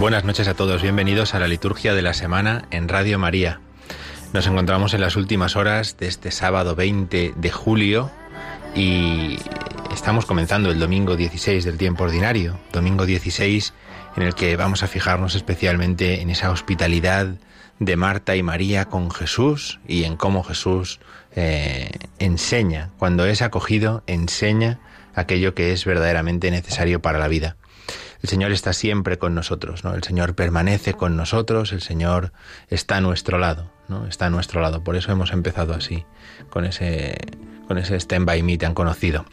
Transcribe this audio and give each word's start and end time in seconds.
Buenas 0.00 0.24
noches 0.24 0.48
a 0.48 0.54
todos, 0.54 0.80
bienvenidos 0.82 1.34
a 1.34 1.38
la 1.38 1.48
liturgia 1.48 1.92
de 1.92 2.02
la 2.02 2.14
semana 2.14 2.66
en 2.70 2.88
Radio 2.88 3.18
María. 3.18 3.60
Nos 4.32 4.46
encontramos 4.46 4.94
en 4.94 5.00
las 5.00 5.16
últimas 5.16 5.54
horas 5.56 5.96
de 5.98 6.08
este 6.08 6.30
sábado 6.30 6.74
20 6.74 7.34
de 7.36 7.50
julio 7.50 8.10
y 8.74 9.38
estamos 9.92 10.24
comenzando 10.24 10.70
el 10.70 10.78
domingo 10.78 11.16
16 11.16 11.64
del 11.64 11.78
tiempo 11.78 12.04
ordinario, 12.04 12.58
domingo 12.72 13.06
16 13.06 13.74
en 14.18 14.26
el 14.26 14.34
que 14.34 14.56
vamos 14.56 14.82
a 14.82 14.88
fijarnos 14.88 15.36
especialmente 15.36 16.20
en 16.20 16.30
esa 16.30 16.50
hospitalidad 16.50 17.36
de 17.78 17.96
Marta 17.96 18.34
y 18.34 18.42
María 18.42 18.86
con 18.86 19.12
Jesús 19.12 19.78
y 19.86 20.02
en 20.02 20.16
cómo 20.16 20.42
Jesús 20.42 20.98
eh, 21.36 21.90
enseña, 22.18 22.90
cuando 22.98 23.26
es 23.26 23.42
acogido, 23.42 24.02
enseña 24.08 24.80
aquello 25.14 25.54
que 25.54 25.70
es 25.72 25.84
verdaderamente 25.84 26.50
necesario 26.50 27.00
para 27.00 27.20
la 27.20 27.28
vida. 27.28 27.58
El 28.20 28.28
Señor 28.28 28.50
está 28.50 28.72
siempre 28.72 29.18
con 29.18 29.36
nosotros, 29.36 29.84
¿no? 29.84 29.94
El 29.94 30.02
Señor 30.02 30.34
permanece 30.34 30.94
con 30.94 31.16
nosotros, 31.16 31.70
el 31.70 31.80
Señor 31.80 32.32
está 32.70 32.96
a 32.96 33.00
nuestro 33.00 33.38
lado, 33.38 33.70
¿no? 33.86 34.08
Está 34.08 34.26
a 34.26 34.30
nuestro 34.30 34.60
lado. 34.60 34.82
Por 34.82 34.96
eso 34.96 35.12
hemos 35.12 35.32
empezado 35.32 35.74
así, 35.74 36.04
con 36.50 36.64
ese, 36.64 37.18
con 37.68 37.78
ese 37.78 37.94
Stand 38.00 38.26
By 38.26 38.42
Me 38.42 38.58
tan 38.58 38.74
conocido. 38.74 39.26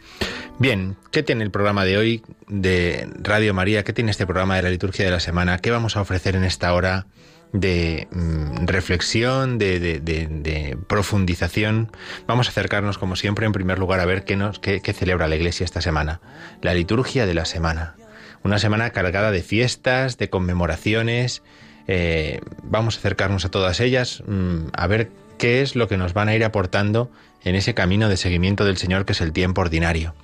Bien, 0.60 0.96
¿qué 1.12 1.24
tiene 1.24 1.44
el 1.44 1.52
programa 1.52 1.86
de 1.86 1.98
hoy 1.98 2.24
de 2.48 3.10
Radio 3.20 3.54
María? 3.54 3.84
¿Qué 3.84 3.94
tiene 3.94 4.12
este 4.12 4.26
programa 4.26 4.58
de 4.58 4.62
la 4.64 4.70
liturgia 4.70 5.06
de 5.06 5.12
la 5.12 5.20
semana? 5.20 5.58
¿Qué 5.58 5.72
vamos 5.72 5.98
a 5.98 6.02
ofrecer 6.02 6.36
en 6.36 6.44
esta 6.44 6.74
hora 6.74 7.08
de 7.52 8.08
mm, 8.12 8.66
reflexión, 8.66 9.58
de, 9.58 10.78
profundización? 10.88 11.92
Vamos 12.28 12.48
a 12.48 12.52
acercarnos, 12.52 12.98
como 12.98 13.16
siempre, 13.16 13.46
en 13.46 13.54
primer 13.54 13.80
lugar, 13.80 14.00
a 14.00 14.06
ver 14.06 14.24
qué, 14.24 14.36
nos, 14.36 14.60
qué 14.60 14.94
celebra 14.94 15.28
la 15.28 15.36
Iglesia 15.36 15.64
esta 15.64 15.82
semana. 15.82 16.22
La 16.62 16.74
liturgia 16.74 17.26
de 17.26 17.34
la 17.34 17.46
semana. 17.46 17.96
Una 18.44 18.60
semana 18.60 18.92
cargada 18.92 19.32
de 19.32 19.42
fiestas, 19.42 20.20
de 20.20 20.30
conmemoraciones. 20.30 21.42
Eh, 21.88 22.42
vamos 22.64 22.96
a 22.96 23.00
acercarnos 23.00 23.44
a 23.46 23.50
todas 23.50 23.80
ellas, 23.80 24.24
mm, 24.28 24.68
a 24.74 24.88
ver 24.88 25.10
qué 25.38 25.62
es 25.62 25.76
lo 25.76 25.88
que 25.88 25.98
nos 25.98 26.14
van 26.14 26.30
a 26.30 26.36
ir 26.36 26.44
aportando 26.44 27.12
en 27.44 27.56
ese 27.56 27.74
camino 27.74 28.10
de 28.10 28.18
seguimiento 28.18 28.66
del 28.66 28.78
Señor 28.78 29.06
que 29.06 29.14
es 29.14 29.22
el 29.22 29.32
tiempo 29.34 29.62
ordinario. 29.62 30.16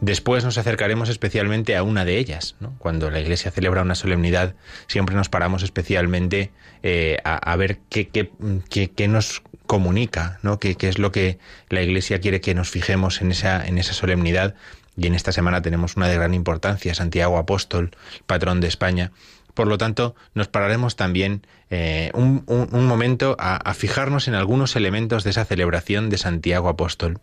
Después 0.00 0.44
nos 0.44 0.58
acercaremos 0.58 1.08
especialmente 1.08 1.74
a 1.74 1.82
una 1.82 2.04
de 2.04 2.18
ellas. 2.18 2.56
¿no? 2.60 2.74
Cuando 2.78 3.10
la 3.10 3.18
Iglesia 3.20 3.50
celebra 3.50 3.80
una 3.82 3.94
solemnidad, 3.94 4.54
siempre 4.88 5.16
nos 5.16 5.30
paramos 5.30 5.62
especialmente 5.62 6.50
eh, 6.82 7.16
a, 7.24 7.56
ver 7.56 7.78
qué, 7.88 8.08
qué- 8.08 8.30
qué- 8.68 8.90
qué 8.90 9.08
nos 9.08 9.42
comunica, 9.66 10.38
¿no? 10.42 10.58
qué, 10.58 10.74
qué 10.74 10.88
es 10.88 10.98
lo 10.98 11.12
que 11.12 11.38
la 11.70 11.80
Iglesia 11.82 12.20
quiere 12.20 12.40
que 12.42 12.54
nos 12.54 12.68
fijemos 12.68 13.22
en 13.22 13.30
esa, 13.32 13.66
en 13.66 13.78
esa 13.78 13.94
solemnidad. 13.94 14.54
Y 14.98 15.06
en 15.06 15.14
esta 15.14 15.32
semana 15.32 15.62
tenemos 15.62 15.96
una 15.96 16.08
de 16.08 16.14
gran 16.16 16.34
importancia, 16.34 16.94
Santiago 16.94 17.38
Apóstol, 17.38 17.90
patrón 18.26 18.60
de 18.60 18.68
España. 18.68 19.12
Por 19.56 19.68
lo 19.68 19.78
tanto, 19.78 20.14
nos 20.34 20.48
pararemos 20.48 20.96
también 20.96 21.46
eh, 21.70 22.10
un, 22.12 22.44
momento 22.70 23.36
a- 23.38 23.56
a 23.56 23.72
fijarnos 23.72 24.28
en 24.28 24.34
algunos 24.34 24.76
elementos 24.76 25.24
de 25.24 25.30
esa 25.30 25.46
celebración 25.46 26.10
de 26.10 26.18
Santiago 26.18 26.68
Apóstol. 26.68 27.18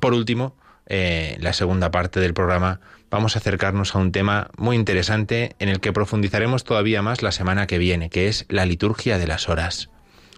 Por 0.00 0.12
último, 0.12 0.54
eh, 0.84 1.38
la 1.40 1.54
segunda 1.54 1.90
parte 1.90 2.20
del 2.20 2.34
programa, 2.34 2.80
vamos 3.10 3.36
a 3.36 3.38
acercarnos 3.38 3.94
a 3.94 3.98
un 4.00 4.12
tema 4.12 4.50
muy 4.58 4.76
interesante 4.76 5.56
en 5.58 5.70
el 5.70 5.80
que 5.80 5.94
profundizaremos 5.94 6.62
todavía 6.62 7.00
más 7.00 7.22
la 7.22 7.32
semana 7.32 7.66
que 7.66 7.78
viene, 7.78 8.10
que 8.10 8.28
es 8.28 8.44
la 8.50 8.66
liturgia 8.66 9.16
de 9.16 9.26
las 9.26 9.48
horas. 9.48 9.88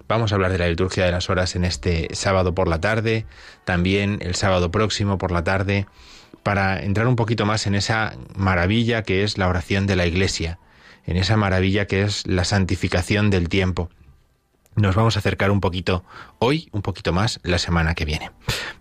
Vamos 0.06 0.30
a 0.30 0.36
hablar 0.36 0.52
de 0.52 0.58
la 0.58 0.68
liturgia 0.68 1.04
de 1.04 1.10
las 1.10 1.30
horas 1.30 1.56
en 1.56 1.64
este 1.64 2.08
sábado 2.12 2.54
por 2.54 2.68
la 2.68 2.80
tarde, 2.80 3.26
también 3.64 4.18
el 4.20 4.36
sábado 4.36 4.70
próximo 4.70 5.18
por 5.18 5.32
la 5.32 5.42
tarde, 5.42 5.86
para 6.44 6.80
entrar 6.80 7.08
un 7.08 7.16
poquito 7.16 7.44
más 7.44 7.66
en 7.66 7.74
esa 7.74 8.14
maravilla 8.36 9.02
que 9.02 9.24
es 9.24 9.36
la 9.36 9.48
oración 9.48 9.88
de 9.88 9.96
la 9.96 10.06
Iglesia, 10.06 10.58
en 11.06 11.16
esa 11.16 11.36
maravilla 11.36 11.86
que 11.86 12.02
es 12.02 12.26
la 12.26 12.44
santificación 12.44 13.30
del 13.30 13.48
tiempo 13.48 13.90
nos 14.74 14.94
vamos 14.94 15.16
a 15.16 15.18
acercar 15.18 15.50
un 15.50 15.60
poquito 15.60 16.04
hoy, 16.38 16.68
un 16.72 16.82
poquito 16.82 17.12
más 17.12 17.40
la 17.42 17.58
semana 17.58 17.94
que 17.94 18.04
viene. 18.04 18.30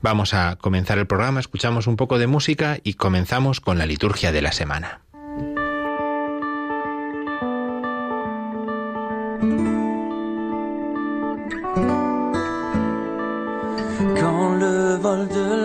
Vamos 0.02 0.34
a 0.34 0.56
comenzar 0.56 0.98
el 0.98 1.08
programa, 1.08 1.40
escuchamos 1.40 1.88
un 1.88 1.98
poco 1.98 2.18
de 2.18 2.28
música 2.28 2.80
y 2.84 2.94
comenzamos 2.94 3.60
con 3.60 3.78
la 3.78 3.86
liturgia 3.86 4.32
de 4.32 4.42
la 4.42 4.52
semana. 4.52 5.02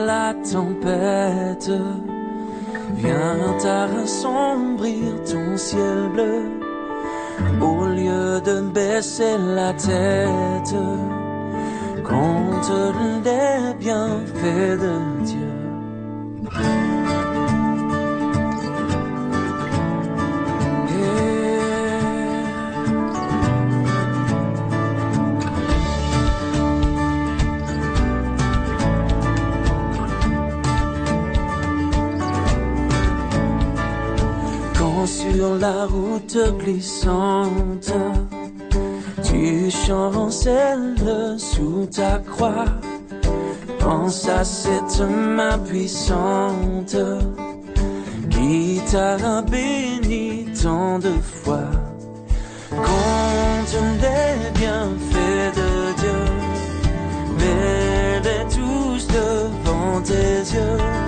La 0.06 0.32
vient 2.95 3.57
assombrir 4.03 5.23
ton 5.25 5.57
ciel 5.57 6.09
bleu, 6.13 6.43
au 7.61 7.87
lieu 7.87 8.41
de 8.41 8.61
baisser 8.71 9.37
la 9.39 9.73
tête, 9.73 10.75
compte 12.05 12.73
les 13.25 13.75
bienfaits 13.79 14.81
de 14.81 15.25
Dieu. 15.25 16.95
La 35.54 35.87
route 35.87 36.38
glissante. 36.58 37.93
Tu 39.22 39.70
chancelles 39.70 41.37
sous 41.38 41.87
ta 41.87 42.19
croix. 42.19 42.66
Pense 43.78 44.28
à 44.28 44.44
cette 44.44 45.00
main 45.00 45.58
puissante 45.58 46.96
qui 48.31 48.81
t'a 48.90 49.43
béni 49.43 50.46
tant 50.62 50.98
de 50.98 51.12
fois. 51.22 51.70
Compte 52.70 53.76
les 54.02 54.50
bienfaits 54.58 55.52
de 55.60 55.70
Dieu, 56.00 56.22
mets-les 57.38 58.44
tous 58.54 59.06
devant 59.06 60.00
tes 60.02 60.54
yeux. 60.54 61.06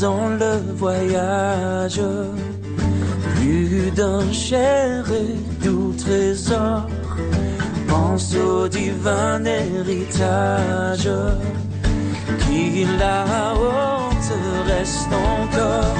Dans 0.00 0.28
le 0.28 0.60
voyage. 0.74 2.00
Plus 3.36 3.90
d'un 3.94 4.30
cher 4.32 5.04
et 5.10 5.64
doux 5.64 5.94
trésor, 5.96 6.86
pense 7.88 8.34
au 8.34 8.68
divin 8.68 9.44
héritage. 9.44 11.08
Qui 12.40 12.84
là-haut 12.98 14.10
te 14.26 14.70
reste 14.70 15.12
encore. 15.12 15.96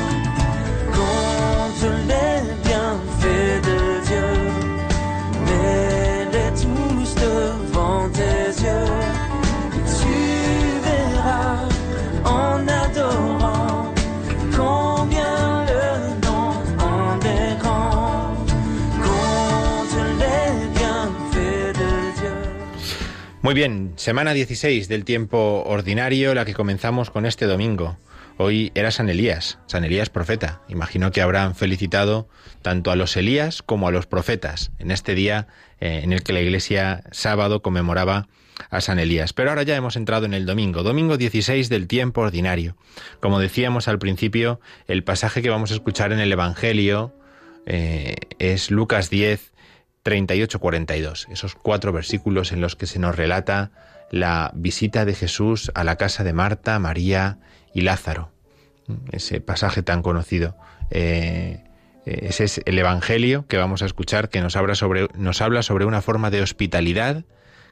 Compte 0.96 1.90
les 2.10 2.40
bienfaits 2.64 3.60
de 3.68 3.78
Dieu, 4.06 4.45
Muy 23.46 23.54
bien, 23.54 23.92
semana 23.94 24.34
16 24.34 24.88
del 24.88 25.04
tiempo 25.04 25.62
ordinario, 25.64 26.34
la 26.34 26.44
que 26.44 26.52
comenzamos 26.52 27.10
con 27.10 27.26
este 27.26 27.46
domingo. 27.46 27.96
Hoy 28.38 28.72
era 28.74 28.90
San 28.90 29.08
Elías, 29.08 29.60
San 29.66 29.84
Elías 29.84 30.10
profeta. 30.10 30.62
Imagino 30.68 31.12
que 31.12 31.22
habrán 31.22 31.54
felicitado 31.54 32.28
tanto 32.62 32.90
a 32.90 32.96
los 32.96 33.16
Elías 33.16 33.62
como 33.62 33.86
a 33.86 33.92
los 33.92 34.06
profetas 34.08 34.72
en 34.80 34.90
este 34.90 35.14
día 35.14 35.46
eh, 35.78 36.00
en 36.02 36.12
el 36.12 36.24
que 36.24 36.32
la 36.32 36.40
Iglesia 36.40 37.04
sábado 37.12 37.62
conmemoraba 37.62 38.26
a 38.68 38.80
San 38.80 38.98
Elías. 38.98 39.32
Pero 39.32 39.50
ahora 39.50 39.62
ya 39.62 39.76
hemos 39.76 39.94
entrado 39.94 40.26
en 40.26 40.34
el 40.34 40.44
domingo, 40.44 40.82
domingo 40.82 41.16
16 41.16 41.68
del 41.68 41.86
tiempo 41.86 42.22
ordinario. 42.22 42.76
Como 43.20 43.38
decíamos 43.38 43.86
al 43.86 44.00
principio, 44.00 44.60
el 44.88 45.04
pasaje 45.04 45.40
que 45.40 45.50
vamos 45.50 45.70
a 45.70 45.74
escuchar 45.74 46.12
en 46.12 46.18
el 46.18 46.32
Evangelio 46.32 47.14
eh, 47.64 48.16
es 48.40 48.72
Lucas 48.72 49.08
10, 49.08 49.52
38-42, 50.06 51.26
esos 51.30 51.56
cuatro 51.56 51.92
versículos 51.92 52.52
en 52.52 52.60
los 52.60 52.76
que 52.76 52.86
se 52.86 53.00
nos 53.00 53.16
relata 53.16 53.72
la 54.12 54.52
visita 54.54 55.04
de 55.04 55.14
Jesús 55.14 55.72
a 55.74 55.82
la 55.82 55.96
casa 55.96 56.22
de 56.22 56.32
Marta, 56.32 56.78
María 56.78 57.38
y 57.74 57.80
Lázaro. 57.80 58.30
Ese 59.10 59.40
pasaje 59.40 59.82
tan 59.82 60.02
conocido. 60.02 60.56
Eh, 60.90 61.64
eh, 62.06 62.26
ese 62.28 62.44
es 62.44 62.60
el 62.66 62.78
Evangelio 62.78 63.46
que 63.48 63.56
vamos 63.56 63.82
a 63.82 63.86
escuchar, 63.86 64.28
que 64.28 64.40
nos 64.40 64.54
habla, 64.54 64.76
sobre, 64.76 65.08
nos 65.16 65.42
habla 65.42 65.62
sobre 65.62 65.84
una 65.84 66.02
forma 66.02 66.30
de 66.30 66.40
hospitalidad 66.40 67.24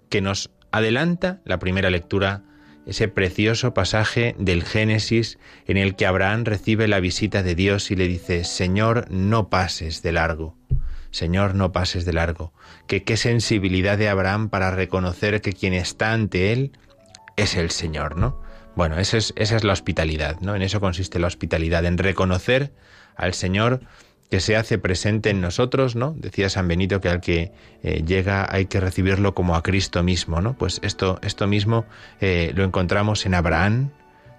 que 0.09 0.21
nos 0.21 0.51
adelanta 0.73 1.41
la 1.45 1.61
primera 1.61 1.89
lectura, 1.89 2.43
ese 2.85 3.07
precioso 3.07 3.75
pasaje 3.75 4.35
del 4.39 4.65
Génesis 4.65 5.39
en 5.67 5.77
el 5.77 5.95
que 5.95 6.05
Abraham 6.05 6.45
recibe 6.45 6.89
la 6.89 6.99
visita 6.99 7.45
de 7.45 7.55
Dios 7.55 7.93
y 7.93 7.97
le 7.97 8.09
dice, 8.09 8.43
Señor, 8.43 9.07
no 9.09 9.49
pases 9.49 10.03
de 10.03 10.13
largo. 10.13 10.57
Señor, 11.15 11.55
no 11.55 11.71
pases 11.71 12.05
de 12.05 12.13
largo. 12.13 12.53
Que 12.89 13.05
qué 13.05 13.17
sensibilidad 13.17 13.97
de 13.97 14.09
Abraham 14.09 14.49
para 14.49 14.73
reconocer 14.73 15.41
que 15.41 15.53
quien 15.53 15.73
está 15.73 16.13
ante 16.13 16.53
él 16.53 16.73
es 17.37 17.55
el 17.55 17.71
Señor, 17.71 18.17
¿no? 18.17 18.41
Bueno, 18.75 18.99
esa 18.99 19.19
es, 19.19 19.33
esa 19.37 19.55
es 19.55 19.63
la 19.63 19.73
hospitalidad, 19.73 20.41
¿no? 20.41 20.57
En 20.57 20.63
eso 20.63 20.81
consiste 20.81 21.21
la 21.21 21.29
hospitalidad, 21.29 21.85
en 21.85 21.99
reconocer 21.99 22.73
al 23.15 23.33
Señor 23.33 23.81
que 24.29 24.41
se 24.41 24.57
hace 24.57 24.77
presente 24.77 25.31
en 25.31 25.41
nosotros, 25.41 25.95
¿no? 25.95 26.17
Decía 26.19 26.51
San 26.51 26.67
Benito 26.67 27.01
que 27.01 27.09
al 27.11 27.21
que 27.21 27.53
eh, 27.85 28.03
llega 28.05 28.53
hay 28.53 28.67
que 28.67 28.81
recibirlo 28.81 29.37
como 29.37 29.55
a 29.55 29.63
Cristo 29.63 30.03
mismo, 30.03 30.41
¿no? 30.41 30.55
Pues 30.55 30.81
esto, 30.83 31.21
esto 31.23 31.47
mismo 31.47 31.85
eh, 32.21 32.51
lo 32.57 32.65
encontramos 32.65 33.25
en 33.25 33.35
Abraham, 33.35 33.91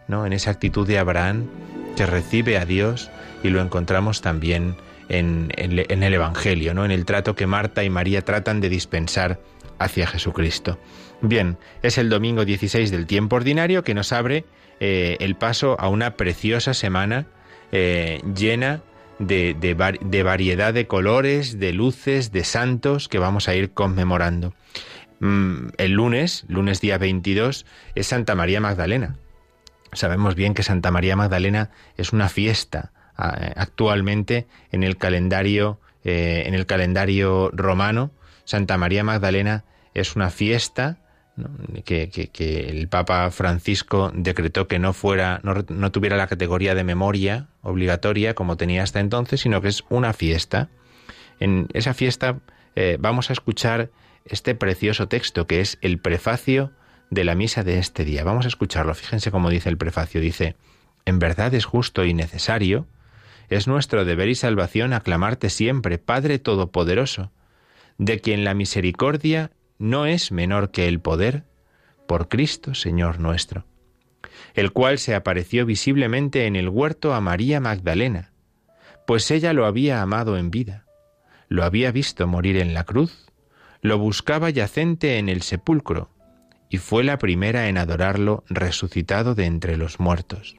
¿no? 0.09 0.25
En 0.25 0.33
esa 0.33 0.51
actitud 0.51 0.85
de 0.85 0.99
Abraham 0.99 1.47
que 1.95 2.05
recibe 2.05 2.57
a 2.57 2.65
Dios 2.65 3.09
y 3.43 3.49
lo 3.49 3.61
encontramos 3.61 4.19
también 4.19 4.75
en, 5.09 5.51
el 5.57 6.13
Evangelio, 6.13 6.73
¿no? 6.73 6.85
En 6.85 6.91
el 6.91 7.05
trato 7.05 7.35
que 7.35 7.47
Marta 7.47 7.83
y 7.83 7.89
María 7.89 8.23
tratan 8.23 8.61
de 8.61 8.69
dispensar 8.69 9.39
hacia 9.79 10.07
Jesucristo. 10.07 10.79
Bien, 11.21 11.57
es 11.81 11.97
el 11.97 12.09
domingo 12.09 12.45
16 12.45 12.91
del 12.91 13.05
tiempo 13.05 13.35
ordinario 13.35 13.83
que 13.83 13.93
nos 13.93 14.11
abre 14.11 14.45
eh, 14.79 15.17
el 15.19 15.35
paso 15.35 15.79
a 15.79 15.89
una 15.89 16.15
preciosa 16.15 16.73
semana 16.73 17.27
eh, 17.71 18.21
llena 18.35 18.81
de, 19.19 19.55
de, 19.59 19.97
de, 20.01 20.23
variedad 20.23 20.73
de 20.73 20.87
colores, 20.87 21.59
de 21.59 21.71
luces, 21.73 22.31
de 22.31 22.43
santos 22.43 23.07
que 23.07 23.19
vamos 23.19 23.47
a 23.47 23.55
ir 23.55 23.71
conmemorando. 23.71 24.53
Mm, 25.19 25.69
el 25.77 25.91
lunes, 25.93 26.45
lunes 26.47 26.81
día 26.81 26.97
22, 26.97 27.65
es 27.95 28.07
Santa 28.07 28.35
María 28.35 28.59
Magdalena. 28.59 29.15
Sabemos 29.93 30.35
bien 30.35 30.53
que 30.53 30.63
Santa 30.63 30.91
María 30.91 31.15
Magdalena 31.15 31.69
es 31.95 32.11
una 32.11 32.27
fiesta 32.27 32.91
actualmente 33.17 34.47
en 34.71 34.83
el 34.83 34.97
calendario, 34.97 35.79
eh, 36.03 36.43
en 36.45 36.53
el 36.53 36.65
calendario 36.65 37.49
romano. 37.53 38.11
Santa 38.43 38.77
María 38.77 39.03
Magdalena 39.03 39.63
es 39.93 40.15
una 40.15 40.29
fiesta 40.29 40.97
que, 41.83 42.69
el 42.69 42.87
Papa 42.87 43.29
Francisco 43.31 44.11
decretó 44.13 44.67
que 44.67 44.79
no 44.79 44.93
fuera, 44.93 45.41
no, 45.43 45.65
no, 45.67 45.91
tuviera 45.91 46.15
la 46.15 46.27
categoría 46.27 46.75
de 46.75 46.83
memoria 46.83 47.47
obligatoria 47.61 48.35
como 48.35 48.57
tenía 48.57 48.83
hasta 48.83 48.99
entonces, 48.99 49.41
sino 49.41 49.61
que 49.61 49.67
es 49.67 49.83
una 49.89 50.13
fiesta. 50.13 50.69
En 51.39 51.67
esa 51.73 51.93
fiesta 51.93 52.39
eh, 52.75 52.97
vamos 52.99 53.29
a 53.29 53.33
escuchar 53.33 53.89
este 54.25 54.55
precioso 54.55 55.07
texto 55.07 55.47
que 55.47 55.61
es 55.61 55.77
el 55.81 55.99
prefacio 55.99 56.71
de 57.09 57.23
la 57.23 57.35
misa 57.35 57.63
de 57.63 57.79
este 57.79 58.05
día. 58.05 58.23
Vamos 58.23 58.45
a 58.45 58.47
escucharlo. 58.47 58.93
Fíjense 58.95 59.31
cómo 59.31 59.49
dice 59.49 59.69
el 59.69 59.77
prefacio. 59.77 60.21
Dice, 60.21 60.55
en 61.05 61.19
verdad 61.19 61.53
es 61.53 61.65
justo 61.65 62.05
y 62.05 62.13
necesario, 62.13 62.87
es 63.49 63.67
nuestro 63.67 64.05
deber 64.05 64.29
y 64.29 64.35
salvación 64.35 64.93
aclamarte 64.93 65.49
siempre, 65.49 65.97
Padre 65.97 66.39
Todopoderoso, 66.39 67.31
de 67.97 68.19
quien 68.19 68.43
la 68.43 68.53
misericordia 68.53 69.51
no 69.77 70.05
es 70.05 70.31
menor 70.31 70.71
que 70.71 70.87
el 70.87 70.99
poder, 70.99 71.43
por 72.07 72.27
Cristo 72.27 72.75
Señor 72.75 73.19
nuestro, 73.19 73.65
el 74.53 74.71
cual 74.71 74.99
se 74.99 75.15
apareció 75.15 75.65
visiblemente 75.65 76.45
en 76.45 76.55
el 76.55 76.69
huerto 76.69 77.13
a 77.13 77.21
María 77.21 77.59
Magdalena, 77.59 78.31
pues 79.07 79.29
ella 79.31 79.53
lo 79.53 79.65
había 79.65 80.01
amado 80.01 80.37
en 80.37 80.51
vida, 80.51 80.85
lo 81.47 81.63
había 81.63 81.91
visto 81.91 82.27
morir 82.27 82.57
en 82.57 82.73
la 82.73 82.83
cruz, 82.83 83.27
lo 83.81 83.97
buscaba 83.97 84.49
yacente 84.49 85.17
en 85.17 85.29
el 85.29 85.41
sepulcro, 85.41 86.09
y 86.69 86.77
fue 86.77 87.03
la 87.03 87.19
primera 87.19 87.69
en 87.69 87.77
adorarlo 87.77 88.43
resucitado 88.49 89.35
de 89.35 89.45
entre 89.45 89.77
los 89.77 89.99
muertos. 89.99 90.57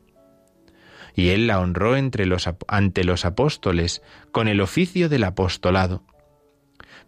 Y 1.16 1.30
él 1.30 1.48
la 1.48 1.58
honró 1.58 1.94
ante 1.94 3.04
los 3.04 3.24
apóstoles 3.24 4.02
con 4.30 4.46
el 4.46 4.60
oficio 4.60 5.08
del 5.08 5.24
apostolado, 5.24 6.04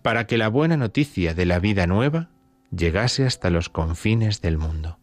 para 0.03 0.27
que 0.27 0.38
la 0.38 0.49
buena 0.49 0.77
noticia 0.77 1.35
de 1.35 1.47
la 1.47 1.61
vida 1.61 1.87
nueva 1.87 2.31
llegase 2.71 3.27
hasta 3.27 3.50
los 3.50 3.69
confines 3.69 4.41
del 4.41 4.59
mundo. 4.59 4.99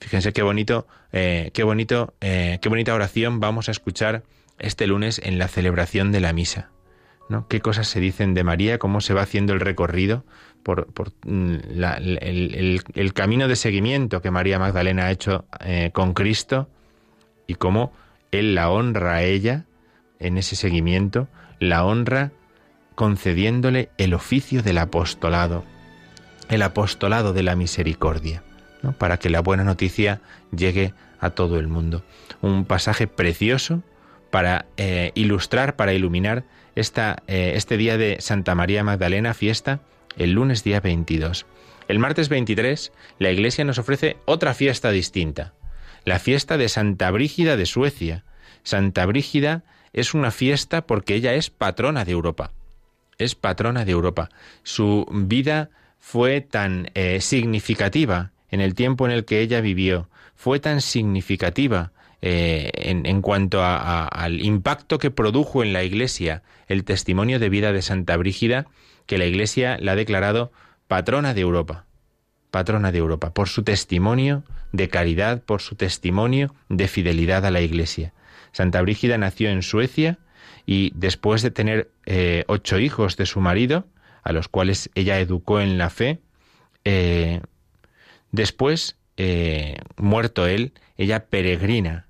Fíjense 0.00 0.32
qué 0.32 0.42
bonito, 0.42 0.86
eh, 1.12 1.50
qué 1.52 1.62
bonito, 1.62 2.14
eh, 2.20 2.58
qué 2.62 2.68
bonita 2.68 2.94
oración 2.94 3.40
vamos 3.40 3.68
a 3.68 3.72
escuchar 3.72 4.22
este 4.58 4.86
lunes 4.86 5.20
en 5.24 5.38
la 5.38 5.48
celebración 5.48 6.12
de 6.12 6.20
la 6.20 6.32
misa. 6.32 6.70
¿no? 7.28 7.46
Qué 7.48 7.60
cosas 7.60 7.86
se 7.88 8.00
dicen 8.00 8.34
de 8.34 8.44
María, 8.44 8.78
cómo 8.78 9.00
se 9.00 9.14
va 9.14 9.22
haciendo 9.22 9.52
el 9.52 9.60
recorrido 9.60 10.24
por, 10.62 10.88
el, 11.24 12.82
el, 12.94 13.12
camino 13.14 13.48
de 13.48 13.56
seguimiento 13.56 14.20
que 14.20 14.30
María 14.30 14.58
Magdalena 14.58 15.06
ha 15.06 15.10
hecho 15.10 15.46
eh, 15.60 15.90
con 15.92 16.12
Cristo 16.12 16.68
y 17.46 17.54
cómo 17.54 17.92
él 18.32 18.54
la 18.54 18.70
honra 18.70 19.16
a 19.16 19.22
ella 19.22 19.64
en 20.18 20.38
ese 20.38 20.56
seguimiento, 20.56 21.28
la 21.58 21.84
honra 21.84 22.32
concediéndole 22.94 23.90
el 23.98 24.14
oficio 24.14 24.62
del 24.62 24.78
apostolado, 24.78 25.64
el 26.48 26.62
apostolado 26.62 27.32
de 27.32 27.42
la 27.42 27.56
misericordia, 27.56 28.42
¿no? 28.82 28.92
para 28.92 29.18
que 29.18 29.30
la 29.30 29.40
buena 29.40 29.64
noticia 29.64 30.20
llegue 30.54 30.92
a 31.18 31.30
todo 31.30 31.58
el 31.58 31.68
mundo. 31.68 32.02
Un 32.42 32.64
pasaje 32.64 33.06
precioso 33.06 33.82
para 34.30 34.66
eh, 34.76 35.12
ilustrar, 35.14 35.76
para 35.76 35.92
iluminar 35.92 36.44
esta, 36.76 37.22
eh, 37.26 37.52
este 37.56 37.76
día 37.76 37.96
de 37.96 38.18
Santa 38.20 38.54
María 38.54 38.84
Magdalena, 38.84 39.34
fiesta, 39.34 39.80
el 40.16 40.32
lunes 40.32 40.64
día 40.64 40.80
22. 40.80 41.46
El 41.88 41.98
martes 41.98 42.28
23, 42.28 42.92
la 43.18 43.30
Iglesia 43.30 43.64
nos 43.64 43.78
ofrece 43.78 44.16
otra 44.24 44.54
fiesta 44.54 44.90
distinta, 44.90 45.54
la 46.04 46.18
fiesta 46.18 46.56
de 46.56 46.68
Santa 46.68 47.10
Brígida 47.10 47.56
de 47.56 47.66
Suecia. 47.66 48.24
Santa 48.62 49.06
Brígida 49.06 49.62
es 49.92 50.14
una 50.14 50.30
fiesta 50.30 50.86
porque 50.86 51.14
ella 51.14 51.34
es 51.34 51.50
patrona 51.50 52.04
de 52.04 52.12
Europa. 52.12 52.52
Es 53.18 53.34
patrona 53.34 53.84
de 53.84 53.92
Europa. 53.92 54.30
Su 54.62 55.06
vida 55.10 55.70
fue 55.98 56.40
tan 56.40 56.90
eh, 56.94 57.20
significativa 57.20 58.32
en 58.50 58.60
el 58.60 58.74
tiempo 58.74 59.06
en 59.06 59.12
el 59.12 59.24
que 59.24 59.40
ella 59.40 59.60
vivió, 59.60 60.08
fue 60.34 60.58
tan 60.58 60.80
significativa 60.80 61.92
eh, 62.22 62.70
en, 62.74 63.22
cuanto 63.22 63.62
al 63.62 64.40
impacto 64.42 64.98
que 64.98 65.10
produjo 65.10 65.62
en 65.62 65.72
la 65.72 65.84
Iglesia 65.84 66.42
el 66.68 66.84
testimonio 66.84 67.38
de 67.38 67.48
vida 67.48 67.72
de 67.72 67.82
Santa 67.82 68.16
Brígida, 68.16 68.66
que 69.06 69.18
la 69.18 69.26
Iglesia 69.26 69.78
la 69.80 69.92
ha 69.92 69.96
declarado 69.96 70.52
patrona 70.88 71.32
de 71.32 71.40
Europa, 71.42 71.86
patrona 72.50 72.92
de 72.92 72.98
Europa, 72.98 73.32
por 73.32 73.48
su 73.48 73.62
testimonio 73.62 74.42
de 74.72 74.88
caridad, 74.88 75.42
por 75.42 75.60
su 75.60 75.74
testimonio 75.74 76.54
de 76.68 76.88
fidelidad 76.88 77.44
a 77.44 77.50
la 77.50 77.60
Iglesia. 77.60 78.12
Santa 78.52 78.82
Brígida 78.82 79.18
nació 79.18 79.50
en 79.50 79.62
Suecia 79.62 80.18
y 80.66 80.92
después 80.94 81.42
de 81.42 81.50
tener 81.50 81.90
eh, 82.06 82.44
ocho 82.46 82.78
hijos 82.78 83.16
de 83.16 83.26
su 83.26 83.40
marido, 83.40 83.86
a 84.22 84.32
los 84.32 84.48
cuales 84.48 84.90
ella 84.94 85.18
educó 85.18 85.60
en 85.60 85.78
la 85.78 85.90
fe, 85.90 86.20
eh, 86.84 87.40
después, 88.32 88.96
muerto 89.96 90.46
él, 90.46 90.72
ella 90.96 91.26
peregrina 91.26 92.06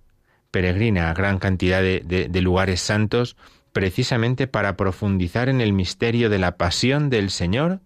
peregrina 0.51 1.11
a 1.11 1.15
gran 1.15 1.39
cantidad 1.39 1.81
de, 1.81 2.41
lugares 2.41 2.81
santos 2.81 3.37
precisamente 3.73 4.47
para 4.47 4.77
profundizar 4.77 5.49
en 5.49 5.61
el 5.61 5.73
misterio 5.73 6.29
de 6.29 6.39
la 6.39 6.57
pasión 6.57 7.11
del 7.11 7.31
Señor 7.31 7.81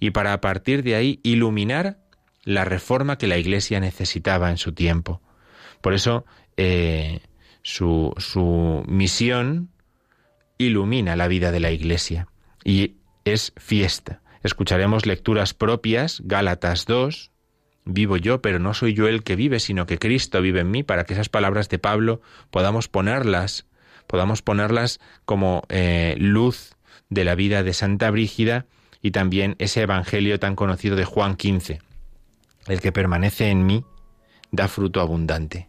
y 0.00 0.10
para 0.10 0.32
a 0.32 0.40
partir 0.40 0.82
de 0.82 0.94
ahí 0.94 1.20
iluminar 1.22 1.98
la 2.44 2.64
reforma 2.64 3.18
que 3.18 3.26
la 3.26 3.38
Iglesia 3.38 3.80
necesitaba 3.80 4.50
en 4.50 4.56
su 4.56 4.72
tiempo. 4.72 5.20
Por 5.80 5.94
eso 5.94 6.24
eh, 6.56 7.20
su, 7.62 8.14
su 8.16 8.84
misión 8.86 9.70
ilumina 10.56 11.16
la 11.16 11.28
vida 11.28 11.52
de 11.52 11.60
la 11.60 11.70
Iglesia 11.70 12.28
y 12.64 12.96
es 13.24 13.52
fiesta. 13.56 14.22
Escucharemos 14.42 15.04
lecturas 15.06 15.52
propias, 15.52 16.22
Gálatas 16.24 16.86
2, 16.86 17.32
Vivo 17.90 18.18
yo, 18.18 18.42
pero 18.42 18.58
no 18.58 18.74
soy 18.74 18.92
yo 18.92 19.08
el 19.08 19.22
que 19.22 19.34
vive, 19.34 19.60
sino 19.60 19.86
que 19.86 19.98
Cristo 19.98 20.42
vive 20.42 20.60
en 20.60 20.70
mí, 20.70 20.82
para 20.82 21.04
que 21.04 21.14
esas 21.14 21.30
palabras 21.30 21.70
de 21.70 21.78
Pablo 21.78 22.20
podamos 22.50 22.86
ponerlas, 22.86 23.64
podamos 24.06 24.42
ponerlas 24.42 25.00
como 25.24 25.62
eh, 25.70 26.14
luz 26.18 26.76
de 27.08 27.24
la 27.24 27.34
vida 27.34 27.62
de 27.62 27.72
Santa 27.72 28.10
Brígida 28.10 28.66
y 29.02 29.10
también 29.10 29.56
ese 29.58 29.82
Evangelio 29.82 30.38
tan 30.38 30.56
conocido 30.56 30.96
de 30.96 31.04
Juan 31.04 31.36
15. 31.36 31.80
El 32.66 32.80
que 32.80 32.92
permanece 32.92 33.50
en 33.50 33.66
mí 33.66 33.84
da 34.50 34.68
fruto 34.68 35.00
abundante. 35.00 35.68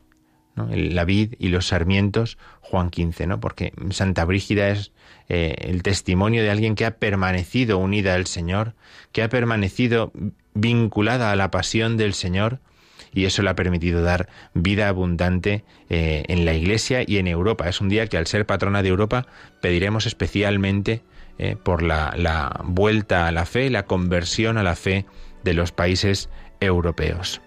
La 0.71 1.05
vid 1.05 1.35
y 1.39 1.49
los 1.49 1.67
sarmientos, 1.67 2.37
Juan 2.59 2.89
15, 2.89 3.27
¿no? 3.27 3.39
porque 3.39 3.71
Santa 3.91 4.25
Brígida 4.25 4.69
es 4.69 4.91
eh, 5.29 5.55
el 5.59 5.83
testimonio 5.83 6.43
de 6.43 6.49
alguien 6.49 6.75
que 6.75 6.85
ha 6.85 6.97
permanecido 6.97 7.77
unida 7.77 8.15
al 8.15 8.27
Señor, 8.27 8.73
que 9.13 9.23
ha 9.23 9.29
permanecido 9.29 10.11
vinculada 10.53 11.31
a 11.31 11.35
la 11.37 11.49
pasión 11.49 11.95
del 11.95 12.13
Señor 12.13 12.59
y 13.13 13.25
eso 13.25 13.41
le 13.41 13.49
ha 13.49 13.55
permitido 13.55 14.01
dar 14.01 14.27
vida 14.53 14.87
abundante 14.87 15.63
eh, 15.89 16.23
en 16.27 16.45
la 16.45 16.53
Iglesia 16.53 17.03
y 17.05 17.17
en 17.17 17.27
Europa. 17.27 17.67
Es 17.69 17.81
un 17.81 17.89
día 17.89 18.07
que 18.07 18.17
al 18.17 18.27
ser 18.27 18.45
patrona 18.45 18.83
de 18.83 18.89
Europa 18.89 19.27
pediremos 19.61 20.05
especialmente 20.05 21.01
eh, 21.39 21.55
por 21.55 21.81
la, 21.81 22.61
vuelta 22.65 23.25
a 23.25 23.31
la 23.31 23.45
fe, 23.45 23.69
la 23.69 23.85
conversión 23.85 24.57
a 24.57 24.63
la 24.63 24.75
fe 24.75 25.05
de 25.43 25.53
los 25.53 25.71
países 25.71 26.29
europeos. 26.59 27.39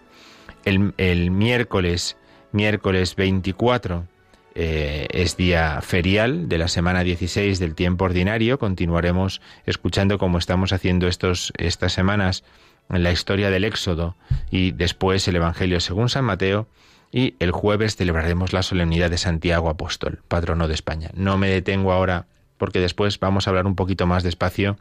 El, 0.64 1.30
miércoles, 1.30 2.16
miércoles 2.52 3.14
24, 3.16 4.06
eh, 4.54 5.08
es 5.11 5.37
día 5.37 5.78
ferial 5.82 6.49
de 6.49 6.56
la 6.56 6.68
semana 6.68 7.04
16 7.04 7.58
del 7.58 7.75
tiempo 7.75 8.06
ordinario. 8.06 8.58
Continuaremos 8.58 9.42
escuchando 9.66 10.16
como 10.16 10.38
estamos 10.38 10.72
haciendo 10.72 11.06
estos, 11.06 11.52
estas 11.58 11.92
semanas 11.92 12.44
la 12.88 13.12
historia 13.12 13.50
del 13.50 13.64
Éxodo 13.64 14.16
y 14.50 14.72
después 14.72 15.28
el 15.28 15.37
Evangelio 15.37 15.80
según 15.80 16.08
San 16.08 16.25
Mateo 16.25 16.66
y 17.11 17.34
el 17.40 17.50
jueves 17.50 17.96
celebraremos 17.96 18.54
la 18.54 18.62
solemnidad 18.62 19.11
de 19.11 19.18
Santiago 19.18 19.68
Apóstol, 19.68 20.22
patrono 20.28 20.66
de 20.66 20.75
España. 20.75 21.11
No 21.14 21.37
me 21.37 21.49
detengo 21.49 21.92
ahora 21.92 22.26
porque 22.62 22.78
después 22.78 23.19
vamos 23.19 23.45
a 23.45 23.50
hablar 23.50 23.66
un 23.66 23.75
poquito 23.75 24.07
más 24.07 24.23
despacio 24.23 24.78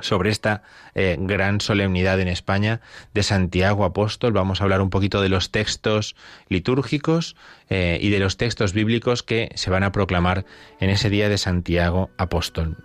sobre 0.00 0.30
esta 0.30 0.64
eh, 0.96 1.16
gran 1.16 1.60
solemnidad 1.60 2.18
en 2.18 2.26
España 2.26 2.80
de 3.14 3.22
Santiago 3.22 3.84
Apóstol. 3.84 4.32
Vamos 4.32 4.60
a 4.60 4.64
hablar 4.64 4.80
un 4.80 4.90
poquito 4.90 5.22
de 5.22 5.28
los 5.28 5.52
textos 5.52 6.16
litúrgicos 6.48 7.36
eh, 7.70 8.00
y 8.02 8.10
de 8.10 8.18
los 8.18 8.36
textos 8.36 8.72
bíblicos 8.72 9.22
que 9.22 9.52
se 9.54 9.70
van 9.70 9.84
a 9.84 9.92
proclamar 9.92 10.44
en 10.80 10.90
ese 10.90 11.08
día 11.08 11.28
de 11.28 11.38
Santiago 11.38 12.10
Apóstol. 12.18 12.76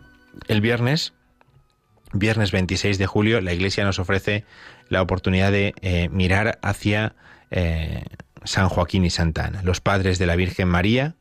El 0.47 0.61
viernes 0.61 1.13
viernes 2.11 2.51
26 2.51 2.99
de 2.99 3.07
julio, 3.07 3.41
la 3.41 3.53
Iglesia 3.53 3.83
nos 3.83 3.97
ofrece 3.97 4.45
la 4.89 5.01
oportunidad 5.01 5.51
de 5.51 5.73
eh, 5.81 6.07
mirar 6.09 6.59
hacia 6.61 7.15
San 8.43 8.69
Joaquín 8.69 9.05
y 9.05 9.09
Santa 9.09 9.45
Ana, 9.45 9.63
los 9.63 9.81
padres 9.81 10.19
de 10.19 10.27
la 10.27 10.35
Virgen 10.35 10.67
María, 10.67 11.15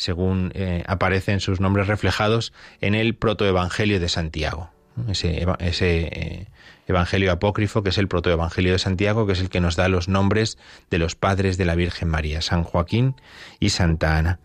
según 0.00 0.50
eh, 0.54 0.82
aparecen 0.86 1.40
sus 1.40 1.60
nombres 1.60 1.86
reflejados 1.86 2.52
en 2.80 2.94
el 2.94 3.14
protoevangelio 3.14 4.00
de 4.00 4.08
Santiago. 4.08 4.70
Ese, 5.08 5.46
ese 5.60 6.48
evangelio 6.86 7.32
apócrifo 7.32 7.82
que 7.82 7.90
es 7.90 7.98
el 7.98 8.08
protoevangelio 8.08 8.72
de 8.72 8.78
Santiago, 8.78 9.26
que 9.26 9.32
es 9.34 9.40
el 9.40 9.48
que 9.48 9.60
nos 9.60 9.76
da 9.76 9.88
los 9.88 10.08
nombres 10.08 10.58
de 10.90 10.98
los 10.98 11.14
padres 11.14 11.56
de 11.56 11.64
la 11.64 11.74
Virgen 11.74 12.08
María, 12.08 12.42
San 12.42 12.64
Joaquín 12.64 13.14
y 13.60 13.70
Santa 13.70 14.18
Ana. 14.18 14.40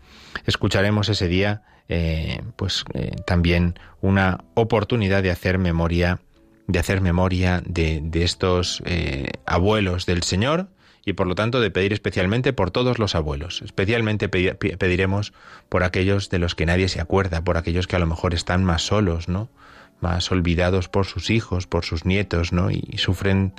Escucharemos 0.46 1.08
ese 1.08 1.28
día 1.28 1.62
eh, 1.88 2.42
pues 2.56 2.84
eh, 2.94 3.12
también 3.26 3.78
una 4.00 4.44
oportunidad 4.54 5.22
de 5.22 5.30
hacer 5.30 5.58
memoria, 5.58 6.20
de 6.66 6.80
hacer 6.80 7.00
memoria 7.00 7.62
de, 7.64 8.02
estos 8.14 8.82
eh, 8.86 9.30
abuelos 9.46 10.04
del 10.04 10.24
Señor 10.24 10.68
y 11.06 11.14
por 11.14 11.28
lo 11.28 11.34
tanto 11.36 11.60
de 11.60 11.70
pedir 11.70 11.94
especialmente 11.94 12.52
por 12.52 12.70
todos 12.70 12.98
los 12.98 13.14
abuelos. 13.14 13.62
Especialmente 13.62 14.28
pediremos 14.28 15.32
por 15.70 15.84
aquellos 15.84 16.28
de 16.28 16.40
los 16.40 16.54
que 16.54 16.66
nadie 16.66 16.88
se 16.88 17.00
acuerda, 17.00 17.44
por 17.44 17.56
aquellos 17.56 17.86
que 17.86 17.96
a 17.96 18.00
lo 18.00 18.06
mejor 18.06 18.34
están 18.34 18.64
más 18.64 18.82
solos, 18.82 19.28
¿no? 19.28 19.48
más 20.00 20.30
olvidados 20.30 20.88
por 20.88 21.06
sus 21.06 21.30
hijos, 21.30 21.66
por 21.66 21.84
sus 21.86 22.04
nietos, 22.04 22.52
¿no? 22.52 22.70
y, 22.70 22.82
sufren 22.98 23.54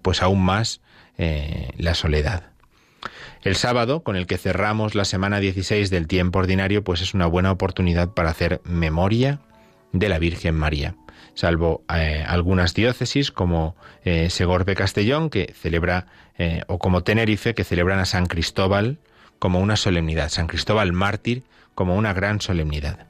pues 0.00 0.22
aún 0.22 0.42
más 0.42 0.80
la 1.18 1.94
soledad. 1.94 2.44
El 3.42 3.56
sábado, 3.56 4.02
con 4.02 4.16
el 4.16 4.26
que 4.26 4.38
cerramos 4.38 4.94
la 4.94 5.04
semana 5.04 5.40
16 5.40 5.90
del 5.90 6.06
tiempo 6.06 6.38
ordinario, 6.38 6.84
pues 6.84 7.00
es 7.00 7.12
una 7.12 7.26
buena 7.26 7.50
oportunidad 7.50 8.10
para 8.14 8.30
hacer 8.30 8.60
memoria 8.64 9.40
de 9.92 10.08
la 10.08 10.18
Virgen 10.18 10.54
María. 10.54 10.94
Salvo 11.38 11.84
eh, 11.94 12.24
algunas 12.26 12.74
diócesis 12.74 13.30
como 13.30 13.76
eh, 14.02 14.28
Segorbe 14.28 14.74
Castellón, 14.74 15.30
que 15.30 15.54
celebra, 15.56 16.06
eh, 16.36 16.62
o 16.66 16.80
como 16.80 17.04
Tenerife, 17.04 17.54
que 17.54 17.62
celebran 17.62 18.00
a 18.00 18.06
San 18.06 18.26
Cristóbal 18.26 18.98
como 19.38 19.60
una 19.60 19.76
solemnidad, 19.76 20.30
San 20.30 20.48
Cristóbal 20.48 20.92
mártir 20.92 21.44
como 21.76 21.94
una 21.94 22.12
gran 22.12 22.40
solemnidad. 22.40 23.06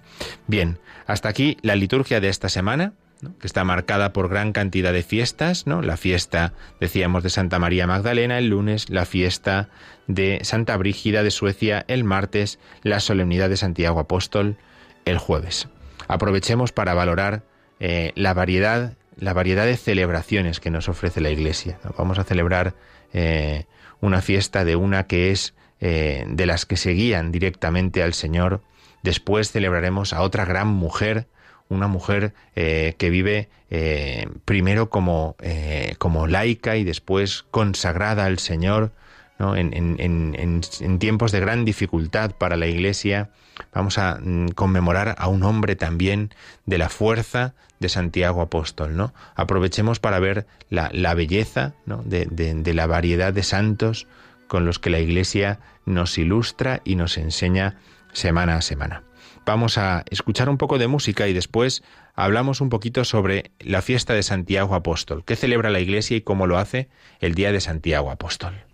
Bien, 0.47 0.79
hasta 1.07 1.31
aquí 1.31 1.57
la 1.63 1.75
liturgia 1.75 2.21
de 2.21 2.29
esta 2.29 2.51
semana 2.51 2.93
que 3.41 3.47
está 3.47 3.65
marcada 3.65 4.13
por 4.13 4.29
gran 4.29 4.53
cantidad 4.53 4.93
de 4.93 5.03
fiestas, 5.03 5.67
¿no? 5.67 5.81
La 5.81 5.97
fiesta, 5.97 6.53
decíamos, 6.81 7.23
de 7.23 7.31
Santa 7.31 7.59
María 7.59 7.87
Magdalena 7.87 8.37
el 8.37 8.49
lunes, 8.49 8.91
la 8.91 9.07
fiesta 9.07 9.71
de 10.07 10.41
Santa 10.43 10.77
Brígida 10.77 11.23
de 11.23 11.31
Suecia 11.31 11.87
el 11.89 12.05
martes, 12.05 12.59
la 12.83 13.01
solemnidad 13.01 13.49
de 13.49 13.57
Santiago 13.57 14.01
Apóstol 14.01 14.59
el 15.07 15.17
jueves. 15.17 15.69
Aprovechemos 16.09 16.73
para 16.73 16.93
valorar 16.93 17.43
eh, 17.81 18.13
la 18.15 18.35
variedad, 18.35 18.95
la 19.17 19.33
variedad 19.33 19.67
de 19.67 19.77
celebraciones 19.77 20.61
que 20.61 20.71
nos 20.71 20.89
ofrece 20.89 21.21
la 21.21 21.31
Iglesia. 21.31 21.79
Vamos 21.97 22.19
a 22.19 22.25
celebrar 22.25 22.75
eh, 23.13 23.67
una 24.01 24.23
fiesta 24.23 24.65
de 24.65 24.77
una 24.77 25.07
que 25.07 25.31
es 25.31 25.55
eh, 25.81 26.25
de 26.29 26.47
las 26.47 26.67
que 26.67 26.77
seguían 26.77 27.31
directamente 27.33 28.03
al 28.03 28.15
Señor. 28.15 28.63
Después 29.03 29.53
celebraremos 29.53 30.13
a 30.13 30.23
otra 30.23 30.45
gran 30.45 30.69
mujer, 30.69 31.27
una 31.69 31.87
mujer 31.87 32.33
que 32.55 33.11
vive 33.11 33.49
primero 34.47 34.89
como, 34.89 35.37
como 35.99 36.27
laica 36.27 36.77
y 36.77 36.83
después 36.83 37.45
consagrada 37.51 38.25
al 38.25 38.39
Señor, 38.39 38.91
en, 39.39 40.99
tiempos 40.99 41.33
de 41.33 41.41
gran 41.41 41.65
dificultad 41.65 42.33
para 42.33 42.57
la 42.57 42.67
Iglesia. 42.67 43.31
Vamos 43.73 43.99
a 43.99 44.19
mm, 44.21 44.49
conmemorar 44.51 45.15
a 45.19 45.29
un 45.29 45.43
hombre 45.43 45.77
también 45.77 46.35
de 46.67 46.79
la 46.79 46.89
fuerza 46.89 47.55
de 47.79 47.89
Santiago 47.89 48.41
Apóstol, 48.41 48.97
¿no? 48.97 49.13
Aprovechemos 49.37 50.01
para 50.01 50.19
ver 50.19 50.47
la, 50.71 51.15
belleza 51.15 51.75
de, 51.87 52.27
de, 52.27 52.55
de 52.55 52.75
la 52.75 52.87
variedad 52.87 53.33
de 53.33 53.43
santos 53.45 54.09
con 54.49 54.65
los 54.65 54.79
que 54.79 54.91
la 54.91 54.99
Iglesia 54.99 55.61
nos 55.87 56.19
ilustra 56.19 56.81
y 56.85 56.97
nos 56.97 57.17
enseña 57.17 57.77
semana 58.13 58.57
a 58.57 58.63
semana. 58.63 59.05
Vamos 59.47 59.79
a 59.79 60.05
escuchar 60.11 60.49
un 60.49 60.59
poco 60.59 60.79
de 60.79 60.89
música 60.89 61.29
y 61.29 61.33
después 61.33 61.83
hablamos 62.15 62.61
un 62.61 62.69
poquito 62.69 63.05
sobre 63.05 63.51
la 63.61 63.81
fiesta 63.83 64.13
de 64.13 64.23
Santiago 64.23 64.75
Apóstol, 64.75 65.25
qué 65.25 65.37
celebra 65.37 65.71
la 65.71 65.81
Iglesia 65.81 66.17
y 66.17 66.23
cómo 66.23 66.47
lo 66.47 66.59
hace 66.59 66.89
el 67.21 67.35
día 67.35 67.53
de 67.53 67.61
Santiago 67.61 68.11
Apóstol. 68.11 68.68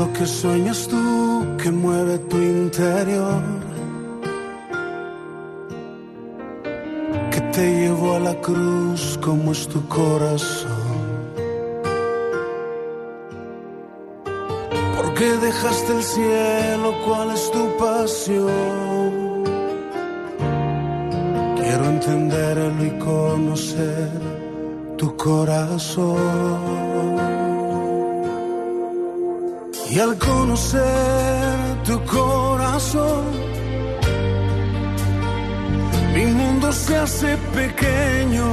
Lo 0.00 0.10
que 0.14 0.26
sueñas 0.26 0.88
tú 0.88 1.02
que 1.62 1.70
mueve 1.70 2.16
tu 2.30 2.38
interior? 2.38 3.42
Que 7.32 7.40
te 7.54 7.64
llevó 7.80 8.14
a 8.14 8.20
la 8.28 8.34
cruz 8.46 9.18
como 9.26 9.52
es 9.52 9.68
tu 9.68 9.80
corazón. 9.88 10.96
¿Por 14.96 15.08
qué 15.16 15.30
dejaste 15.48 15.90
el 15.98 16.02
cielo? 16.02 16.88
¿Cuál 17.04 17.28
es 17.36 17.44
tu 17.54 17.62
pasión? 17.84 19.44
Quiero 21.58 21.84
entenderlo 21.94 22.82
y 22.90 22.92
conocer 23.10 24.10
tu 24.96 25.06
corazón. 25.26 27.19
Y 29.92 29.98
al 29.98 30.16
conocer 30.18 31.82
tu 31.84 32.00
corazón, 32.04 33.24
mi 36.14 36.26
mundo 36.26 36.70
se 36.70 36.96
hace 36.96 37.36
pequeño, 37.52 38.46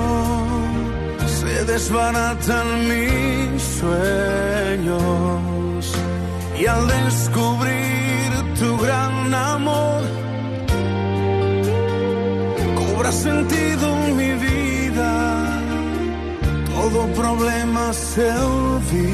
se 1.28 1.64
desbaratan 1.66 2.88
mis 2.90 3.62
sueños. 3.80 5.00
Y 6.60 6.66
al 6.66 6.88
descubrir 6.88 8.30
tu 8.60 8.76
gran 8.80 9.32
amor, 9.32 10.02
cobra 12.80 13.12
sentido 13.12 13.96
mi 14.16 14.32
vida, 14.32 15.14
todo 16.74 17.06
problema 17.14 17.94
se 17.94 18.28
olvida. 18.32 19.08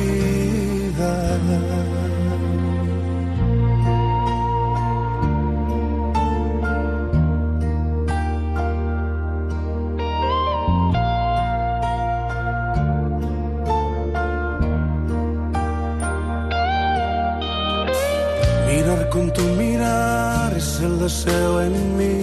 Con 19.13 19.31
tu 19.31 19.43
mirar 19.43 20.51
es 20.57 20.79
el 20.79 20.97
deseo 20.97 21.61
en 21.61 21.75
mí. 21.97 22.15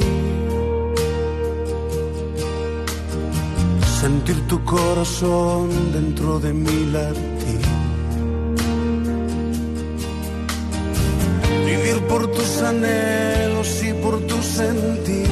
Sentir 4.00 4.38
tu 4.48 4.58
corazón 4.64 5.68
dentro 5.92 6.40
de 6.40 6.52
mi 6.52 6.78
latir. 6.94 7.66
Vivir 11.64 11.98
por 12.08 12.22
tus 12.32 12.50
anhelos 12.62 13.70
y 13.84 13.92
por 14.02 14.14
tu 14.30 14.42
sentir. 14.42 15.28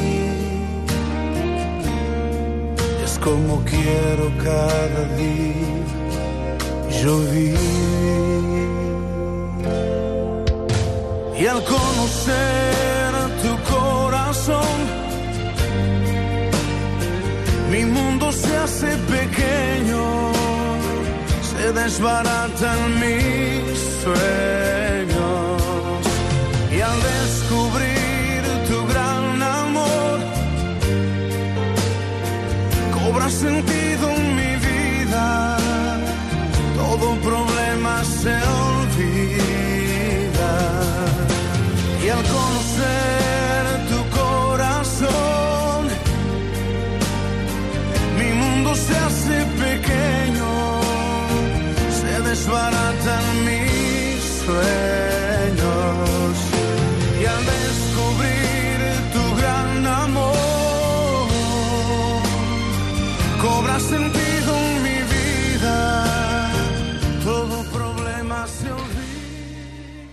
Es 3.05 3.19
como 3.19 3.65
quiero 3.65 4.27
cada 4.45 5.03
día 5.17 5.79
yo 7.03 7.19
vivir. 7.33 8.48
Y 11.41 11.47
al 11.47 11.63
conocer 11.65 13.13
tu 13.43 13.73
corazón, 13.73 14.77
mi 17.71 17.85
mundo 17.85 18.33
se 18.33 18.57
hace 18.57 18.97
pequeño, 19.17 20.33
se 21.51 21.73
desbaratan 21.73 22.79
mis 22.99 23.79
sueños. 24.03 25.63
Y 26.77 26.81
al 26.81 26.99
descubrir 27.03 27.88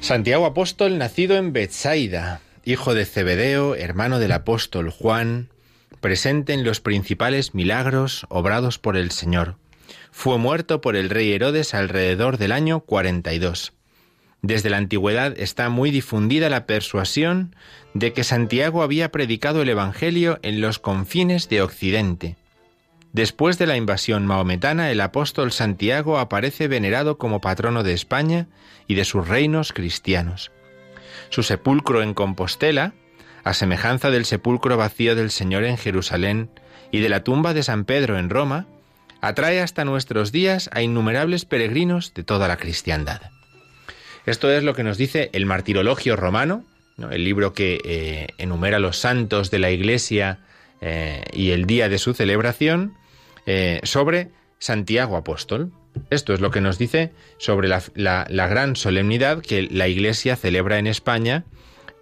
Santiago 0.05 0.45
Apóstol, 0.45 0.99
nacido 0.99 1.35
en 1.35 1.51
Bethsaida, 1.51 2.39
hijo 2.63 2.93
de 2.93 3.05
Zebedeo, 3.05 3.73
hermano 3.73 4.19
del 4.19 4.33
apóstol 4.33 4.91
Juan, 4.91 5.49
presente 5.99 6.53
en 6.53 6.63
los 6.63 6.79
principales 6.79 7.55
milagros 7.55 8.27
obrados 8.29 8.77
por 8.77 8.97
el 8.97 9.09
Señor. 9.09 9.55
Fue 10.11 10.37
muerto 10.37 10.79
por 10.79 10.95
el 10.95 11.09
rey 11.09 11.31
Herodes 11.31 11.73
alrededor 11.73 12.37
del 12.37 12.51
año 12.51 12.81
42. 12.81 13.73
Desde 14.43 14.69
la 14.69 14.77
antigüedad 14.77 15.33
está 15.39 15.69
muy 15.69 15.89
difundida 15.89 16.51
la 16.51 16.67
persuasión 16.67 17.55
de 17.95 18.13
que 18.13 18.23
Santiago 18.23 18.83
había 18.83 19.11
predicado 19.11 19.63
el 19.63 19.69
Evangelio 19.69 20.37
en 20.43 20.61
los 20.61 20.77
confines 20.77 21.49
de 21.49 21.63
Occidente. 21.63 22.35
Después 23.15 23.57
de 23.57 23.65
la 23.65 23.77
invasión 23.77 24.27
maometana, 24.27 24.91
el 24.91 24.99
apóstol 24.99 25.53
Santiago 25.53 26.19
aparece 26.19 26.67
venerado 26.67 27.17
como 27.17 27.39
patrono 27.39 27.81
de 27.81 27.93
España 27.93 28.47
y 28.87 28.95
de 28.95 29.05
sus 29.05 29.25
reinos 29.25 29.71
cristianos. 29.71 30.51
Su 31.29 31.41
sepulcro 31.41 32.01
en 32.01 32.13
Compostela, 32.13 32.91
a 33.45 33.53
semejanza 33.53 34.11
del 34.11 34.25
sepulcro 34.25 34.75
vacío 34.75 35.15
del 35.15 35.31
Señor 35.31 35.63
en 35.63 35.77
Jerusalén 35.77 36.49
y 36.91 36.99
de 36.99 37.07
la 37.07 37.23
tumba 37.23 37.53
de 37.53 37.63
San 37.63 37.85
Pedro 37.85 38.19
en 38.19 38.29
Roma, 38.29 38.67
atrae 39.21 39.61
hasta 39.61 39.85
nuestros 39.85 40.33
días 40.33 40.69
a 40.73 40.81
innumerables 40.81 41.45
peregrinos 41.45 42.13
de 42.13 42.23
toda 42.23 42.49
la 42.49 42.57
cristiandad. 42.57 43.21
Esto 44.25 44.51
es 44.51 44.61
lo 44.61 44.73
que 44.73 44.83
nos 44.83 44.97
dice 44.97 45.29
el 45.31 45.45
Martirologio 45.45 46.17
Romano, 46.17 46.65
¿no? 46.97 47.11
el 47.11 47.23
libro 47.23 47.53
que 47.53 47.79
eh, 47.85 48.27
enumera 48.39 48.79
los 48.79 48.97
santos 48.97 49.51
de 49.51 49.59
la 49.59 49.71
Iglesia 49.71 50.39
eh, 50.81 51.23
y 51.31 51.51
el 51.51 51.65
día 51.65 51.87
de 51.87 51.97
su 51.97 52.13
celebración, 52.13 52.97
eh, 53.45 53.79
sobre 53.83 54.31
Santiago 54.59 55.17
Apóstol. 55.17 55.71
Esto 56.09 56.33
es 56.33 56.41
lo 56.41 56.51
que 56.51 56.61
nos 56.61 56.77
dice 56.77 57.11
sobre 57.37 57.67
la, 57.67 58.47
gran 58.47 58.75
solemnidad 58.75 59.41
que 59.41 59.63
la 59.63 59.87
Iglesia 59.87 60.35
celebra 60.35 60.77
en 60.77 60.87
España 60.87 61.45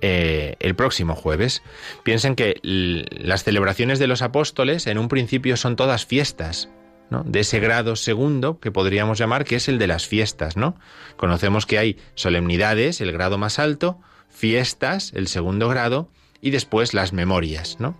eh, 0.01 0.55
el 0.59 0.75
próximo 0.75 1.15
jueves. 1.15 1.61
Piensen 2.03 2.35
que 2.35 2.59
las 2.63 3.43
celebraciones 3.43 3.99
de 3.99 4.07
los 4.07 4.21
apóstoles 4.21 4.87
en 4.87 4.97
un 4.97 5.09
principio 5.09 5.57
son 5.57 5.75
todas 5.75 6.05
fiestas, 6.05 6.69
¿no? 7.09 7.23
de 7.23 7.41
ese 7.41 7.59
grado 7.59 7.95
segundo 7.95 8.59
que 8.59 8.71
podríamos 8.71 9.19
llamar 9.19 9.45
que 9.45 9.57
es 9.57 9.67
el 9.67 9.77
de 9.77 9.87
las 9.87 10.07
fiestas, 10.07 10.57
¿no? 10.57 10.75
Conocemos 11.15 11.65
que 11.65 11.77
hay 11.77 11.97
solemnidades, 12.15 12.99
el 13.01 13.11
grado 13.11 13.37
más 13.37 13.59
alto, 13.59 13.99
fiestas, 14.29 15.11
el 15.13 15.27
segundo 15.27 15.69
grado, 15.69 16.09
y 16.41 16.49
después 16.49 16.93
las 16.93 17.13
memorias, 17.13 17.77
¿no? 17.79 17.95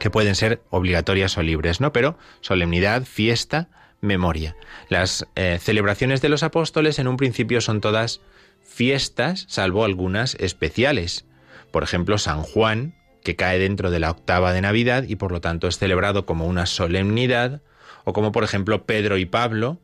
Que 0.00 0.10
pueden 0.10 0.34
ser 0.34 0.60
obligatorias 0.70 1.38
o 1.38 1.42
libres, 1.42 1.80
¿no? 1.80 1.92
Pero 1.92 2.18
solemnidad, 2.40 3.04
fiesta, 3.04 3.68
memoria. 4.00 4.56
Las 4.88 5.26
eh, 5.36 5.58
celebraciones 5.60 6.20
de 6.22 6.28
los 6.30 6.42
apóstoles 6.42 6.98
en 6.98 7.06
un 7.06 7.16
principio 7.16 7.60
son 7.60 7.80
todas 7.80 8.20
fiestas, 8.64 9.46
salvo 9.48 9.84
algunas 9.84 10.34
especiales. 10.36 11.26
Por 11.70 11.82
ejemplo, 11.82 12.18
San 12.18 12.42
Juan, 12.42 12.94
que 13.22 13.36
cae 13.36 13.58
dentro 13.58 13.90
de 13.90 14.00
la 14.00 14.10
octava 14.10 14.52
de 14.52 14.62
Navidad 14.62 15.04
y 15.06 15.16
por 15.16 15.32
lo 15.32 15.40
tanto 15.40 15.68
es 15.68 15.78
celebrado 15.78 16.24
como 16.26 16.46
una 16.46 16.66
solemnidad, 16.66 17.62
o 18.04 18.12
como 18.12 18.32
por 18.32 18.44
ejemplo 18.44 18.86
Pedro 18.86 19.18
y 19.18 19.26
Pablo, 19.26 19.78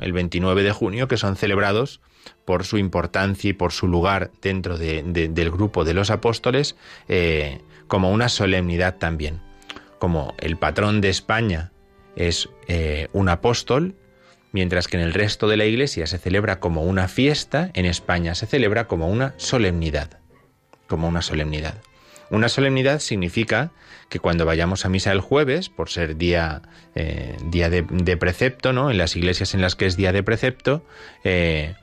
el 0.00 0.12
29 0.12 0.62
de 0.62 0.72
junio, 0.72 1.08
que 1.08 1.16
son 1.16 1.36
celebrados 1.36 2.00
por 2.44 2.64
su 2.64 2.78
importancia 2.78 3.50
y 3.50 3.52
por 3.52 3.72
su 3.72 3.86
lugar 3.88 4.30
dentro 4.40 4.78
de- 4.78 5.02
de- 5.02 5.28
del 5.28 5.50
grupo 5.50 5.84
de 5.84 5.94
los 5.94 6.10
apóstoles 6.10 6.76
eh, 7.08 7.60
como 7.88 8.10
una 8.10 8.28
solemnidad 8.28 8.96
también. 8.98 9.40
Como 10.02 10.34
el 10.40 10.56
patrón 10.56 11.00
de 11.00 11.10
España 11.10 11.70
es 12.16 12.48
eh, 12.66 13.06
un 13.12 13.28
apóstol, 13.28 13.94
mientras 14.50 14.88
que 14.88 14.96
en 14.96 15.02
el 15.04 15.14
resto 15.14 15.46
de 15.46 15.56
la 15.56 15.64
iglesia 15.64 16.08
se 16.08 16.18
celebra 16.18 16.58
como 16.58 16.82
una 16.82 17.06
fiesta, 17.06 17.70
en 17.74 17.86
España 17.86 18.34
se 18.34 18.46
celebra 18.46 18.88
como 18.88 19.08
una 19.08 19.32
solemnidad. 19.36 20.18
Como 20.88 21.06
una 21.06 21.22
solemnidad. 21.22 21.76
Una 22.30 22.48
solemnidad 22.48 22.98
significa 22.98 23.70
que 24.08 24.18
cuando 24.18 24.44
vayamos 24.44 24.84
a 24.84 24.88
misa 24.88 25.12
el 25.12 25.20
jueves, 25.20 25.68
por 25.68 25.88
ser 25.88 26.16
día, 26.16 26.62
eh, 26.96 27.36
día 27.44 27.70
de, 27.70 28.16
precepto, 28.16 28.72
¿no? 28.72 28.90
En 28.90 28.98
las 28.98 29.14
iglesias 29.14 29.54
en 29.54 29.60
las 29.60 29.76
que 29.76 29.86
es 29.86 29.96
día 29.96 30.10
de 30.10 30.24
precepto, 30.24 30.84
eh, 31.22 31.76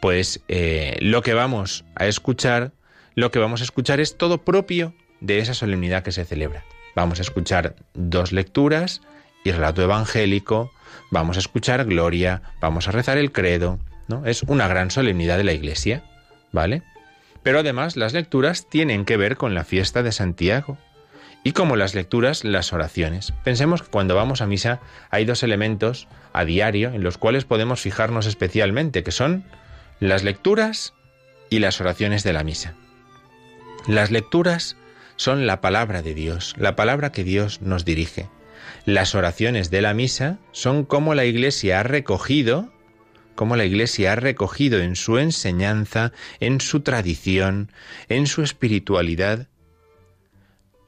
pues 0.00 0.42
lo 0.48 1.22
que 1.22 1.34
vamos 1.34 1.84
a 1.94 2.08
escuchar, 2.08 2.72
lo 3.14 3.30
que 3.30 3.38
vamos 3.38 3.60
a 3.60 3.64
escuchar 3.64 4.00
es 4.00 4.18
todo 4.18 4.38
propio 4.38 4.92
de 5.20 5.38
esa 5.38 5.54
solemnidad 5.54 6.02
que 6.02 6.10
se 6.10 6.24
celebra. 6.24 6.64
Vamos 6.94 7.18
a 7.18 7.22
escuchar 7.22 7.76
dos 7.94 8.32
lecturas 8.32 9.02
y 9.44 9.52
relato 9.52 9.82
evangélico, 9.82 10.70
vamos 11.10 11.36
a 11.36 11.40
escuchar 11.40 11.84
gloria, 11.84 12.42
vamos 12.60 12.88
a 12.88 12.92
rezar 12.92 13.18
el 13.18 13.32
credo, 13.32 13.78
¿no? 14.08 14.26
Es 14.26 14.42
una 14.42 14.68
gran 14.68 14.90
solemnidad 14.90 15.38
de 15.38 15.44
la 15.44 15.52
iglesia, 15.52 16.02
¿vale? 16.52 16.82
Pero 17.42 17.60
además 17.60 17.96
las 17.96 18.12
lecturas 18.12 18.68
tienen 18.68 19.04
que 19.04 19.16
ver 19.16 19.36
con 19.36 19.54
la 19.54 19.64
fiesta 19.64 20.02
de 20.02 20.12
Santiago. 20.12 20.78
Y 21.42 21.52
como 21.52 21.74
las 21.76 21.94
lecturas, 21.94 22.44
las 22.44 22.74
oraciones. 22.74 23.32
Pensemos 23.44 23.82
que 23.82 23.88
cuando 23.88 24.14
vamos 24.14 24.42
a 24.42 24.46
misa 24.46 24.80
hay 25.08 25.24
dos 25.24 25.42
elementos 25.42 26.06
a 26.34 26.44
diario 26.44 26.90
en 26.90 27.02
los 27.02 27.16
cuales 27.16 27.46
podemos 27.46 27.80
fijarnos 27.80 28.26
especialmente, 28.26 29.02
que 29.02 29.10
son 29.10 29.44
las 30.00 30.22
lecturas 30.22 30.92
y 31.48 31.60
las 31.60 31.80
oraciones 31.80 32.24
de 32.24 32.34
la 32.34 32.44
misa. 32.44 32.74
Las 33.86 34.10
lecturas 34.10 34.76
son 35.20 35.46
la 35.46 35.60
palabra 35.60 36.00
de 36.00 36.14
Dios, 36.14 36.54
la 36.56 36.76
palabra 36.76 37.12
que 37.12 37.24
Dios 37.24 37.60
nos 37.60 37.84
dirige. 37.84 38.30
Las 38.86 39.14
oraciones 39.14 39.70
de 39.70 39.82
la 39.82 39.92
misa 39.92 40.38
son 40.50 40.86
como 40.86 41.14
la 41.14 41.26
Iglesia 41.26 41.80
ha 41.80 41.82
recogido, 41.82 42.72
como 43.34 43.54
la 43.54 43.66
Iglesia 43.66 44.12
ha 44.12 44.16
recogido 44.16 44.78
en 44.78 44.96
su 44.96 45.18
enseñanza, 45.18 46.12
en 46.40 46.62
su 46.62 46.80
tradición, 46.80 47.70
en 48.08 48.26
su 48.26 48.40
espiritualidad, 48.40 49.48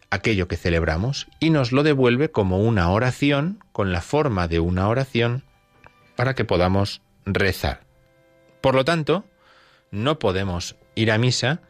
aquello 0.09 0.49
que 0.49 0.57
celebramos 0.57 1.27
y 1.38 1.51
nos 1.51 1.71
lo 1.71 1.83
devuelve 1.83 2.31
como 2.31 2.57
una 2.57 2.88
oración, 2.88 3.62
con 3.73 3.92
la 3.92 4.01
forma 4.01 4.49
de 4.49 4.61
una 4.61 4.88
oración, 4.88 5.45
para 6.16 6.35
que 6.35 6.47
podamos 6.47 7.03
rezar. 7.27 7.83
Por 8.62 8.77
lo 8.77 8.87
tanto, 8.87 9.27
no 9.90 10.18
podemos 10.18 10.77
ir 10.95 11.12
a 11.12 11.18
misa 11.18 11.61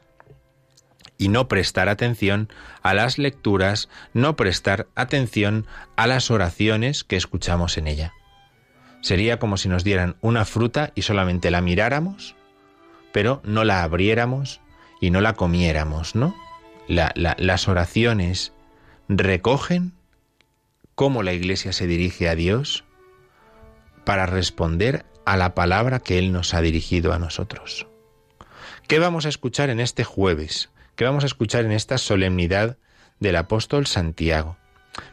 y 1.23 1.29
no 1.29 1.47
prestar 1.47 1.89
atención 1.89 2.49
a 2.83 2.95
las 2.95 3.17
lecturas, 3.17 3.89
no 4.13 4.35
prestar 4.35 4.89
atención 4.97 5.67
a 5.95 6.09
las 6.09 6.33
oraciones 6.33 7.05
que 7.05 7.15
escuchamos 7.17 7.79
en 7.79 7.87
ella. 7.87 8.13
Sería 9.03 9.39
como 9.39 9.57
si 9.57 9.69
nos 9.69 9.85
dieran 9.85 10.17
una 10.21 10.45
fruta 10.45 10.91
y 10.97 11.03
solamente 11.03 11.53
la 11.53 11.61
miráramos, 11.61 12.35
pero 13.13 13.41
no 13.45 13.63
la 13.63 13.85
abriéramos 13.85 14.61
y 15.01 15.11
no 15.11 15.21
la 15.21 15.35
comiéramos, 15.35 16.17
¿no? 16.17 16.35
La- 16.89 17.13
la- 17.15 17.37
las 17.39 17.69
oraciones 17.69 18.53
recogen 19.09 19.93
cómo 20.97 21.23
la 21.23 21.33
Iglesia 21.35 21.73
se 21.73 21.87
dirige 21.87 22.29
a 22.29 22.35
Dios 22.35 22.83
para 24.05 24.27
responder 24.27 25.05
a 25.25 25.37
la 25.37 25.55
palabra 25.55 26.01
que 26.01 26.19
Él 26.19 26.33
nos 26.33 26.53
ha 26.53 26.61
dirigido 26.63 27.13
a 27.13 27.21
nosotros. 27.21 27.87
¿Qué 28.89 28.99
vamos 28.99 29.25
a 29.25 29.29
escuchar 29.29 29.71
en 29.71 29.79
este 29.79 30.03
jueves? 30.03 30.69
¿Qué 31.03 31.07
vamos 31.07 31.25
a 31.25 31.27
escuchar 31.27 31.65
en 31.65 31.73
esta 31.73 31.99
solemnidad 31.99 32.77
del 33.19 33.35
apóstol 33.35 33.89
Santiago? 33.89 34.57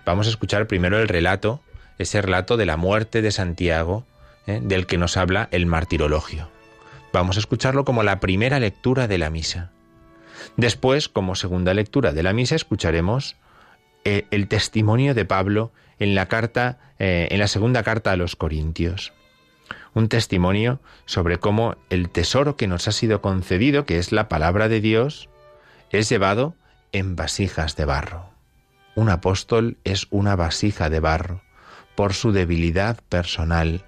Vamos 0.05 0.27
a 0.27 0.29
escuchar 0.29 0.67
primero 0.67 0.99
el 0.99 1.07
relato, 1.07 1.63
ese 1.97 2.21
relato 2.21 2.57
de 2.57 2.67
la 2.67 2.77
muerte 2.77 3.23
de 3.23 3.31
Santiago, 3.31 4.05
¿eh? 4.45 4.59
del 4.61 4.85
que 4.85 4.99
nos 4.99 5.17
habla 5.17 5.49
el 5.49 5.65
martirologio. 5.65 6.47
Vamos 7.11 7.37
a 7.37 7.39
escucharlo 7.39 7.85
como 7.85 8.03
la 8.03 8.19
primera 8.19 8.59
lectura 8.59 9.07
de 9.07 9.17
la 9.17 9.31
misa. 9.31 9.71
Después, 10.57 11.09
como 11.09 11.33
segunda 11.33 11.73
lectura 11.73 12.11
de 12.11 12.21
la 12.21 12.33
misa, 12.33 12.53
escucharemos 12.53 13.35
eh, 14.05 14.27
el 14.29 14.47
testimonio 14.47 15.15
de 15.15 15.25
Pablo 15.25 15.71
en 15.97 16.13
la 16.13 16.27
carta, 16.27 16.77
eh, 16.99 17.29
en 17.31 17.39
la 17.39 17.47
segunda 17.47 17.81
carta 17.81 18.11
a 18.11 18.15
los 18.15 18.35
Corintios. 18.35 19.11
Un 19.95 20.07
testimonio 20.07 20.81
sobre 21.07 21.39
cómo 21.39 21.77
el 21.89 22.11
tesoro 22.11 22.57
que 22.57 22.67
nos 22.67 22.87
ha 22.87 22.91
sido 22.91 23.23
concedido, 23.23 23.87
que 23.87 23.97
es 23.97 24.11
la 24.11 24.29
palabra 24.29 24.69
de 24.69 24.81
Dios, 24.81 25.29
es 25.91 26.09
llevado 26.09 26.55
en 26.91 27.15
vasijas 27.15 27.75
de 27.75 27.85
barro. 27.85 28.29
Un 28.95 29.09
apóstol 29.09 29.77
es 29.83 30.07
una 30.09 30.35
vasija 30.35 30.89
de 30.89 30.99
barro 30.99 31.41
por 31.95 32.13
su 32.13 32.31
debilidad 32.31 32.99
personal, 33.09 33.85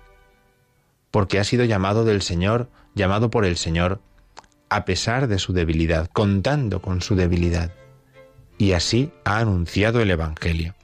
porque 1.11 1.39
ha 1.39 1.43
sido 1.43 1.65
llamado 1.65 2.05
del 2.05 2.21
Señor, 2.21 2.69
llamado 2.95 3.29
por 3.29 3.45
el 3.45 3.57
Señor 3.57 4.01
a 4.69 4.85
pesar 4.85 5.27
de 5.27 5.37
su 5.37 5.51
debilidad, 5.51 6.07
contando 6.13 6.81
con 6.81 7.01
su 7.01 7.15
debilidad. 7.15 7.71
Y 8.57 8.71
así 8.71 9.11
ha 9.25 9.39
anunciado 9.39 10.01
el 10.01 10.11
Evangelio. 10.11 10.75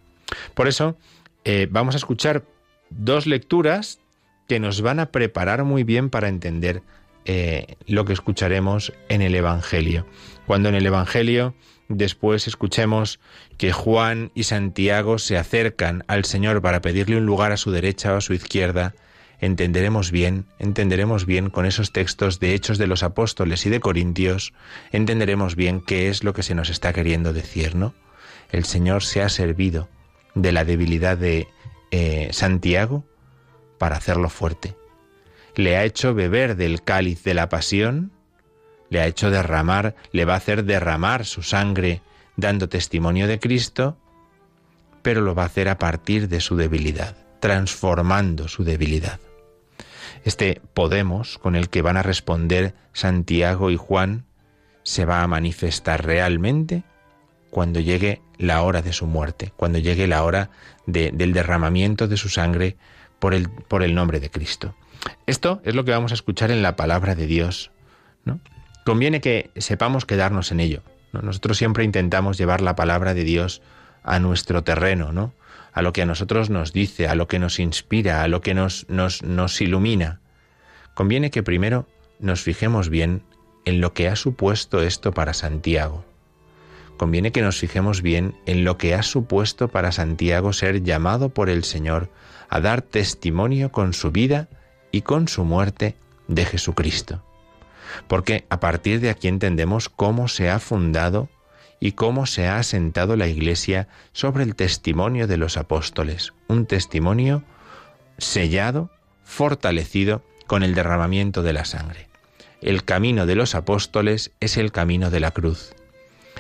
Por 0.54 0.68
eso 0.68 0.98
eh, 1.46 1.68
vamos 1.72 1.96
a 1.96 1.98
escuchar 1.98 2.44
dos 2.90 3.28
lecturas 3.28 4.00
que 4.48 4.60
nos 4.60 4.82
van 4.82 5.00
a 5.00 5.08
preparar 5.08 5.64
muy 5.64 5.84
bien 5.84 6.10
para 6.10 6.28
entender 6.28 6.82
eh, 7.26 7.76
lo 7.86 8.06
que 8.06 8.14
escucharemos 8.14 8.94
en 9.10 9.22
el 9.22 9.36
Evangelio. 9.36 10.06
Cuando 10.48 10.70
en 10.70 10.76
el 10.76 10.86
Evangelio 10.86 11.54
después 11.90 12.48
escuchemos 12.48 13.20
que 13.58 13.74
Juan 13.74 14.32
y 14.34 14.44
Santiago 14.44 15.20
se 15.20 15.38
acercan 15.38 16.06
al 16.08 16.24
Señor 16.24 16.62
para 16.62 16.80
pedirle 16.80 17.18
un 17.18 17.26
lugar 17.26 17.52
a 17.52 17.58
su 17.58 17.70
derecha 17.70 18.14
o 18.14 18.16
a 18.16 18.22
su 18.22 18.34
izquierda, 18.34 18.96
entenderemos 19.42 20.10
bien, 20.10 20.46
entenderemos 20.58 21.26
bien 21.26 21.50
con 21.50 21.66
esos 21.66 21.92
textos 21.92 22.40
de 22.40 22.54
Hechos 22.54 22.78
de 22.78 22.88
los 22.88 23.04
Apóstoles 23.04 23.66
y 23.66 23.70
de 23.70 23.82
Corintios, 23.82 24.54
entenderemos 24.94 25.58
bien 25.58 25.82
qué 25.82 26.08
es 26.08 26.24
lo 26.24 26.34
que 26.34 26.44
se 26.44 26.56
nos 26.56 26.70
está 26.70 26.94
queriendo 26.94 27.34
decir, 27.34 27.76
¿no? 27.76 27.94
El 28.50 28.64
Señor 28.64 29.04
se 29.04 29.22
ha 29.22 29.28
servido 29.28 29.90
de 30.34 30.54
la 30.54 30.64
debilidad 30.64 31.18
de 31.18 31.50
eh, 31.92 32.30
Santiago 32.32 33.04
para 33.78 33.98
hacerlo 33.98 34.30
fuerte. 34.30 34.76
Le 35.56 35.76
ha 35.76 35.84
hecho 35.84 36.14
beber 36.14 36.56
del 36.56 36.84
cáliz 36.84 37.22
de 37.26 37.34
la 37.34 37.50
pasión, 37.50 38.14
le 38.90 39.02
ha 39.02 39.08
hecho 39.08 39.30
derramar, 39.30 39.96
le 40.12 40.26
va 40.26 40.34
a 40.34 40.38
hacer 40.38 40.64
derramar 40.64 41.26
su 41.26 41.44
sangre 41.44 42.02
dando 42.36 42.70
testimonio 42.70 43.28
de 43.28 43.40
Cristo, 43.40 43.98
pero 45.02 45.22
lo 45.22 45.36
va 45.36 45.44
a 45.44 45.48
hacer 45.48 45.70
a 45.70 45.78
partir 45.78 46.28
de 46.30 46.40
su 46.42 46.56
debilidad, 46.56 47.16
transformando 47.40 48.48
su 48.48 48.64
debilidad. 48.64 49.20
Este 50.24 50.62
Podemos 50.74 51.38
con 51.38 51.56
el 51.56 51.70
que 51.70 51.82
van 51.82 51.98
a 51.98 52.04
responder 52.04 52.74
Santiago 52.94 53.72
y 53.72 53.78
Juan 53.78 54.26
se 54.84 55.06
va 55.06 55.22
a 55.24 55.28
manifestar 55.28 56.06
realmente 56.06 56.84
cuando 57.50 57.80
llegue 57.80 58.22
la 58.38 58.62
hora 58.62 58.82
de 58.82 58.94
su 58.94 59.08
muerte, 59.08 59.54
cuando 59.56 59.80
llegue 59.80 60.08
la 60.08 60.24
hora 60.24 60.50
de- 60.86 61.12
del 61.14 61.34
derramamiento 61.34 62.08
de 62.08 62.18
su 62.18 62.30
sangre 62.30 62.78
por 63.20 63.34
el, 63.34 63.50
por 63.50 63.84
el 63.84 63.96
nombre 63.96 64.20
de 64.20 64.30
Cristo. 64.30 64.76
Esto 65.26 65.62
es 65.64 65.76
lo 65.76 65.86
que 65.86 65.92
vamos 65.92 66.12
a 66.12 66.16
escuchar 66.16 66.52
en 66.52 66.62
la 66.62 66.76
palabra 66.76 67.16
de 67.16 67.26
Dios. 67.28 67.72
¿no? 68.26 68.40
Conviene 68.88 69.20
que 69.20 69.52
sepamos 69.58 70.06
quedarnos 70.06 70.54
en 70.54 70.62
ello. 70.62 70.82
¿no? 71.12 71.22
Nosotros 71.22 71.58
siempre 71.58 71.84
intentamos 71.84 72.38
llevar 72.38 72.62
la 72.62 72.78
palabra 72.78 73.14
de 73.14 73.26
Dios 73.26 73.62
a 74.02 74.18
nuestro 74.20 74.64
terreno, 74.64 75.12
¿no? 75.12 75.34
a 75.74 75.82
lo 75.82 75.92
que 75.92 76.04
a 76.04 76.06
nosotros 76.06 76.50
nos 76.50 76.72
dice, 76.72 77.10
a 77.10 77.14
lo 77.14 77.28
que 77.28 77.38
nos 77.38 77.60
inspira, 77.60 78.24
a 78.24 78.30
lo 78.30 78.40
que 78.40 78.54
nos, 78.54 78.86
nos, 78.88 79.24
nos 79.24 79.60
ilumina. 79.60 80.22
Conviene 80.94 81.32
que 81.32 81.44
primero 81.44 81.86
nos 82.20 82.44
fijemos 82.44 82.88
bien 82.88 83.24
en 83.66 83.82
lo 83.82 83.92
que 83.92 84.08
ha 84.08 84.16
supuesto 84.16 84.82
esto 84.82 85.12
para 85.12 85.34
Santiago. 85.34 86.06
Conviene 86.96 87.34
que 87.34 87.42
nos 87.42 87.60
fijemos 87.60 88.02
bien 88.02 88.36
en 88.46 88.64
lo 88.64 88.78
que 88.78 88.96
ha 88.96 89.04
supuesto 89.04 89.68
para 89.68 89.92
Santiago 89.92 90.54
ser 90.54 90.82
llamado 90.82 91.28
por 91.28 91.50
el 91.50 91.66
Señor 91.66 92.10
a 92.48 92.62
dar 92.62 92.84
testimonio 92.84 93.70
con 93.70 93.92
su 93.92 94.12
vida 94.12 94.48
y 94.94 95.02
con 95.02 95.28
su 95.28 95.44
muerte 95.44 95.98
de 96.30 96.46
Jesucristo. 96.46 97.27
Porque 98.08 98.46
a 98.50 98.60
partir 98.60 99.00
de 99.00 99.10
aquí 99.10 99.28
entendemos 99.28 99.90
cómo 99.90 100.28
se 100.28 100.50
ha 100.50 100.60
fundado 100.60 101.30
y 101.80 101.94
cómo 101.94 102.26
se 102.26 102.48
ha 102.48 102.58
asentado 102.58 103.16
la 103.16 103.28
Iglesia 103.28 103.88
sobre 104.12 104.44
el 104.44 104.56
testimonio 104.56 105.28
de 105.28 105.38
los 105.38 105.58
apóstoles, 105.58 106.34
un 106.48 106.66
testimonio 106.66 107.44
sellado, 108.18 108.90
fortalecido 109.24 110.24
con 110.48 110.64
el 110.64 110.74
derramamiento 110.74 111.44
de 111.44 111.54
la 111.54 111.66
sangre. 111.66 112.08
El 112.62 112.84
camino 112.84 113.26
de 113.26 113.36
los 113.36 113.54
apóstoles 113.54 114.32
es 114.40 114.58
el 114.58 114.72
camino 114.72 115.12
de 115.12 115.20
la 115.20 115.32
cruz. 115.32 115.76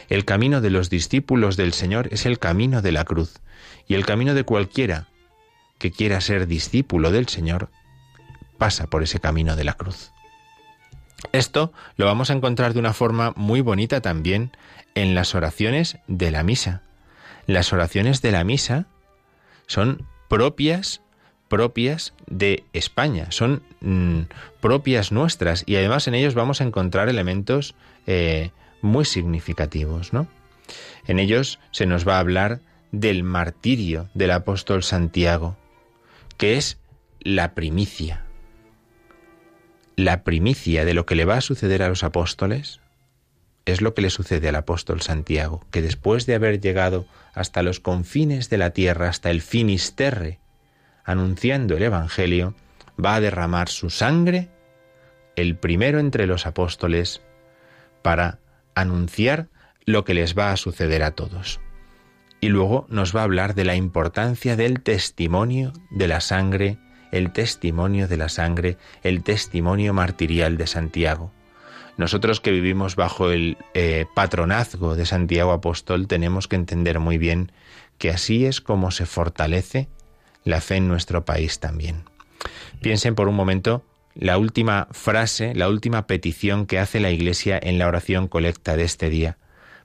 El 0.09 0.25
camino 0.25 0.61
de 0.61 0.69
los 0.69 0.89
discípulos 0.89 1.57
del 1.57 1.73
Señor 1.73 2.07
es 2.11 2.25
el 2.25 2.39
camino 2.39 2.81
de 2.81 2.91
la 2.91 3.03
cruz. 3.03 3.39
Y 3.87 3.93
el 3.93 4.05
camino 4.05 4.33
de 4.33 4.43
cualquiera 4.43 5.07
que 5.77 5.91
quiera 5.91 6.21
ser 6.21 6.47
discípulo 6.47 7.11
del 7.11 7.27
Señor 7.27 7.69
pasa 8.57 8.87
por 8.87 9.03
ese 9.03 9.19
camino 9.19 9.55
de 9.55 9.63
la 9.63 9.73
cruz. 9.73 10.11
Esto 11.31 11.73
lo 11.95 12.05
vamos 12.05 12.29
a 12.29 12.33
encontrar 12.33 12.73
de 12.73 12.79
una 12.79 12.93
forma 12.93 13.33
muy 13.35 13.61
bonita 13.61 14.01
también 14.01 14.51
en 14.95 15.15
las 15.15 15.35
oraciones 15.35 15.97
de 16.07 16.31
la 16.31 16.43
misa. 16.43 16.81
Las 17.45 17.73
oraciones 17.73 18.21
de 18.21 18.31
la 18.31 18.43
misa 18.43 18.85
son 19.65 20.05
propias 20.27 21.01
propias 21.47 22.13
de 22.27 22.65
España, 22.73 23.27
son 23.29 23.63
mm, 23.81 24.21
propias 24.59 25.11
nuestras 25.11 25.63
y 25.65 25.75
además 25.77 26.07
en 26.07 26.15
ellos 26.15 26.35
vamos 26.35 26.61
a 26.61 26.65
encontrar 26.65 27.09
elementos 27.09 27.75
eh, 28.05 28.51
muy 28.81 29.05
significativos, 29.05 30.13
¿no? 30.13 30.27
En 31.07 31.19
ellos 31.19 31.59
se 31.71 31.85
nos 31.85 32.07
va 32.07 32.17
a 32.17 32.19
hablar 32.19 32.59
del 32.91 33.23
martirio 33.23 34.09
del 34.13 34.31
apóstol 34.31 34.83
Santiago, 34.83 35.55
que 36.37 36.57
es 36.57 36.79
la 37.21 37.53
primicia. 37.53 38.26
La 39.97 40.23
primicia 40.23 40.85
de 40.85 40.93
lo 40.93 41.07
que 41.07 41.15
le 41.15 41.25
va 41.25 41.37
a 41.37 41.41
suceder 41.41 41.81
a 41.81 41.89
los 41.89 42.03
apóstoles 42.03 42.81
es 43.65 43.81
lo 43.81 43.95
que 43.95 44.03
le 44.03 44.11
sucede 44.11 44.47
al 44.47 44.55
apóstol 44.55 45.01
Santiago, 45.01 45.65
que 45.71 45.81
después 45.81 46.27
de 46.27 46.35
haber 46.35 46.61
llegado 46.61 47.07
hasta 47.33 47.63
los 47.63 47.79
confines 47.79 48.51
de 48.51 48.59
la 48.59 48.69
tierra, 48.69 49.09
hasta 49.09 49.31
el 49.31 49.41
finisterre, 49.41 50.39
anunciando 51.03 51.75
el 51.75 51.81
Evangelio, 51.81 52.53
va 53.03 53.15
a 53.15 53.21
derramar 53.21 53.69
su 53.69 53.89
sangre, 53.89 54.49
el 55.35 55.57
primero 55.57 55.97
entre 55.97 56.27
los 56.27 56.45
apóstoles, 56.45 57.23
para 58.03 58.37
anunciar 58.75 59.47
lo 59.83 60.05
que 60.05 60.13
les 60.13 60.37
va 60.37 60.51
a 60.51 60.57
suceder 60.57 61.01
a 61.01 61.15
todos. 61.15 61.59
Y 62.39 62.49
luego 62.49 62.85
nos 62.87 63.15
va 63.15 63.21
a 63.21 63.23
hablar 63.23 63.55
de 63.55 63.65
la 63.65 63.75
importancia 63.75 64.55
del 64.55 64.83
testimonio 64.83 65.73
de 65.89 66.07
la 66.07 66.21
sangre, 66.21 66.77
el 67.11 67.31
testimonio 67.31 68.07
de 68.07 68.17
la 68.17 68.29
sangre, 68.29 68.77
el 69.03 69.23
testimonio 69.23 69.93
martirial 69.93 70.57
de 70.57 70.67
Santiago. 70.67 71.31
Nosotros 71.97 72.39
que 72.39 72.51
vivimos 72.51 72.95
bajo 72.95 73.31
el 73.31 73.57
eh, 73.73 74.05
patronazgo 74.13 74.95
de 74.95 75.05
Santiago 75.05 75.51
Apóstol 75.51 76.07
tenemos 76.07 76.47
que 76.47 76.55
entender 76.55 76.99
muy 76.99 77.17
bien 77.17 77.51
que 77.97 78.11
así 78.11 78.45
es 78.45 78.61
como 78.61 78.91
se 78.91 79.05
fortalece 79.05 79.89
la 80.43 80.61
fe 80.61 80.75
en 80.75 80.87
nuestro 80.87 81.25
país 81.25 81.59
también. 81.59 82.03
Piensen 82.81 83.15
por 83.15 83.27
un 83.27 83.35
momento 83.35 83.83
la 84.13 84.37
última 84.37 84.87
frase, 84.91 85.53
la 85.55 85.69
última 85.69 86.07
petición 86.07 86.65
que 86.65 86.79
hace 86.79 86.99
la 86.99 87.11
Iglesia 87.11 87.59
en 87.61 87.77
la 87.77 87.87
oración 87.87 88.27
colecta 88.27 88.75
de 88.75 88.83
este 88.83 89.09
día. 89.09 89.37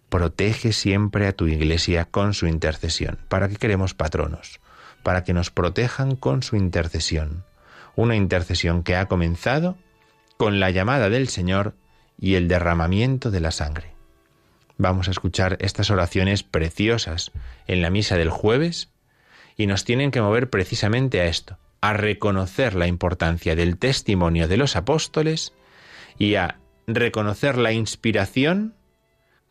Protege 0.09 0.73
siempre 0.73 1.27
a 1.27 1.33
tu 1.33 1.47
Iglesia 1.47 2.05
con 2.05 2.35
su 2.35 2.47
intercesión. 2.47 3.19
¿Para 3.29 3.49
qué 3.49 3.57
queremos 3.57 3.95
patronos? 3.95 4.61
Para 5.03 5.25
que 5.25 5.33
nos 5.33 5.51
protejan 5.51 6.17
con 6.17 6.43
su 6.43 6.57
intercesión. 6.57 7.45
Una 7.97 8.17
intercesión 8.17 8.83
que 8.83 8.97
ha 8.97 9.07
comenzado 9.07 9.77
con 10.37 10.61
la 10.61 10.71
llamada 10.71 11.11
del 11.11 11.29
Señor 11.29 11.75
y 12.19 12.35
el 12.35 12.49
derramamiento 12.49 13.31
de 13.31 13.41
la 13.41 13.51
sangre. 13.51 13.93
Vamos 14.79 15.09
a 15.09 15.11
escuchar 15.11 15.59
estas 15.61 15.91
oraciones 15.91 16.43
preciosas 16.43 17.33
en 17.67 17.83
la 17.83 17.91
misa 17.91 18.17
del 18.17 18.31
jueves 18.31 18.89
y 19.57 19.67
nos 19.67 19.85
tienen 19.85 20.11
que 20.11 20.21
mover 20.21 20.51
precisamente 20.51 21.21
a 21.21 21.27
esto, 21.27 21.59
a 21.81 21.93
reconocer 21.93 22.75
la 22.75 22.87
importancia 22.87 23.55
del 23.55 23.77
testimonio 23.77 24.49
de 24.49 24.57
los 24.57 24.77
apóstoles 24.77 25.53
y 26.19 26.37
a 26.37 26.59
reconocer 26.87 27.59
la 27.59 27.73
inspiración 27.73 28.75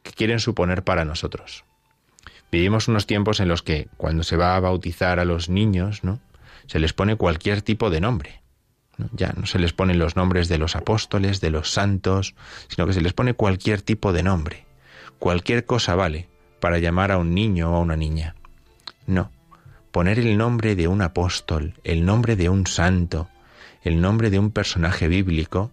que 0.04 0.12
quieren 0.12 0.40
suponer 0.40 0.84
para 0.84 1.06
nosotros. 1.06 1.66
Vivimos 2.52 2.88
unos 2.88 3.08
tiempos 3.08 3.40
en 3.40 3.48
los 3.48 3.64
que 3.64 3.88
cuando 3.98 4.24
se 4.24 4.36
va 4.36 4.56
a 4.56 4.60
bautizar 4.60 5.20
a 5.20 5.26
los 5.26 5.50
niños, 5.50 6.04
¿no? 6.04 6.20
Se 6.68 6.80
les 6.80 6.94
pone 6.94 7.16
cualquier 7.16 7.62
tipo 7.62 7.90
de 7.90 8.02
nombre. 8.02 8.42
Ya 9.14 9.34
no 9.36 9.46
se 9.46 9.58
les 9.58 9.74
ponen 9.74 10.00
los 10.00 10.16
nombres 10.16 10.48
de 10.48 10.58
los 10.58 10.76
apóstoles, 10.76 11.42
de 11.42 11.50
los 11.50 11.72
santos, 11.72 12.36
sino 12.68 12.86
que 12.86 12.94
se 12.94 13.02
les 13.02 13.14
pone 13.14 13.34
cualquier 13.34 13.82
tipo 13.82 14.14
de 14.14 14.24
nombre. 14.24 14.66
Cualquier 15.18 15.66
cosa 15.66 15.96
vale 15.96 16.28
para 16.60 16.78
llamar 16.78 17.12
a 17.12 17.18
un 17.18 17.34
niño 17.34 17.72
o 17.72 17.76
a 17.76 17.80
una 17.80 17.96
niña. 17.96 18.36
No, 19.08 19.32
poner 19.92 20.20
el 20.20 20.38
nombre 20.38 20.76
de 20.76 20.88
un 20.88 21.02
apóstol, 21.02 21.76
el 21.84 22.06
nombre 22.06 22.36
de 22.36 22.50
un 22.50 22.68
santo, 22.68 23.30
el 23.82 24.02
nombre 24.02 24.30
de 24.30 24.40
un 24.40 24.52
personaje 24.52 25.08
bíblico, 25.08 25.72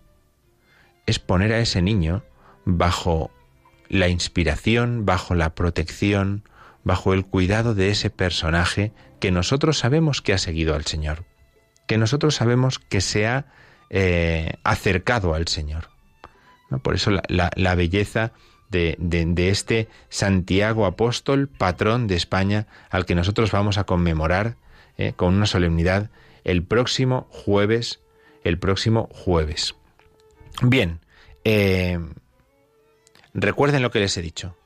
es 1.06 1.18
poner 1.18 1.52
a 1.52 1.60
ese 1.60 1.82
niño 1.82 2.22
bajo 2.64 3.30
la 3.88 4.08
inspiración, 4.08 5.06
bajo 5.06 5.34
la 5.34 5.54
protección, 5.54 6.44
bajo 6.88 7.12
el 7.12 7.26
cuidado 7.26 7.74
de 7.74 7.90
ese 7.90 8.08
personaje 8.08 8.92
que 9.20 9.30
nosotros 9.30 9.76
sabemos 9.76 10.22
que 10.22 10.32
ha 10.32 10.38
seguido 10.38 10.74
al 10.74 10.86
Señor, 10.86 11.26
que 11.86 11.98
nosotros 11.98 12.34
sabemos 12.34 12.78
que 12.78 13.02
se 13.02 13.26
ha 13.26 13.44
eh, 13.90 14.54
acercado 14.64 15.34
al 15.34 15.48
Señor. 15.48 15.90
Por 16.82 16.94
eso 16.94 17.10
la 17.28 17.74
belleza 17.74 18.32
de, 18.70 19.34
este 19.36 19.88
Santiago 20.08 20.86
Apóstol, 20.86 21.48
patrón 21.48 22.06
de 22.06 22.16
España, 22.16 22.66
al 22.88 23.04
que 23.04 23.14
nosotros 23.14 23.52
vamos 23.52 23.76
a 23.76 23.84
conmemorar 23.84 24.56
eh, 24.96 25.12
con 25.14 25.34
una 25.34 25.44
solemnidad 25.44 26.10
el 26.42 26.62
próximo 26.62 27.26
jueves, 27.28 28.00
el 28.44 28.58
próximo 28.58 29.10
jueves. 29.12 29.74
Bien, 30.62 31.00
eh, 31.44 31.98
recuerden 33.34 33.82
lo 33.82 33.90
que 33.90 34.00
les 34.00 34.16
he 34.16 34.22
dicho, 34.22 34.56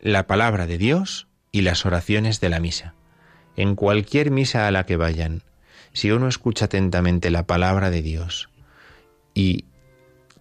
la 0.00 0.26
palabra 0.26 0.66
de 0.66 0.76
Dios 0.76 1.27
y 1.52 1.62
las 1.62 1.86
oraciones 1.86 2.40
de 2.40 2.48
la 2.48 2.60
misa. 2.60 2.94
En 3.56 3.74
cualquier 3.74 4.30
misa 4.30 4.66
a 4.66 4.70
la 4.70 4.86
que 4.86 4.96
vayan, 4.96 5.42
si 5.92 6.10
uno 6.10 6.28
escucha 6.28 6.66
atentamente 6.66 7.30
la 7.30 7.46
palabra 7.46 7.90
de 7.90 8.02
Dios 8.02 8.50
y 9.34 9.64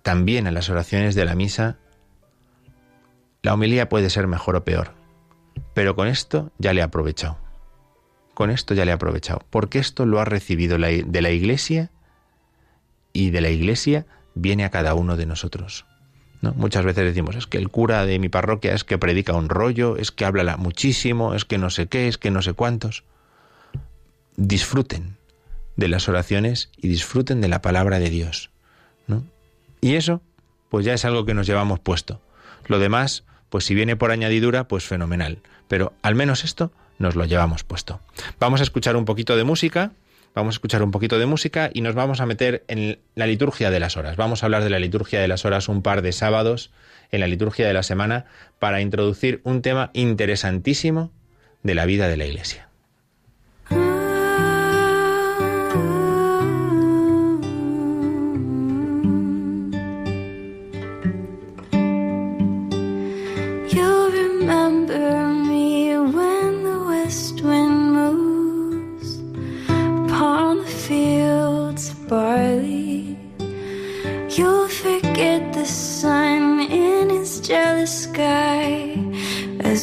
también 0.03 0.47
a 0.47 0.51
las 0.51 0.69
oraciones 0.69 1.15
de 1.15 1.25
la 1.25 1.35
misa, 1.35 1.77
la 3.41 3.53
homilía 3.53 3.89
puede 3.89 4.09
ser 4.09 4.27
mejor 4.27 4.55
o 4.55 4.63
peor, 4.63 4.93
pero 5.73 5.95
con 5.95 6.07
esto 6.07 6.51
ya 6.57 6.73
le 6.73 6.81
ha 6.81 6.85
aprovechado. 6.85 7.37
Con 8.33 8.51
esto 8.51 8.75
ya 8.75 8.85
le 8.85 8.91
ha 8.91 8.95
aprovechado, 8.95 9.43
porque 9.49 9.79
esto 9.79 10.05
lo 10.05 10.19
ha 10.19 10.25
recibido 10.25 10.77
de 10.77 11.21
la 11.21 11.31
Iglesia 11.31 11.89
y 13.11 13.31
de 13.31 13.41
la 13.41 13.49
Iglesia 13.49 14.05
viene 14.35 14.63
a 14.63 14.69
cada 14.69 14.93
uno 14.93 15.17
de 15.17 15.25
nosotros. 15.25 15.87
Muchas 16.41 16.85
veces 16.85 17.03
decimos, 17.03 17.35
es 17.35 17.47
que 17.47 17.57
el 17.57 17.69
cura 17.69 18.05
de 18.05 18.19
mi 18.19 18.29
parroquia 18.29 18.73
es 18.73 18.83
que 18.83 18.97
predica 18.97 19.33
un 19.33 19.49
rollo, 19.49 19.97
es 19.97 20.11
que 20.11 20.23
habla 20.23 20.55
muchísimo, 20.57 21.33
es 21.33 21.45
que 21.45 21.57
no 21.57 21.69
sé 21.69 21.87
qué, 21.87 22.07
es 22.07 22.17
que 22.17 22.31
no 22.31 22.41
sé 22.41 22.53
cuántos. 22.53 23.03
Disfruten 24.35 25.17
de 25.75 25.87
las 25.87 26.07
oraciones 26.07 26.69
y 26.77 26.87
disfruten 26.89 27.41
de 27.41 27.47
la 27.47 27.61
palabra 27.61 27.99
de 27.99 28.09
Dios. 28.09 28.51
¿no? 29.07 29.23
Y 29.81 29.95
eso, 29.95 30.21
pues 30.69 30.85
ya 30.85 30.93
es 30.93 31.05
algo 31.05 31.25
que 31.25 31.33
nos 31.33 31.47
llevamos 31.47 31.79
puesto. 31.79 32.21
Lo 32.67 32.79
demás, 32.79 33.23
pues 33.49 33.65
si 33.65 33.73
viene 33.73 33.95
por 33.95 34.11
añadidura, 34.11 34.67
pues 34.67 34.83
fenomenal. 34.83 35.39
Pero 35.67 35.93
al 36.01 36.15
menos 36.15 36.43
esto 36.43 36.71
nos 36.99 37.15
lo 37.15 37.25
llevamos 37.25 37.63
puesto. 37.63 37.99
Vamos 38.39 38.59
a 38.59 38.63
escuchar 38.63 38.95
un 38.95 39.05
poquito 39.05 39.35
de 39.35 39.43
música, 39.43 39.91
vamos 40.33 40.55
a 40.55 40.57
escuchar 40.57 40.83
un 40.83 40.91
poquito 40.91 41.19
de 41.19 41.25
música 41.25 41.69
y 41.73 41.81
nos 41.81 41.95
vamos 41.95 42.21
a 42.21 42.25
meter 42.25 42.63
en 42.67 42.99
la 43.15 43.27
liturgia 43.27 43.71
de 43.71 43.79
las 43.79 43.97
horas. 43.97 44.17
Vamos 44.17 44.43
a 44.43 44.45
hablar 44.45 44.63
de 44.63 44.69
la 44.69 44.79
liturgia 44.79 45.19
de 45.19 45.27
las 45.27 45.45
horas 45.45 45.69
un 45.69 45.81
par 45.81 46.01
de 46.01 46.11
sábados 46.11 46.71
en 47.11 47.21
la 47.21 47.27
liturgia 47.27 47.67
de 47.67 47.73
la 47.73 47.83
semana 47.83 48.25
para 48.59 48.81
introducir 48.81 49.41
un 49.43 49.61
tema 49.61 49.91
interesantísimo 49.93 51.11
de 51.63 51.75
la 51.75 51.85
vida 51.85 52.07
de 52.07 52.17
la 52.17 52.25
Iglesia. 52.25 52.66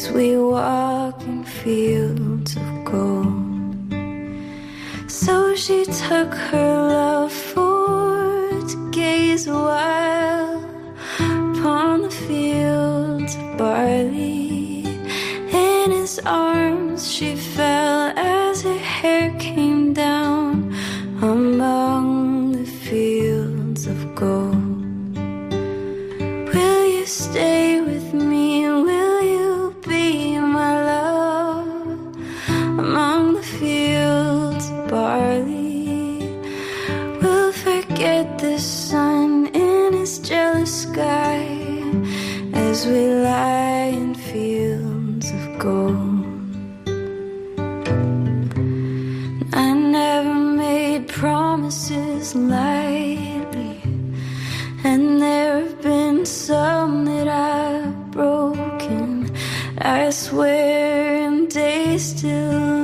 We 0.03 0.37
walk 0.37 1.21
in 1.21 1.45
fields 1.45 2.57
of 2.57 2.69
gold. 2.83 3.93
So 5.09 5.55
she 5.55 5.85
took 5.85 6.33
her 6.51 6.73
love 6.95 7.31
for 7.31 8.49
to 8.69 8.91
gaze 8.91 9.47
a 9.47 9.53
while 9.53 10.59
upon 11.19 12.01
the 12.01 12.09
fields 12.09 13.35
of 13.35 13.57
barley. 13.57 14.83
In 15.63 15.91
his 15.91 16.19
arms 16.25 17.09
she 17.09 17.37
fell 17.37 17.94
still 61.97 62.74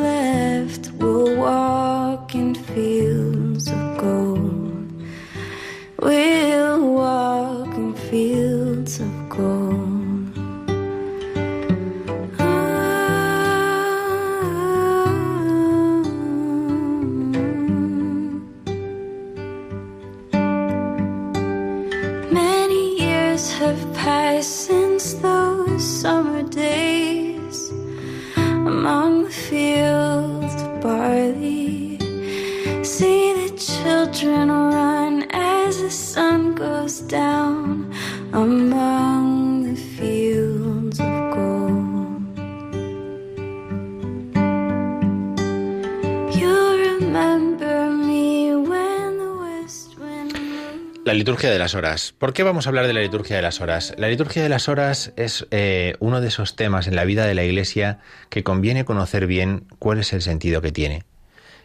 horas. 51.76 52.14
¿Por 52.18 52.34
qué 52.34 52.44
vamos 52.44 52.66
a 52.66 52.70
hablar 52.70 52.88
de 52.88 52.94
la 52.94 53.02
liturgia 53.02 53.36
de 53.36 53.42
las 53.42 53.62
horas? 53.62 53.94
La 53.98 54.10
liturgia 54.10 54.44
de 54.44 54.50
las 54.50 54.68
horas 54.68 55.14
es 55.16 55.48
eh, 55.52 55.94
uno 56.00 56.20
de 56.20 56.28
esos 56.28 56.56
temas 56.56 56.88
en 56.88 56.96
la 56.96 57.06
vida 57.06 57.26
de 57.26 57.36
la 57.36 57.44
Iglesia 57.44 58.00
que 58.30 58.44
conviene 58.44 58.86
conocer 58.86 59.28
bien 59.28 59.66
cuál 59.80 60.00
es 60.00 60.12
el 60.14 60.22
sentido 60.22 60.62
que 60.62 60.72
tiene. 60.72 61.04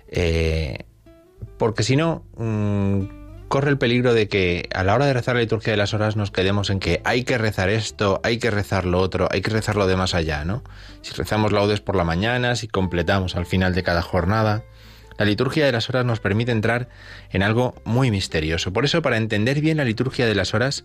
Eh, 0.09 0.85
porque 1.59 1.83
si 1.83 1.97
no, 1.97 2.25
mm, 2.37 3.49
corre 3.49 3.71
el 3.71 3.79
peligro 3.79 4.15
de 4.15 4.29
que 4.29 4.69
a 4.75 4.85
la 4.85 4.95
hora 4.95 5.07
de 5.07 5.15
rezar 5.15 5.35
la 5.37 5.41
liturgia 5.41 5.73
de 5.73 5.77
las 5.77 5.95
horas 5.95 6.17
nos 6.17 6.31
quedemos 6.31 6.71
en 6.71 6.79
que 6.79 7.01
hay 7.05 7.25
que 7.25 7.39
rezar 7.39 7.69
esto, 7.69 8.21
hay 8.23 8.39
que 8.39 8.51
rezar 8.51 8.85
lo 8.85 9.01
otro, 9.01 9.29
hay 9.31 9.41
que 9.41 9.51
rezar 9.51 9.77
lo 9.77 9.87
de 9.87 9.97
más 9.97 10.15
allá, 10.15 10.45
¿no? 10.45 10.63
Si 11.03 11.15
rezamos 11.15 11.53
laudes 11.53 11.81
por 11.81 11.97
la 11.97 12.05
mañana, 12.05 12.57
si 12.57 12.69
completamos 12.69 13.37
al 13.37 13.47
final 13.47 13.75
de 13.75 13.83
cada 13.83 14.03
jornada. 14.03 14.63
La 15.18 15.24
liturgia 15.24 15.64
de 15.64 15.72
las 15.72 15.88
horas 15.88 16.05
nos 16.05 16.20
permite 16.20 16.52
entrar 16.52 16.88
en 17.31 17.42
algo 17.42 17.74
muy 17.85 18.11
misterioso. 18.11 18.72
Por 18.72 18.85
eso, 18.85 19.02
para 19.02 19.16
entender 19.16 19.61
bien 19.61 19.79
la 19.79 19.85
liturgia 19.85 20.26
de 20.26 20.35
las 20.35 20.55
horas, 20.55 20.85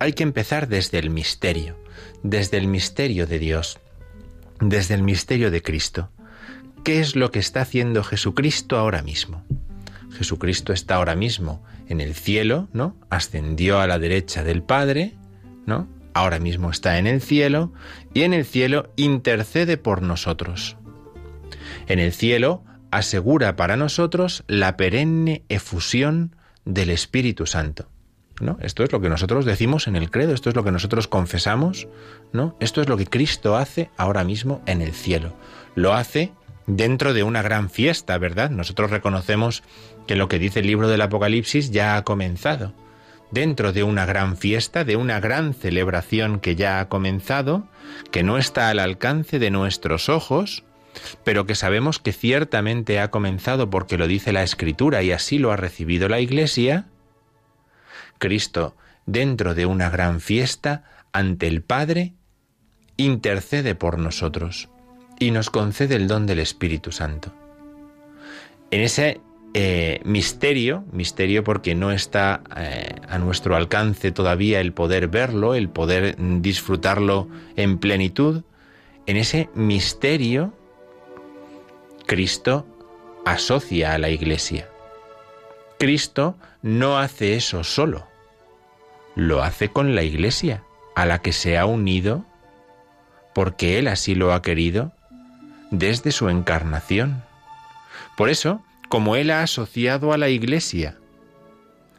hay 0.00 0.12
que 0.14 0.22
empezar 0.22 0.68
desde 0.68 0.98
el 0.98 1.10
misterio, 1.10 1.78
desde 2.22 2.58
el 2.58 2.66
misterio 2.66 3.26
de 3.26 3.38
Dios, 3.38 3.78
desde 4.60 4.94
el 4.94 5.02
misterio 5.02 5.50
de 5.50 5.62
Cristo. 5.62 6.10
¿Qué 6.84 7.00
es 7.00 7.14
lo 7.14 7.30
que 7.30 7.38
está 7.38 7.60
haciendo 7.60 8.02
Jesucristo 8.02 8.76
ahora 8.76 9.02
mismo? 9.02 9.44
Jesucristo 10.10 10.72
está 10.72 10.96
ahora 10.96 11.14
mismo 11.14 11.62
en 11.88 12.00
el 12.00 12.14
cielo, 12.14 12.68
¿no? 12.72 12.96
Ascendió 13.10 13.80
a 13.80 13.86
la 13.86 13.98
derecha 13.98 14.42
del 14.42 14.62
Padre, 14.62 15.14
¿no? 15.66 15.88
Ahora 16.14 16.38
mismo 16.38 16.70
está 16.70 16.98
en 16.98 17.06
el 17.06 17.22
cielo 17.22 17.72
y 18.12 18.22
en 18.22 18.34
el 18.34 18.44
cielo 18.44 18.90
intercede 18.96 19.76
por 19.76 20.02
nosotros. 20.02 20.76
En 21.86 21.98
el 21.98 22.12
cielo 22.12 22.62
asegura 22.92 23.56
para 23.56 23.76
nosotros 23.76 24.44
la 24.46 24.76
perenne 24.76 25.42
efusión 25.48 26.36
del 26.64 26.90
Espíritu 26.90 27.46
Santo. 27.46 27.88
¿No? 28.40 28.56
Esto 28.60 28.82
es 28.82 28.92
lo 28.92 29.00
que 29.00 29.08
nosotros 29.08 29.44
decimos 29.44 29.86
en 29.86 29.94
el 29.94 30.10
credo, 30.10 30.32
esto 30.32 30.48
es 30.48 30.56
lo 30.56 30.64
que 30.64 30.72
nosotros 30.72 31.06
confesamos, 31.06 31.86
¿no? 32.32 32.56
Esto 32.60 32.80
es 32.80 32.88
lo 32.88 32.96
que 32.96 33.06
Cristo 33.06 33.56
hace 33.56 33.90
ahora 33.96 34.24
mismo 34.24 34.62
en 34.66 34.82
el 34.82 34.92
cielo. 34.92 35.36
Lo 35.74 35.94
hace 35.94 36.32
dentro 36.66 37.14
de 37.14 37.22
una 37.22 37.42
gran 37.42 37.70
fiesta, 37.70 38.18
¿verdad? 38.18 38.50
Nosotros 38.50 38.90
reconocemos 38.90 39.62
que 40.06 40.16
lo 40.16 40.28
que 40.28 40.38
dice 40.38 40.60
el 40.60 40.66
libro 40.66 40.88
del 40.88 41.02
Apocalipsis 41.02 41.70
ya 41.70 41.96
ha 41.96 42.04
comenzado. 42.04 42.72
Dentro 43.30 43.72
de 43.72 43.84
una 43.84 44.06
gran 44.06 44.36
fiesta, 44.36 44.82
de 44.84 44.96
una 44.96 45.20
gran 45.20 45.54
celebración 45.54 46.40
que 46.40 46.56
ya 46.56 46.80
ha 46.80 46.88
comenzado, 46.88 47.68
que 48.10 48.22
no 48.22 48.38
está 48.38 48.70
al 48.70 48.80
alcance 48.80 49.38
de 49.38 49.50
nuestros 49.50 50.08
ojos, 50.08 50.64
pero 51.24 51.46
que 51.46 51.54
sabemos 51.54 51.98
que 51.98 52.12
ciertamente 52.12 53.00
ha 53.00 53.10
comenzado 53.10 53.70
porque 53.70 53.98
lo 53.98 54.06
dice 54.06 54.32
la 54.32 54.42
Escritura 54.42 55.02
y 55.02 55.12
así 55.12 55.38
lo 55.38 55.52
ha 55.52 55.56
recibido 55.56 56.08
la 56.08 56.20
Iglesia, 56.20 56.86
Cristo, 58.18 58.76
dentro 59.06 59.54
de 59.54 59.66
una 59.66 59.90
gran 59.90 60.20
fiesta, 60.20 60.84
ante 61.12 61.46
el 61.46 61.62
Padre, 61.62 62.14
intercede 62.96 63.74
por 63.74 63.98
nosotros 63.98 64.68
y 65.18 65.30
nos 65.30 65.50
concede 65.50 65.96
el 65.96 66.08
don 66.08 66.26
del 66.26 66.38
Espíritu 66.38 66.92
Santo. 66.92 67.32
En 68.70 68.80
ese 68.80 69.20
eh, 69.54 70.00
misterio, 70.04 70.84
misterio 70.92 71.44
porque 71.44 71.74
no 71.74 71.92
está 71.92 72.42
eh, 72.56 72.94
a 73.08 73.18
nuestro 73.18 73.54
alcance 73.54 74.10
todavía 74.10 74.60
el 74.60 74.72
poder 74.72 75.08
verlo, 75.08 75.54
el 75.54 75.68
poder 75.68 76.16
disfrutarlo 76.40 77.28
en 77.56 77.78
plenitud, 77.78 78.44
en 79.06 79.16
ese 79.16 79.50
misterio 79.54 80.54
Cristo 82.06 82.66
asocia 83.24 83.94
a 83.94 83.98
la 83.98 84.10
Iglesia. 84.10 84.68
Cristo 85.78 86.36
no 86.62 86.98
hace 86.98 87.34
eso 87.36 87.64
solo, 87.64 88.06
lo 89.14 89.42
hace 89.42 89.70
con 89.70 89.94
la 89.94 90.02
Iglesia, 90.02 90.62
a 90.94 91.06
la 91.06 91.20
que 91.20 91.32
se 91.32 91.58
ha 91.58 91.66
unido 91.66 92.24
porque 93.34 93.78
Él 93.78 93.88
así 93.88 94.14
lo 94.14 94.32
ha 94.32 94.42
querido 94.42 94.92
desde 95.70 96.12
su 96.12 96.28
encarnación. 96.28 97.22
Por 98.16 98.28
eso, 98.28 98.62
como 98.88 99.16
Él 99.16 99.30
ha 99.30 99.42
asociado 99.42 100.12
a 100.12 100.18
la 100.18 100.28
Iglesia 100.28 100.96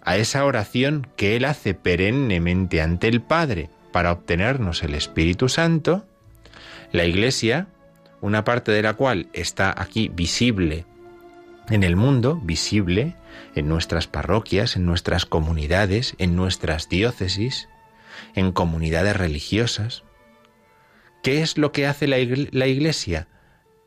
a 0.05 0.17
esa 0.17 0.45
oración 0.45 1.07
que 1.15 1.35
Él 1.35 1.45
hace 1.45 1.73
perennemente 1.73 2.81
ante 2.81 3.07
el 3.07 3.21
Padre 3.21 3.69
para 3.91 4.11
obtenernos 4.11 4.83
el 4.83 4.95
Espíritu 4.95 5.49
Santo, 5.49 6.05
la 6.91 7.05
Iglesia, 7.05 7.67
una 8.23 8.45
parte 8.45 8.71
de 8.71 8.81
la 8.81 8.93
cual 8.93 9.27
está 9.33 9.75
aquí 9.77 10.07
visible 10.07 10.85
en 11.67 11.83
el 11.83 11.97
mundo, 11.97 12.39
visible 12.41 13.17
en 13.53 13.67
nuestras 13.67 14.07
parroquias, 14.07 14.77
en 14.77 14.85
nuestras 14.85 15.25
comunidades, 15.25 16.15
en 16.19 16.37
nuestras 16.37 16.87
diócesis, 16.87 17.67
en 18.33 18.53
comunidades 18.53 19.17
religiosas. 19.17 20.05
¿Qué 21.21 21.41
es 21.41 21.57
lo 21.57 21.73
que 21.73 21.85
hace 21.85 22.07
la, 22.07 22.15
la 22.51 22.67
Iglesia? 22.67 23.27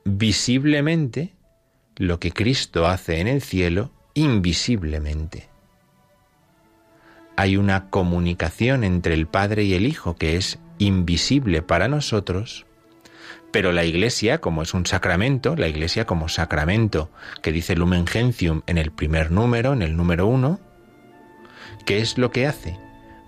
Visiblemente 0.05 1.35
lo 1.97 2.21
que 2.21 2.31
Cristo 2.31 2.87
hace 2.87 3.21
en 3.21 3.29
el 3.29 3.41
cielo, 3.41 3.91
invisiblemente. 4.13 5.49
Hay 7.37 7.57
una 7.57 7.89
comunicación 7.89 8.85
entre 8.85 9.15
el 9.15 9.27
Padre 9.29 9.65
y 9.65 9.73
el 9.73 9.87
Hijo 9.87 10.15
que 10.15 10.37
es 10.37 10.59
invisible 10.77 11.63
para 11.63 11.89
nosotros, 11.89 12.67
pero 13.51 13.73
la 13.73 13.85
Iglesia, 13.85 14.39
como 14.39 14.63
es 14.63 14.75
un 14.75 14.87
sacramento, 14.87 15.57
la 15.57 15.69
Iglesia 15.69 16.05
como 16.05 16.29
sacramento 16.29 17.11
que 17.43 17.53
dice 17.53 17.75
Lumen 17.75 18.07
Gentium 18.07 18.63
en 18.67 18.79
el 18.79 18.91
primer 18.91 19.31
número, 19.31 19.73
en 19.73 19.83
el 19.83 19.97
número 19.97 20.27
uno, 20.27 20.61
¿qué 21.87 22.01
es 22.01 22.19
lo 22.19 22.31
que 22.31 22.47
hace? 22.47 22.79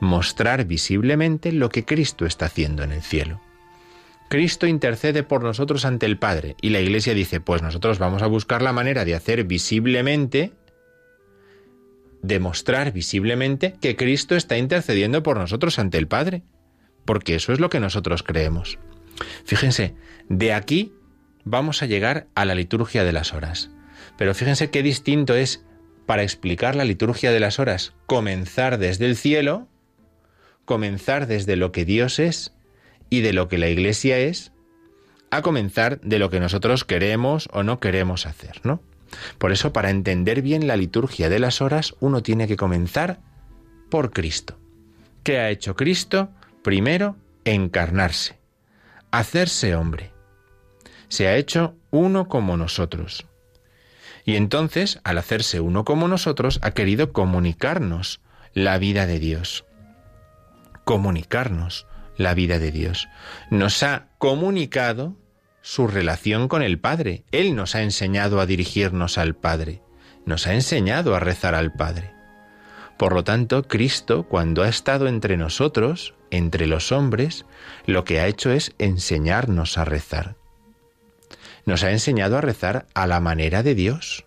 Mostrar 0.00 0.64
visiblemente 0.66 1.52
lo 1.52 1.70
que 1.70 1.84
Cristo 1.84 2.26
está 2.26 2.46
haciendo 2.46 2.82
en 2.82 2.92
el 2.92 3.02
cielo. 3.02 3.40
Cristo 4.28 4.66
intercede 4.66 5.22
por 5.22 5.42
nosotros 5.42 5.86
ante 5.86 6.04
el 6.04 6.18
Padre 6.18 6.54
y 6.60 6.70
la 6.70 6.80
Iglesia 6.80 7.14
dice, 7.14 7.40
pues 7.40 7.62
nosotros 7.62 7.98
vamos 7.98 8.22
a 8.22 8.26
buscar 8.26 8.60
la 8.60 8.74
manera 8.74 9.06
de 9.06 9.14
hacer 9.14 9.44
visiblemente, 9.44 10.52
demostrar 12.20 12.92
visiblemente 12.92 13.76
que 13.80 13.96
Cristo 13.96 14.36
está 14.36 14.58
intercediendo 14.58 15.22
por 15.22 15.38
nosotros 15.38 15.78
ante 15.78 15.96
el 15.96 16.08
Padre, 16.08 16.42
porque 17.06 17.36
eso 17.36 17.54
es 17.54 17.60
lo 17.60 17.70
que 17.70 17.80
nosotros 17.80 18.22
creemos. 18.22 18.78
Fíjense, 19.44 19.94
de 20.28 20.52
aquí 20.52 20.92
vamos 21.44 21.82
a 21.82 21.86
llegar 21.86 22.26
a 22.34 22.44
la 22.44 22.54
liturgia 22.54 23.04
de 23.04 23.12
las 23.12 23.32
horas. 23.32 23.70
Pero 24.16 24.34
fíjense 24.34 24.70
qué 24.70 24.82
distinto 24.82 25.34
es 25.34 25.64
para 26.06 26.22
explicar 26.22 26.74
la 26.74 26.84
liturgia 26.84 27.32
de 27.32 27.40
las 27.40 27.58
horas 27.58 27.92
comenzar 28.06 28.78
desde 28.78 29.06
el 29.06 29.16
cielo, 29.16 29.68
comenzar 30.64 31.26
desde 31.26 31.56
lo 31.56 31.72
que 31.72 31.84
Dios 31.84 32.18
es 32.18 32.54
y 33.10 33.20
de 33.20 33.32
lo 33.32 33.48
que 33.48 33.58
la 33.58 33.68
Iglesia 33.68 34.18
es, 34.18 34.52
a 35.30 35.42
comenzar 35.42 36.00
de 36.00 36.18
lo 36.18 36.30
que 36.30 36.40
nosotros 36.40 36.84
queremos 36.84 37.48
o 37.52 37.62
no 37.62 37.80
queremos 37.80 38.26
hacer, 38.26 38.60
¿no? 38.64 38.80
Por 39.38 39.52
eso, 39.52 39.72
para 39.72 39.90
entender 39.90 40.42
bien 40.42 40.66
la 40.66 40.76
liturgia 40.76 41.28
de 41.28 41.38
las 41.38 41.60
horas, 41.60 41.94
uno 42.00 42.22
tiene 42.22 42.46
que 42.46 42.56
comenzar 42.56 43.20
por 43.90 44.10
Cristo. 44.10 44.58
¿Qué 45.22 45.38
ha 45.38 45.50
hecho 45.50 45.76
Cristo? 45.76 46.30
Primero, 46.62 47.16
encarnarse, 47.44 48.37
hacerse 49.10 49.74
hombre. 49.74 50.12
Se 51.08 51.28
ha 51.28 51.36
hecho 51.36 51.74
uno 51.90 52.28
como 52.28 52.56
nosotros. 52.56 53.26
Y 54.24 54.36
entonces, 54.36 55.00
al 55.04 55.18
hacerse 55.18 55.60
uno 55.60 55.84
como 55.84 56.06
nosotros, 56.08 56.58
ha 56.62 56.72
querido 56.72 57.12
comunicarnos 57.12 58.20
la 58.52 58.78
vida 58.78 59.06
de 59.06 59.18
Dios. 59.18 59.64
Comunicarnos 60.84 61.86
la 62.16 62.34
vida 62.34 62.58
de 62.58 62.70
Dios. 62.70 63.08
Nos 63.50 63.82
ha 63.82 64.08
comunicado 64.18 65.16
su 65.62 65.86
relación 65.86 66.48
con 66.48 66.62
el 66.62 66.78
Padre. 66.78 67.24
Él 67.30 67.56
nos 67.56 67.74
ha 67.74 67.82
enseñado 67.82 68.40
a 68.40 68.46
dirigirnos 68.46 69.16
al 69.16 69.34
Padre. 69.34 69.82
Nos 70.26 70.46
ha 70.46 70.54
enseñado 70.54 71.14
a 71.14 71.20
rezar 71.20 71.54
al 71.54 71.72
Padre. 71.72 72.12
Por 72.98 73.14
lo 73.14 73.24
tanto, 73.24 73.62
Cristo, 73.62 74.24
cuando 74.24 74.62
ha 74.62 74.68
estado 74.68 75.08
entre 75.08 75.36
nosotros, 75.36 76.14
entre 76.30 76.66
los 76.66 76.92
hombres, 76.92 77.44
lo 77.86 78.04
que 78.04 78.20
ha 78.20 78.26
hecho 78.26 78.50
es 78.50 78.74
enseñarnos 78.78 79.78
a 79.78 79.84
rezar. 79.84 80.36
Nos 81.64 81.82
ha 81.84 81.90
enseñado 81.90 82.38
a 82.38 82.40
rezar 82.40 82.86
a 82.94 83.06
la 83.06 83.20
manera 83.20 83.62
de 83.62 83.74
Dios. 83.74 84.24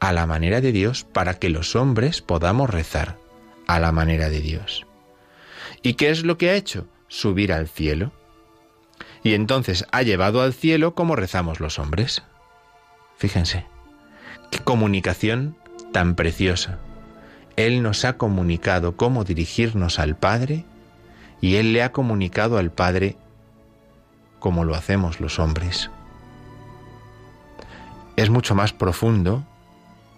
A 0.00 0.12
la 0.12 0.26
manera 0.26 0.60
de 0.60 0.72
Dios 0.72 1.04
para 1.04 1.38
que 1.38 1.48
los 1.48 1.76
hombres 1.76 2.20
podamos 2.20 2.70
rezar 2.70 3.18
a 3.66 3.80
la 3.80 3.92
manera 3.92 4.28
de 4.28 4.40
Dios. 4.40 4.86
¿Y 5.82 5.94
qué 5.94 6.10
es 6.10 6.24
lo 6.24 6.38
que 6.38 6.50
ha 6.50 6.54
hecho? 6.54 6.86
Subir 7.08 7.52
al 7.52 7.68
cielo. 7.68 8.12
Y 9.22 9.34
entonces 9.34 9.86
ha 9.92 10.02
llevado 10.02 10.42
al 10.42 10.52
cielo 10.52 10.94
como 10.94 11.16
rezamos 11.16 11.60
los 11.60 11.78
hombres. 11.78 12.22
Fíjense, 13.16 13.66
qué 14.50 14.58
comunicación 14.58 15.56
tan 15.92 16.14
preciosa. 16.14 16.78
Él 17.56 17.82
nos 17.82 18.04
ha 18.04 18.16
comunicado 18.16 18.96
cómo 18.96 19.24
dirigirnos 19.24 19.98
al 19.98 20.16
Padre 20.16 20.64
y 21.40 21.56
Él 21.56 21.72
le 21.72 21.82
ha 21.82 21.92
comunicado 21.92 22.58
al 22.58 22.70
Padre 22.70 23.16
como 24.38 24.64
lo 24.64 24.74
hacemos 24.74 25.20
los 25.20 25.38
hombres. 25.38 25.90
Es 28.16 28.30
mucho 28.30 28.54
más 28.54 28.72
profundo, 28.72 29.44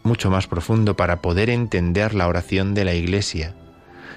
mucho 0.03 0.31
más 0.31 0.47
profundo 0.47 0.97
para 0.97 1.21
poder 1.23 1.51
entender 1.51 2.15
la 2.15 2.29
oración 2.29 2.75
de 2.75 2.85
la 2.85 2.95
Iglesia 2.95 3.55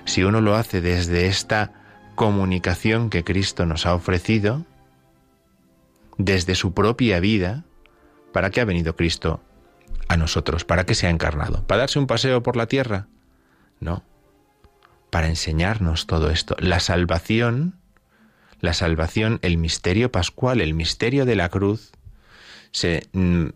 si 0.05 0.23
uno 0.23 0.41
lo 0.41 0.55
hace 0.55 0.81
desde 0.81 1.27
esta 1.27 1.71
comunicación 2.15 3.09
que 3.09 3.23
Cristo 3.23 3.65
nos 3.65 3.85
ha 3.85 3.93
ofrecido, 3.93 4.65
desde 6.17 6.55
su 6.55 6.73
propia 6.73 7.19
vida, 7.19 7.63
¿para 8.33 8.49
qué 8.49 8.61
ha 8.61 8.65
venido 8.65 8.95
Cristo 8.95 9.41
a 10.09 10.17
nosotros? 10.17 10.65
¿Para 10.65 10.85
qué 10.85 10.95
se 10.95 11.07
ha 11.07 11.11
encarnado? 11.11 11.65
¿Para 11.65 11.81
darse 11.81 11.99
un 11.99 12.07
paseo 12.07 12.43
por 12.43 12.57
la 12.57 12.65
tierra? 12.65 13.07
No. 13.79 14.03
Para 15.09 15.27
enseñarnos 15.27 16.07
todo 16.07 16.29
esto. 16.29 16.55
La 16.59 16.81
salvación, 16.81 17.79
la 18.59 18.73
salvación, 18.73 19.39
el 19.43 19.57
misterio 19.57 20.11
pascual, 20.11 20.59
el 20.59 20.73
misterio 20.73 21.25
de 21.25 21.35
la 21.35 21.49
cruz, 21.49 21.91
se, 22.71 23.07
mm, 23.13 23.49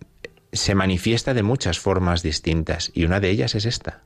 se 0.54 0.76
manifiesta 0.76 1.34
de 1.34 1.44
muchas 1.44 1.80
formas 1.80 2.24
distintas 2.24 2.92
y 2.94 3.04
una 3.04 3.20
de 3.20 3.32
ellas 3.32 3.56
es 3.56 3.66
esta. 3.66 4.04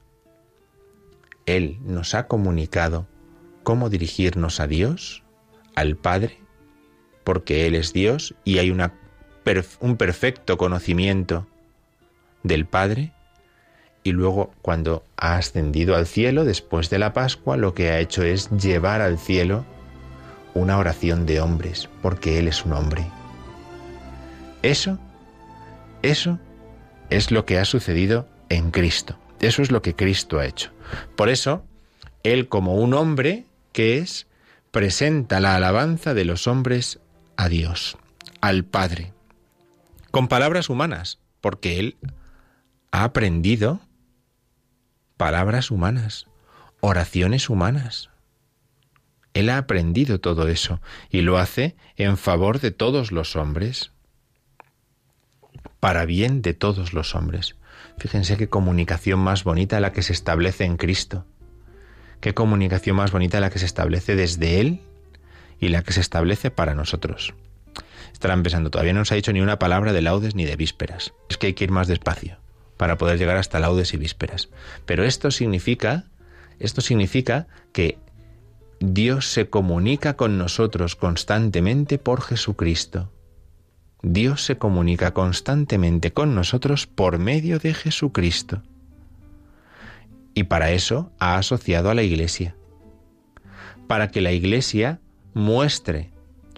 Él 1.45 1.79
nos 1.83 2.15
ha 2.15 2.27
comunicado 2.27 3.07
cómo 3.63 3.89
dirigirnos 3.89 4.59
a 4.59 4.67
Dios, 4.67 5.23
al 5.75 5.97
Padre, 5.97 6.39
porque 7.25 7.67
Él 7.67 7.75
es 7.75 7.91
Dios 7.91 8.35
y 8.45 8.59
hay 8.59 8.71
una, 8.71 8.93
un 9.81 9.97
perfecto 9.97 10.57
conocimiento 10.57 11.47
del 12.43 12.65
Padre, 12.65 13.11
y 14.03 14.11
luego 14.11 14.53
cuando 14.61 15.03
ha 15.17 15.35
ascendido 15.35 15.95
al 15.95 16.07
cielo 16.07 16.45
después 16.45 16.89
de 16.89 16.99
la 16.99 17.13
Pascua, 17.13 17.57
lo 17.57 17.73
que 17.73 17.89
ha 17.89 17.99
hecho 17.99 18.23
es 18.23 18.49
llevar 18.51 19.01
al 19.01 19.17
cielo 19.17 19.65
una 20.53 20.77
oración 20.77 21.25
de 21.25 21.41
hombres, 21.41 21.89
porque 22.01 22.39
Él 22.39 22.47
es 22.47 22.65
un 22.65 22.73
hombre. 22.73 23.05
Eso, 24.63 24.97
eso 26.01 26.39
es 27.09 27.31
lo 27.31 27.45
que 27.45 27.59
ha 27.59 27.65
sucedido 27.65 28.27
en 28.49 28.71
Cristo. 28.71 29.17
Eso 29.39 29.61
es 29.61 29.71
lo 29.71 29.81
que 29.81 29.95
Cristo 29.95 30.39
ha 30.39 30.45
hecho. 30.45 30.71
Por 31.15 31.29
eso, 31.29 31.65
Él 32.23 32.47
como 32.47 32.75
un 32.75 32.93
hombre 32.93 33.45
que 33.71 33.97
es, 33.97 34.27
presenta 34.71 35.39
la 35.39 35.55
alabanza 35.55 36.13
de 36.13 36.25
los 36.25 36.47
hombres 36.47 36.99
a 37.35 37.49
Dios, 37.49 37.97
al 38.41 38.63
Padre, 38.63 39.13
con 40.11 40.27
palabras 40.27 40.69
humanas, 40.69 41.19
porque 41.41 41.79
Él 41.79 41.97
ha 42.91 43.03
aprendido 43.03 43.81
palabras 45.17 45.71
humanas, 45.71 46.27
oraciones 46.79 47.49
humanas. 47.49 48.09
Él 49.33 49.49
ha 49.49 49.57
aprendido 49.57 50.19
todo 50.19 50.47
eso 50.47 50.81
y 51.09 51.21
lo 51.21 51.37
hace 51.37 51.75
en 51.95 52.17
favor 52.17 52.59
de 52.59 52.71
todos 52.71 53.11
los 53.11 53.35
hombres, 53.35 53.91
para 55.79 56.05
bien 56.05 56.41
de 56.41 56.53
todos 56.53 56.93
los 56.93 57.13
hombres. 57.13 57.55
Fíjense 57.97 58.37
qué 58.37 58.49
comunicación 58.49 59.19
más 59.19 59.43
bonita 59.43 59.79
la 59.79 59.91
que 59.91 60.01
se 60.01 60.13
establece 60.13 60.63
en 60.63 60.77
Cristo. 60.77 61.25
Qué 62.19 62.33
comunicación 62.33 62.95
más 62.95 63.11
bonita 63.11 63.39
la 63.39 63.51
que 63.51 63.59
se 63.59 63.65
establece 63.65 64.15
desde 64.15 64.59
Él 64.59 64.81
y 65.59 65.69
la 65.69 65.83
que 65.83 65.93
se 65.93 66.01
establece 66.01 66.49
para 66.49 66.73
nosotros. 66.73 67.35
Estarán 68.11 68.41
pensando, 68.41 68.71
todavía 68.71 68.93
no 68.93 68.99
nos 68.99 69.11
ha 69.11 69.15
dicho 69.15 69.33
ni 69.33 69.41
una 69.41 69.59
palabra 69.59 69.93
de 69.93 70.01
laudes 70.01 70.33
ni 70.33 70.45
de 70.45 70.55
vísperas. 70.55 71.13
Es 71.29 71.37
que 71.37 71.47
hay 71.47 71.53
que 71.53 71.65
ir 71.65 71.71
más 71.71 71.87
despacio 71.87 72.39
para 72.77 72.97
poder 72.97 73.17
llegar 73.17 73.37
hasta 73.37 73.59
laudes 73.59 73.93
y 73.93 73.97
vísperas. 73.97 74.49
Pero 74.85 75.03
esto 75.03 75.31
significa, 75.31 76.05
esto 76.59 76.81
significa 76.81 77.47
que 77.73 77.97
Dios 78.79 79.31
se 79.31 79.49
comunica 79.49 80.15
con 80.15 80.37
nosotros 80.37 80.95
constantemente 80.95 81.97
por 81.97 82.21
Jesucristo. 82.21 83.11
Dios 84.03 84.45
se 84.45 84.57
comunica 84.57 85.13
constantemente 85.13 86.13
con 86.13 86.35
nosotros 86.35 86.85
por 86.85 87.17
medio 87.17 87.57
de 87.57 87.73
Jesucristo. 87.73 88.61
Y 90.35 90.43
para 90.43 90.71
eso 90.71 91.11
ha 91.17 91.37
asociado 91.37 91.89
a 91.89 91.95
la 91.95 92.03
Iglesia. 92.03 92.55
Para 93.87 94.11
que 94.11 94.21
la 94.21 94.31
Iglesia 94.31 94.99
muestre 95.33 96.11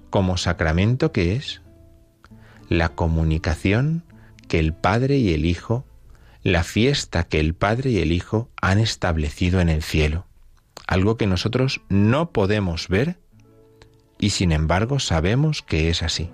como 0.10 0.36
sacramento 0.36 1.14
que 1.14 1.36
es 1.36 1.62
la 2.68 2.90
comunicación 2.90 4.04
que 4.50 4.60
el 4.60 4.74
Padre 4.74 5.18
y 5.18 5.34
el 5.34 5.46
Hijo 5.46 5.86
la 6.44 6.64
fiesta 6.64 7.26
que 7.26 7.40
el 7.40 7.54
Padre 7.54 7.92
y 7.92 8.00
el 8.00 8.12
Hijo 8.12 8.50
han 8.62 8.80
establecido 8.80 9.60
en 9.60 9.70
el 9.70 9.84
cielo, 9.84 10.26
algo 10.88 11.18
que 11.18 11.28
nosotros 11.28 11.82
no 11.90 12.32
podemos 12.32 12.88
ver 12.88 13.18
y 14.18 14.32
sin 14.32 14.52
embargo 14.52 15.00
sabemos 15.00 15.62
que 15.62 15.90
es 15.90 16.04
así. 16.04 16.30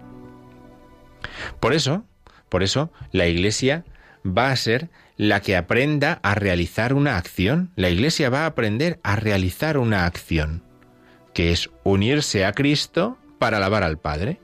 Por 1.60 1.74
eso, 1.74 2.04
por 2.50 2.64
eso 2.64 2.92
la 3.12 3.28
Iglesia 3.28 3.86
va 4.26 4.52
a 4.52 4.56
ser 4.56 4.90
la 5.18 5.42
que 5.42 5.56
aprenda 5.56 6.20
a 6.24 6.36
realizar 6.36 6.94
una 6.94 7.18
acción. 7.18 7.72
La 7.76 7.90
Iglesia 7.90 8.30
va 8.30 8.44
a 8.44 8.48
aprender 8.48 9.00
a 9.04 9.16
realizar 9.16 9.78
una 9.78 10.06
acción, 10.06 10.64
que 11.34 11.52
es 11.52 11.70
unirse 11.84 12.46
a 12.46 12.54
Cristo 12.54 13.18
para 13.40 13.58
alabar 13.58 13.84
al 13.84 13.98
Padre 13.98 14.40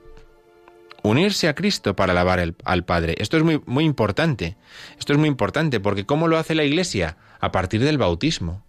unirse 1.02 1.48
a 1.48 1.54
Cristo 1.54 1.96
para 1.96 2.12
alabar 2.12 2.40
al 2.64 2.84
Padre. 2.84 3.14
Esto 3.18 3.36
es 3.36 3.42
muy, 3.42 3.60
muy 3.66 3.84
importante. 3.84 4.56
Esto 4.98 5.12
es 5.12 5.18
muy 5.18 5.28
importante 5.28 5.80
porque 5.80 6.06
¿cómo 6.06 6.28
lo 6.28 6.38
hace 6.38 6.54
la 6.54 6.64
Iglesia? 6.64 7.16
A 7.40 7.52
partir 7.52 7.82
del 7.82 7.98
bautismo. 7.98 8.64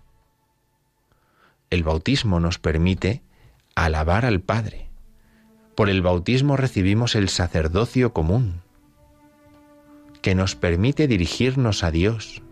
El 1.69 1.84
bautismo 1.84 2.39
nos 2.39 2.59
permite 2.59 3.21
alabar 3.75 4.25
al 4.25 4.41
Padre. 4.41 4.89
Por 5.75 5.89
el 5.89 6.01
bautismo 6.01 6.57
recibimos 6.57 7.15
el 7.15 7.29
sacerdocio 7.29 8.13
común, 8.13 8.61
que 10.21 10.36
nos 10.36 10.55
permite 10.55 11.07
dirigirnos 11.07 11.84
a 11.84 11.89
Dios. 11.89 12.43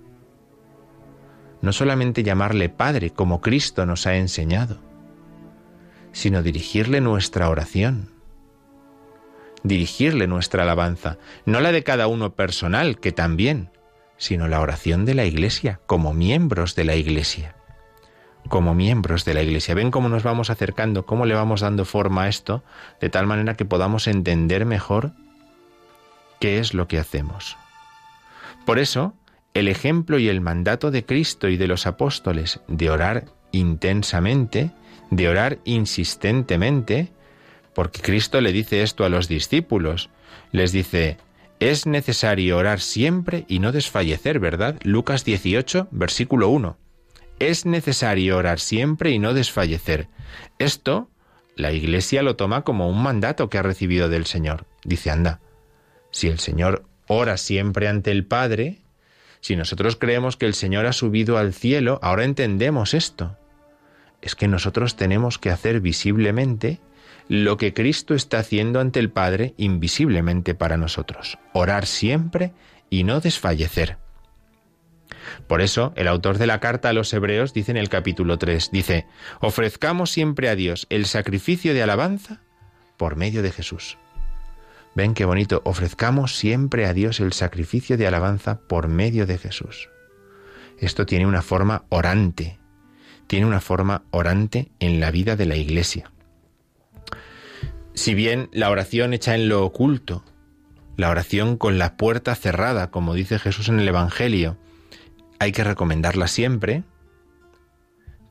No 1.61 1.71
solamente 1.71 2.23
llamarle 2.23 2.69
Padre 2.69 3.11
como 3.11 3.41
Cristo 3.41 3.85
nos 3.85 4.07
ha 4.07 4.15
enseñado, 4.15 4.79
sino 6.11 6.41
dirigirle 6.41 6.99
nuestra 6.99 7.49
oración 7.49 8.20
dirigirle 9.63 10.27
nuestra 10.27 10.63
alabanza, 10.63 11.17
no 11.45 11.59
la 11.59 11.71
de 11.71 11.83
cada 11.83 12.07
uno 12.07 12.33
personal, 12.35 12.99
que 12.99 13.11
también, 13.11 13.69
sino 14.17 14.47
la 14.47 14.61
oración 14.61 15.05
de 15.05 15.15
la 15.15 15.25
Iglesia, 15.25 15.79
como 15.85 16.13
miembros 16.13 16.75
de 16.75 16.85
la 16.85 16.95
Iglesia. 16.95 17.55
Como 18.47 18.73
miembros 18.73 19.23
de 19.23 19.35
la 19.35 19.43
Iglesia. 19.43 19.75
Ven 19.75 19.91
cómo 19.91 20.09
nos 20.09 20.23
vamos 20.23 20.49
acercando, 20.49 21.05
cómo 21.05 21.25
le 21.25 21.35
vamos 21.35 21.61
dando 21.61 21.85
forma 21.85 22.23
a 22.23 22.27
esto, 22.27 22.63
de 22.99 23.09
tal 23.09 23.27
manera 23.27 23.55
que 23.55 23.65
podamos 23.65 24.07
entender 24.07 24.65
mejor 24.65 25.11
qué 26.39 26.59
es 26.59 26.73
lo 26.73 26.87
que 26.87 26.97
hacemos. 26.97 27.57
Por 28.65 28.79
eso, 28.79 29.13
el 29.53 29.67
ejemplo 29.67 30.17
y 30.17 30.27
el 30.27 30.41
mandato 30.41 30.91
de 30.91 31.05
Cristo 31.05 31.49
y 31.49 31.57
de 31.57 31.67
los 31.67 31.85
apóstoles 31.85 32.61
de 32.67 32.89
orar 32.89 33.25
intensamente, 33.51 34.71
de 35.09 35.29
orar 35.29 35.59
insistentemente, 35.63 37.11
porque 37.73 38.01
Cristo 38.01 38.41
le 38.41 38.51
dice 38.51 38.83
esto 38.83 39.05
a 39.05 39.09
los 39.09 39.27
discípulos. 39.27 40.09
Les 40.51 40.71
dice, 40.71 41.17
es 41.59 41.85
necesario 41.85 42.57
orar 42.57 42.79
siempre 42.79 43.45
y 43.47 43.59
no 43.59 43.71
desfallecer, 43.71 44.39
¿verdad? 44.39 44.79
Lucas 44.83 45.23
18, 45.25 45.87
versículo 45.91 46.49
1. 46.49 46.77
Es 47.39 47.65
necesario 47.65 48.37
orar 48.37 48.59
siempre 48.59 49.11
y 49.11 49.19
no 49.19 49.33
desfallecer. 49.33 50.07
Esto 50.59 51.09
la 51.55 51.71
Iglesia 51.71 52.23
lo 52.23 52.35
toma 52.35 52.63
como 52.63 52.89
un 52.89 53.03
mandato 53.03 53.49
que 53.49 53.57
ha 53.57 53.61
recibido 53.61 54.09
del 54.09 54.25
Señor. 54.25 54.65
Dice, 54.83 55.11
anda, 55.11 55.39
si 56.09 56.27
el 56.27 56.39
Señor 56.39 56.85
ora 57.07 57.37
siempre 57.37 57.87
ante 57.87 58.11
el 58.11 58.25
Padre, 58.25 58.79
si 59.41 59.55
nosotros 59.55 59.95
creemos 59.95 60.37
que 60.37 60.45
el 60.45 60.53
Señor 60.53 60.85
ha 60.85 60.93
subido 60.93 61.37
al 61.37 61.53
cielo, 61.53 61.99
ahora 62.01 62.23
entendemos 62.23 62.93
esto. 62.93 63.37
Es 64.21 64.35
que 64.35 64.47
nosotros 64.47 64.95
tenemos 64.95 65.37
que 65.37 65.49
hacer 65.49 65.81
visiblemente 65.81 66.79
lo 67.31 67.55
que 67.55 67.73
Cristo 67.73 68.13
está 68.13 68.39
haciendo 68.39 68.81
ante 68.81 68.99
el 68.99 69.09
Padre 69.09 69.53
invisiblemente 69.55 70.53
para 70.53 70.75
nosotros. 70.75 71.39
Orar 71.53 71.85
siempre 71.85 72.51
y 72.89 73.05
no 73.05 73.21
desfallecer. 73.21 73.97
Por 75.47 75.61
eso, 75.61 75.93
el 75.95 76.09
autor 76.09 76.39
de 76.39 76.45
la 76.45 76.59
carta 76.59 76.89
a 76.89 76.93
los 76.93 77.13
Hebreos 77.13 77.53
dice 77.53 77.71
en 77.71 77.77
el 77.77 77.87
capítulo 77.87 78.37
3, 78.37 78.71
dice, 78.73 79.05
ofrezcamos 79.39 80.11
siempre 80.11 80.49
a 80.49 80.55
Dios 80.55 80.87
el 80.89 81.05
sacrificio 81.05 81.73
de 81.73 81.81
alabanza 81.81 82.41
por 82.97 83.15
medio 83.15 83.41
de 83.41 83.51
Jesús. 83.53 83.97
Ven 84.93 85.13
qué 85.13 85.23
bonito, 85.23 85.61
ofrezcamos 85.63 86.35
siempre 86.35 86.85
a 86.85 86.93
Dios 86.93 87.21
el 87.21 87.31
sacrificio 87.31 87.95
de 87.95 88.07
alabanza 88.07 88.59
por 88.67 88.89
medio 88.89 89.25
de 89.25 89.37
Jesús. 89.37 89.87
Esto 90.79 91.05
tiene 91.05 91.25
una 91.25 91.41
forma 91.41 91.85
orante, 91.87 92.59
tiene 93.27 93.45
una 93.45 93.61
forma 93.61 94.03
orante 94.11 94.69
en 94.81 94.99
la 94.99 95.11
vida 95.11 95.37
de 95.37 95.45
la 95.45 95.55
Iglesia. 95.55 96.11
Si 98.01 98.15
bien 98.15 98.49
la 98.51 98.71
oración 98.71 99.13
hecha 99.13 99.35
en 99.35 99.47
lo 99.47 99.63
oculto, 99.63 100.23
la 100.97 101.11
oración 101.11 101.55
con 101.55 101.77
la 101.77 101.97
puerta 101.97 102.33
cerrada, 102.33 102.89
como 102.89 103.13
dice 103.13 103.37
Jesús 103.37 103.69
en 103.69 103.79
el 103.79 103.87
Evangelio, 103.87 104.57
hay 105.37 105.51
que 105.51 105.63
recomendarla 105.63 106.27
siempre, 106.27 106.83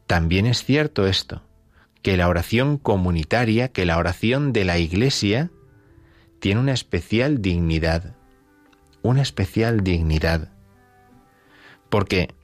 también 0.09 0.47
es 0.47 0.65
cierto 0.65 1.07
esto, 1.07 1.45
que 2.03 2.17
la 2.17 2.29
oración 2.29 2.79
comunitaria, 2.79 3.69
que 3.69 3.87
la 3.87 3.97
oración 3.97 4.53
de 4.53 4.65
la 4.65 4.79
Iglesia, 4.79 5.53
tiene 6.41 6.61
una 6.61 6.73
especial 6.73 7.41
dignidad, 7.41 8.17
una 9.03 9.23
especial 9.23 9.85
dignidad, 9.85 10.53
porque 11.91 12.35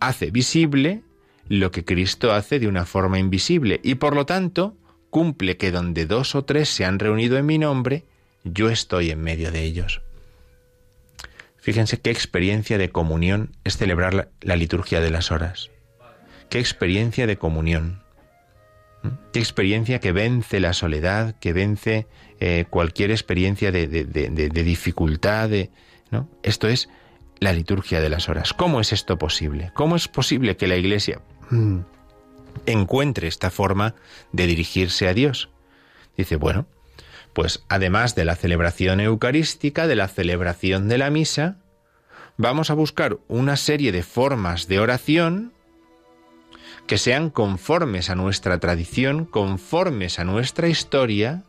hace 0.00 0.30
visible 0.30 1.02
lo 1.46 1.70
que 1.72 1.84
Cristo 1.84 2.32
hace 2.32 2.58
de 2.58 2.68
una 2.68 2.86
forma 2.86 3.18
invisible 3.18 3.80
y 3.84 3.96
por 3.96 4.16
lo 4.16 4.24
tanto 4.24 4.78
cumple 5.12 5.58
que 5.58 5.70
donde 5.70 6.06
dos 6.06 6.34
o 6.34 6.42
tres 6.46 6.70
se 6.70 6.86
han 6.86 6.98
reunido 6.98 7.36
en 7.36 7.44
mi 7.44 7.58
nombre, 7.58 8.04
yo 8.44 8.70
estoy 8.70 9.10
en 9.10 9.20
medio 9.22 9.52
de 9.52 9.62
ellos. 9.62 10.00
Fíjense 11.58 12.00
qué 12.00 12.10
experiencia 12.10 12.78
de 12.78 12.88
comunión 12.88 13.54
es 13.62 13.76
celebrar 13.76 14.30
la, 14.40 14.56
liturgia 14.56 15.00
de 15.02 15.10
las 15.10 15.30
horas. 15.30 15.70
Qué 16.48 16.58
experiencia 16.58 17.26
de 17.26 17.36
comunión. 17.36 18.02
¿Mm? 19.02 19.08
Qué 19.34 19.38
experiencia 19.38 20.00
que 20.00 20.12
vence 20.12 20.60
la 20.60 20.72
soledad, 20.72 21.36
que 21.38 21.52
vence 21.52 22.06
eh, 22.40 22.64
cualquier 22.70 23.10
experiencia 23.10 23.70
de, 23.70 23.86
de- 23.88 24.04
de- 24.06 24.30
de- 24.30 24.64
dificultad. 24.64 25.50
¿no? 26.10 26.26
Esto 26.42 26.68
es 26.68 26.88
la 27.38 27.52
liturgia 27.52 28.00
de 28.00 28.08
las 28.08 28.30
horas. 28.30 28.54
¿Cómo 28.54 28.80
es 28.80 28.94
esto 28.94 29.18
posible? 29.18 29.72
¿Cómo 29.74 29.94
es 29.94 30.08
posible 30.08 30.56
que 30.56 30.66
la 30.66 30.76
Iglesia 30.76 31.20
mm, 31.50 31.78
encuentre 32.66 33.28
esta 33.28 33.50
forma 33.50 33.94
de 34.32 34.46
dirigirse 34.46 35.08
a 35.08 35.14
Dios? 35.14 35.50
Dice, 36.16 36.36
bueno, 36.36 36.66
pues 37.32 37.64
además 37.68 38.14
de 38.14 38.24
la 38.24 38.36
celebración 38.36 39.00
eucarística, 39.00 39.86
de 39.86 39.96
la 39.96 40.08
celebración 40.08 40.88
de 40.88 40.98
la 40.98 41.10
misa, 41.10 41.56
vamos 42.36 42.70
a 42.70 42.74
buscar 42.74 43.18
una 43.28 43.56
serie 43.56 43.92
de 43.92 44.02
formas 44.02 44.68
de 44.68 44.80
oración 44.80 45.52
que 46.86 46.98
sean 46.98 47.30
conformes 47.30 48.10
a 48.10 48.14
nuestra 48.14 48.58
tradición, 48.58 49.24
conformes 49.24 50.18
a 50.18 50.24
nuestra 50.24 50.68
historia, 50.68 51.44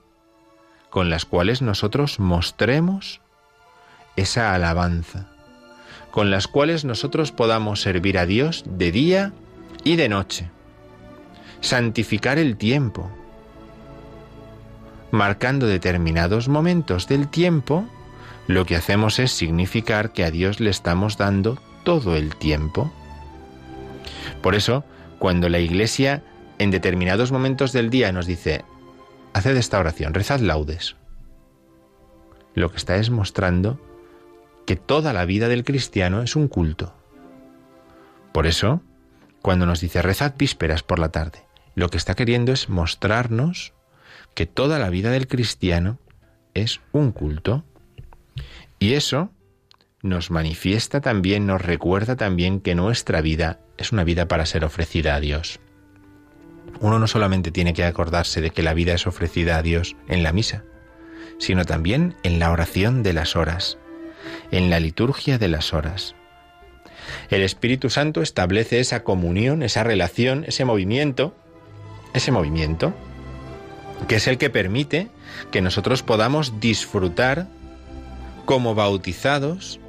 con 0.90 1.10
las 1.10 1.26
cuales 1.26 1.62
nosotros 1.62 2.20
mostremos 2.20 3.20
esa 4.16 4.54
alabanza, 4.54 5.28
con 6.12 6.30
las 6.30 6.48
cuales 6.48 6.86
nosotros 6.86 7.32
podamos 7.32 7.82
servir 7.82 8.20
a 8.20 8.26
Dios 8.26 8.64
de 8.68 8.92
día 8.92 9.34
y 9.84 9.96
de 9.96 10.08
noche, 10.08 10.52
santificar 11.64 12.38
el 12.38 12.58
tiempo, 12.58 13.10
marcando 15.12 15.66
determinados 15.66 16.50
momentos 16.50 17.08
del 17.08 17.30
tiempo, 17.30 17.86
lo 18.48 18.66
que 18.66 18.76
hacemos 18.76 19.18
es 19.18 19.32
significar 19.32 20.12
que 20.12 20.26
a 20.26 20.32
Dios 20.32 20.60
le 20.60 20.70
estamos 20.70 21.18
dando 21.18 21.58
todo 21.86 22.16
el 22.16 22.36
tiempo. 22.36 22.92
Por 24.42 24.56
eso, 24.56 24.84
cuando 25.20 25.48
la 25.48 25.60
Iglesia 25.60 26.24
en 26.60 26.70
determinados 26.70 27.32
momentos 27.32 27.72
del 27.72 27.90
día 27.90 28.12
nos 28.12 28.28
dice, 28.28 28.66
haced 29.34 29.56
esta 29.56 29.80
oración, 29.80 30.14
rezad 30.14 30.42
laudes, 30.42 30.98
lo 32.56 32.72
que 32.72 32.78
está 32.78 32.98
es 32.98 33.10
mostrando 33.10 33.80
que 34.66 34.76
toda 34.76 35.14
la 35.14 35.24
vida 35.24 35.48
del 35.48 35.64
cristiano 35.64 36.22
es 36.22 36.36
un 36.36 36.50
culto. 36.50 36.94
Por 38.34 38.48
eso, 38.48 38.82
cuando 39.42 39.66
nos 39.66 39.80
dice 39.80 40.02
rezad 40.02 40.34
vísperas 40.38 40.84
por 40.84 41.00
la 41.00 41.10
tarde, 41.10 41.43
lo 41.76 41.90
que 41.90 41.98
está 41.98 42.16
queriendo 42.16 42.52
es 42.52 42.70
mostrarnos 42.70 43.74
que 44.36 44.46
toda 44.46 44.80
la 44.80 44.90
vida 44.90 45.12
del 45.12 45.28
cristiano 45.28 46.00
es 46.54 46.82
un 46.92 47.12
culto. 47.12 47.64
Y 48.80 48.94
eso 48.94 49.32
nos 50.02 50.32
manifiesta 50.32 51.02
también, 51.02 51.46
nos 51.46 51.62
recuerda 51.62 52.16
también 52.16 52.60
que 52.60 52.76
nuestra 52.76 53.22
vida 53.22 53.60
es 53.78 53.92
una 53.92 54.04
vida 54.04 54.28
para 54.28 54.46
ser 54.46 54.66
ofrecida 54.66 55.16
a 55.16 55.20
Dios. 55.20 55.60
Uno 56.80 57.00
no 57.00 57.08
solamente 57.08 57.52
tiene 57.52 57.74
que 57.74 57.86
acordarse 57.86 58.42
de 58.42 58.50
que 58.50 58.64
la 58.64 58.74
vida 58.74 58.94
es 58.94 59.08
ofrecida 59.08 59.58
a 59.58 59.62
Dios 59.62 59.96
en 60.08 60.24
la 60.24 60.34
misa, 60.34 60.64
sino 61.40 61.66
también 61.66 62.16
en 62.24 62.40
la 62.40 62.52
oración 62.52 63.04
de 63.04 63.14
las 63.14 63.36
horas, 63.36 63.78
en 64.52 64.70
la 64.70 64.80
liturgia 64.80 65.38
de 65.38 65.48
las 65.48 65.74
horas. 65.74 66.16
El 67.30 67.42
Espíritu 67.42 67.90
Santo 67.90 68.22
establece 68.22 68.80
esa 68.80 69.04
comunión, 69.04 69.64
esa 69.64 69.84
relación, 69.84 70.46
ese 70.48 70.66
movimiento, 70.66 71.36
ese 72.14 72.32
movimiento, 72.32 72.94
que 74.08 74.16
es 74.16 74.28
el 74.28 74.38
que 74.38 74.50
permite 74.50 75.10
que 75.52 75.62
nosotros 75.62 76.04
podamos 76.04 76.60
disfrutar 76.60 77.48
como 78.46 78.76
bautizados 78.76 79.80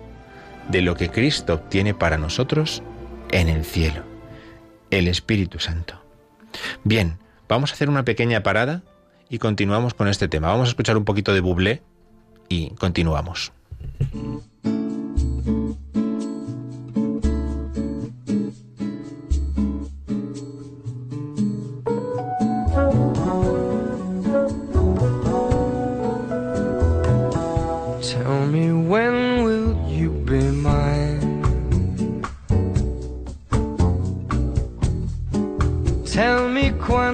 de 0.68 0.82
lo 0.82 0.96
que 0.96 1.10
Cristo 1.10 1.54
obtiene 1.54 1.94
para 1.94 2.18
nosotros 2.18 2.82
en 3.30 3.48
el 3.48 3.64
cielo, 3.64 4.02
el 4.90 5.08
Espíritu 5.08 5.58
Santo. 5.58 6.00
Bien, 6.84 7.18
vamos 7.48 7.70
a 7.70 7.74
hacer 7.74 7.88
una 7.88 8.04
pequeña 8.04 8.42
parada 8.42 8.82
y 9.28 9.38
continuamos 9.38 9.94
con 9.94 10.08
este 10.08 10.28
tema. 10.28 10.48
Vamos 10.48 10.68
a 10.68 10.70
escuchar 10.70 10.96
un 10.96 11.04
poquito 11.04 11.34
de 11.34 11.40
Bublé 11.40 11.82
y 12.48 12.70
continuamos. 12.70 13.52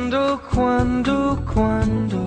Me 0.00 0.10
quando, 0.10 0.40
quando, 0.52 1.44
quando. 1.52 2.18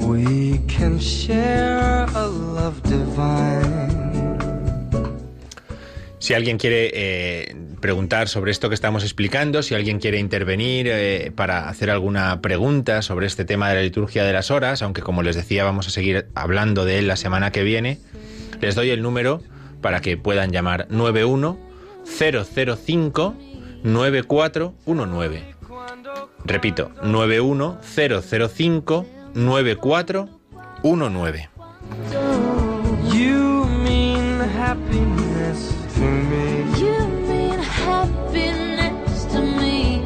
We 0.00 0.60
can 0.66 0.98
share 0.98 2.06
a 2.14 2.26
love 2.26 2.80
divine. 2.84 3.96
Si 6.18 6.34
alguien 6.34 6.58
quiere 6.58 6.90
eh, 6.92 7.56
preguntar 7.80 8.28
sobre 8.28 8.50
esto 8.50 8.68
que 8.68 8.74
estamos 8.74 9.04
explicando, 9.04 9.62
si 9.62 9.74
alguien 9.74 10.00
quiere 10.00 10.18
intervenir 10.18 10.88
eh, 10.88 11.32
para 11.34 11.68
hacer 11.68 11.90
alguna 11.90 12.40
pregunta 12.40 13.02
sobre 13.02 13.26
este 13.26 13.44
tema 13.44 13.68
de 13.68 13.76
la 13.76 13.82
liturgia 13.82 14.24
de 14.24 14.32
las 14.32 14.50
horas, 14.50 14.82
aunque 14.82 15.02
como 15.02 15.22
les 15.22 15.36
decía 15.36 15.62
vamos 15.64 15.86
a 15.86 15.90
seguir 15.90 16.26
hablando 16.34 16.84
de 16.84 16.98
él 16.98 17.06
la 17.06 17.16
semana 17.16 17.52
que 17.52 17.62
viene, 17.62 18.00
les 18.60 18.74
doy 18.74 18.90
el 18.90 19.02
número 19.02 19.40
para 19.80 20.00
que 20.00 20.16
puedan 20.16 20.50
llamar 20.50 20.88
91 20.90 21.65
005 22.06 23.34
9419. 23.84 25.40
Repito, 26.46 26.90
91 27.02 27.78
005 27.82 29.04
9419. 29.34 31.48
You 33.12 33.64
mean 33.84 34.38
happiness 34.40 35.74
to 35.94 36.00
me. 36.00 36.64
You 36.80 36.98
mean 37.28 37.58
happiness 37.58 39.24
to 39.32 39.40
me. 39.42 40.02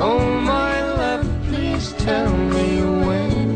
Oh, 0.00 0.40
my 0.40 0.80
love, 1.00 1.26
please 1.48 1.92
tell 1.98 2.30
me 2.36 2.82
when. 3.06 3.52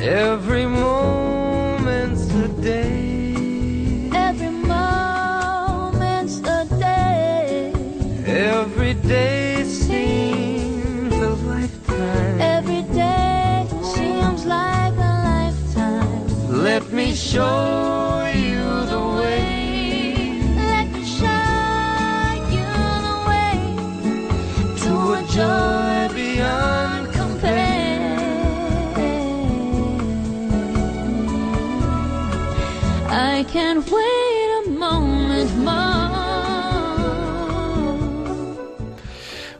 Every 0.00 0.64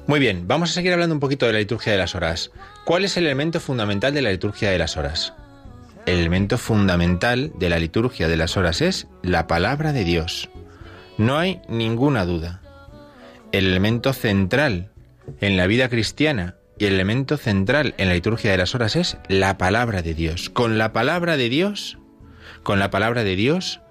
Muy 0.07 0.21
bien, 0.21 0.49
vamos 0.49 0.71
a 0.71 0.73
seguir 0.73 0.95
hablando 0.95 1.15
un 1.15 1.21
poquito 1.21 1.45
de 1.45 1.53
la 1.53 1.59
liturgia 1.59 1.93
de 1.93 1.99
las 1.99 2.15
horas. 2.15 2.51
¿Cuál 2.87 3.05
es 3.05 3.19
el 3.19 3.27
elemento 3.27 3.61
fundamental 3.61 4.15
de 4.15 4.23
la 4.23 4.31
liturgia 4.31 4.71
de 4.71 4.79
las 4.79 4.97
horas? 4.97 5.35
El 6.09 6.21
elemento 6.21 6.57
fundamental 6.57 7.53
de 7.59 7.69
la 7.69 7.79
liturgia 7.79 8.29
de 8.29 8.39
las 8.39 8.57
horas 8.57 8.81
es 8.81 9.09
la 9.23 9.47
palabra 9.47 9.93
de 9.93 10.05
Dios. 10.05 10.49
No 11.19 11.37
hay 11.37 11.61
ninguna 11.69 12.25
duda. 12.25 12.63
El 13.53 13.67
elemento 13.67 14.15
central 14.15 14.91
en 15.43 15.59
la 15.59 15.67
vida 15.67 15.91
cristiana 15.91 16.55
y 16.79 16.87
el 16.87 16.95
elemento 16.95 17.37
central 17.37 17.95
en 17.99 18.09
la 18.09 18.15
liturgia 18.15 18.51
de 18.51 18.57
las 18.57 18.75
horas 18.75 18.97
es 18.97 19.19
la 19.29 19.59
palabra 19.59 20.01
de 20.01 20.15
Dios. 20.15 20.49
Con 20.49 20.79
la 20.79 20.95
palabra 20.95 21.37
de 21.37 21.51
Dios, 21.51 21.99
con 22.63 22.79
la 22.79 22.89
palabra 22.89 23.23
de 23.23 23.37
Dios 23.37 23.83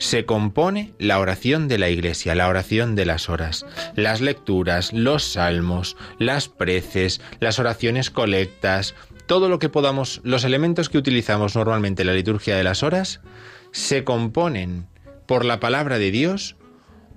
se 0.00 0.24
compone 0.24 0.94
la 0.98 1.18
oración 1.18 1.68
de 1.68 1.76
la 1.76 1.90
iglesia, 1.90 2.34
la 2.34 2.48
oración 2.48 2.96
de 2.96 3.04
las 3.04 3.28
horas, 3.28 3.66
las 3.96 4.22
lecturas, 4.22 4.94
los 4.94 5.24
salmos, 5.24 5.98
las 6.18 6.48
preces, 6.48 7.20
las 7.38 7.58
oraciones 7.58 8.10
colectas, 8.10 8.94
todo 9.30 9.48
lo 9.48 9.60
que 9.60 9.68
podamos, 9.68 10.20
los 10.24 10.42
elementos 10.42 10.88
que 10.88 10.98
utilizamos 10.98 11.54
normalmente 11.54 12.02
en 12.02 12.08
la 12.08 12.14
liturgia 12.14 12.56
de 12.56 12.64
las 12.64 12.82
horas, 12.82 13.20
se 13.70 14.02
componen 14.02 14.88
por 15.26 15.44
la 15.44 15.60
palabra 15.60 16.00
de 16.00 16.10
Dios 16.10 16.56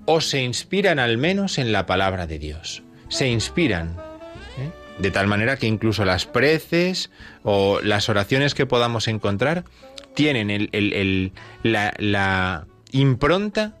o 0.06 0.20
se 0.20 0.40
inspiran 0.40 1.00
al 1.00 1.18
menos 1.18 1.58
en 1.58 1.72
la 1.72 1.86
palabra 1.86 2.28
de 2.28 2.38
Dios. 2.38 2.84
Se 3.08 3.26
inspiran. 3.26 3.96
¿eh? 4.60 4.70
De 5.00 5.10
tal 5.10 5.26
manera 5.26 5.56
que 5.56 5.66
incluso 5.66 6.04
las 6.04 6.24
preces 6.24 7.10
o 7.42 7.80
las 7.82 8.08
oraciones 8.08 8.54
que 8.54 8.64
podamos 8.64 9.08
encontrar 9.08 9.64
tienen 10.14 10.52
el- 10.52 11.32
la, 11.64 11.94
la 11.98 12.68
impronta 12.92 13.74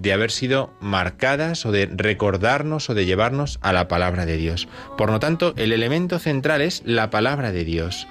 de 0.00 0.12
haber 0.12 0.30
sido 0.30 0.72
marcadas 0.80 1.66
o 1.66 1.72
de 1.72 1.86
recordarnos 1.86 2.88
o 2.88 2.94
de 2.94 3.04
llevarnos 3.04 3.58
a 3.62 3.72
la 3.72 3.88
palabra 3.88 4.26
de 4.26 4.36
Dios. 4.36 4.68
Por 4.96 5.10
lo 5.10 5.18
tanto, 5.18 5.54
el 5.56 5.72
elemento 5.72 6.18
central 6.18 6.62
es 6.62 6.82
la 6.84 7.10
palabra 7.10 7.50
de 7.50 7.64
Dios. 7.64 8.06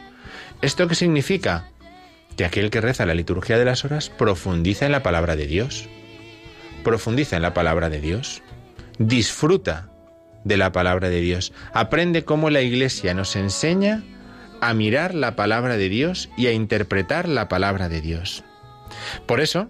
¿Esto 0.62 0.88
qué 0.88 0.96
significa? 0.96 1.70
Que 2.36 2.46
aquel 2.46 2.70
que 2.70 2.82
reza 2.82 3.06
la 3.06 3.14
liturgia 3.14 3.58
de 3.58 3.66
las 3.66 3.86
horas 3.86 4.10
profundiza 4.10 4.86
en 4.86 4.92
la 4.92 5.02
palabra 5.02 5.36
de 5.36 5.48
Dios. 5.48 5.88
Profundiza 6.84 7.38
en 7.38 7.42
la 7.42 7.54
palabra 7.54 7.90
de 7.90 8.02
Dios. 8.02 8.44
Disfruta 9.00 9.90
de 10.44 10.58
la 10.58 10.74
palabra 10.74 11.10
de 11.10 11.22
Dios. 11.22 11.54
Aprende 11.74 12.26
cómo 12.26 12.50
la 12.50 12.62
Iglesia 12.62 13.14
nos 13.14 13.36
enseña 13.36 14.04
a 14.60 14.74
mirar 14.74 15.16
la 15.16 15.36
palabra 15.36 15.78
de 15.78 15.88
Dios 15.88 16.30
y 16.38 16.48
a 16.48 16.52
interpretar 16.52 17.30
la 17.30 17.48
palabra 17.48 17.88
de 17.88 18.02
Dios. 18.02 18.44
Por 19.26 19.40
eso, 19.40 19.70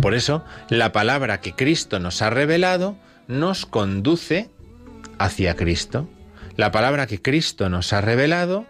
por 0.00 0.14
eso, 0.14 0.44
la 0.68 0.92
palabra 0.92 1.40
que 1.40 1.54
Cristo 1.54 1.98
nos 1.98 2.22
ha 2.22 2.30
revelado 2.30 2.96
nos 3.28 3.66
conduce 3.66 4.50
hacia 5.18 5.56
Cristo. 5.56 6.08
La 6.56 6.70
palabra 6.72 7.06
que 7.06 7.20
Cristo 7.20 7.68
nos 7.68 7.92
ha 7.92 8.00
revelado 8.00 8.66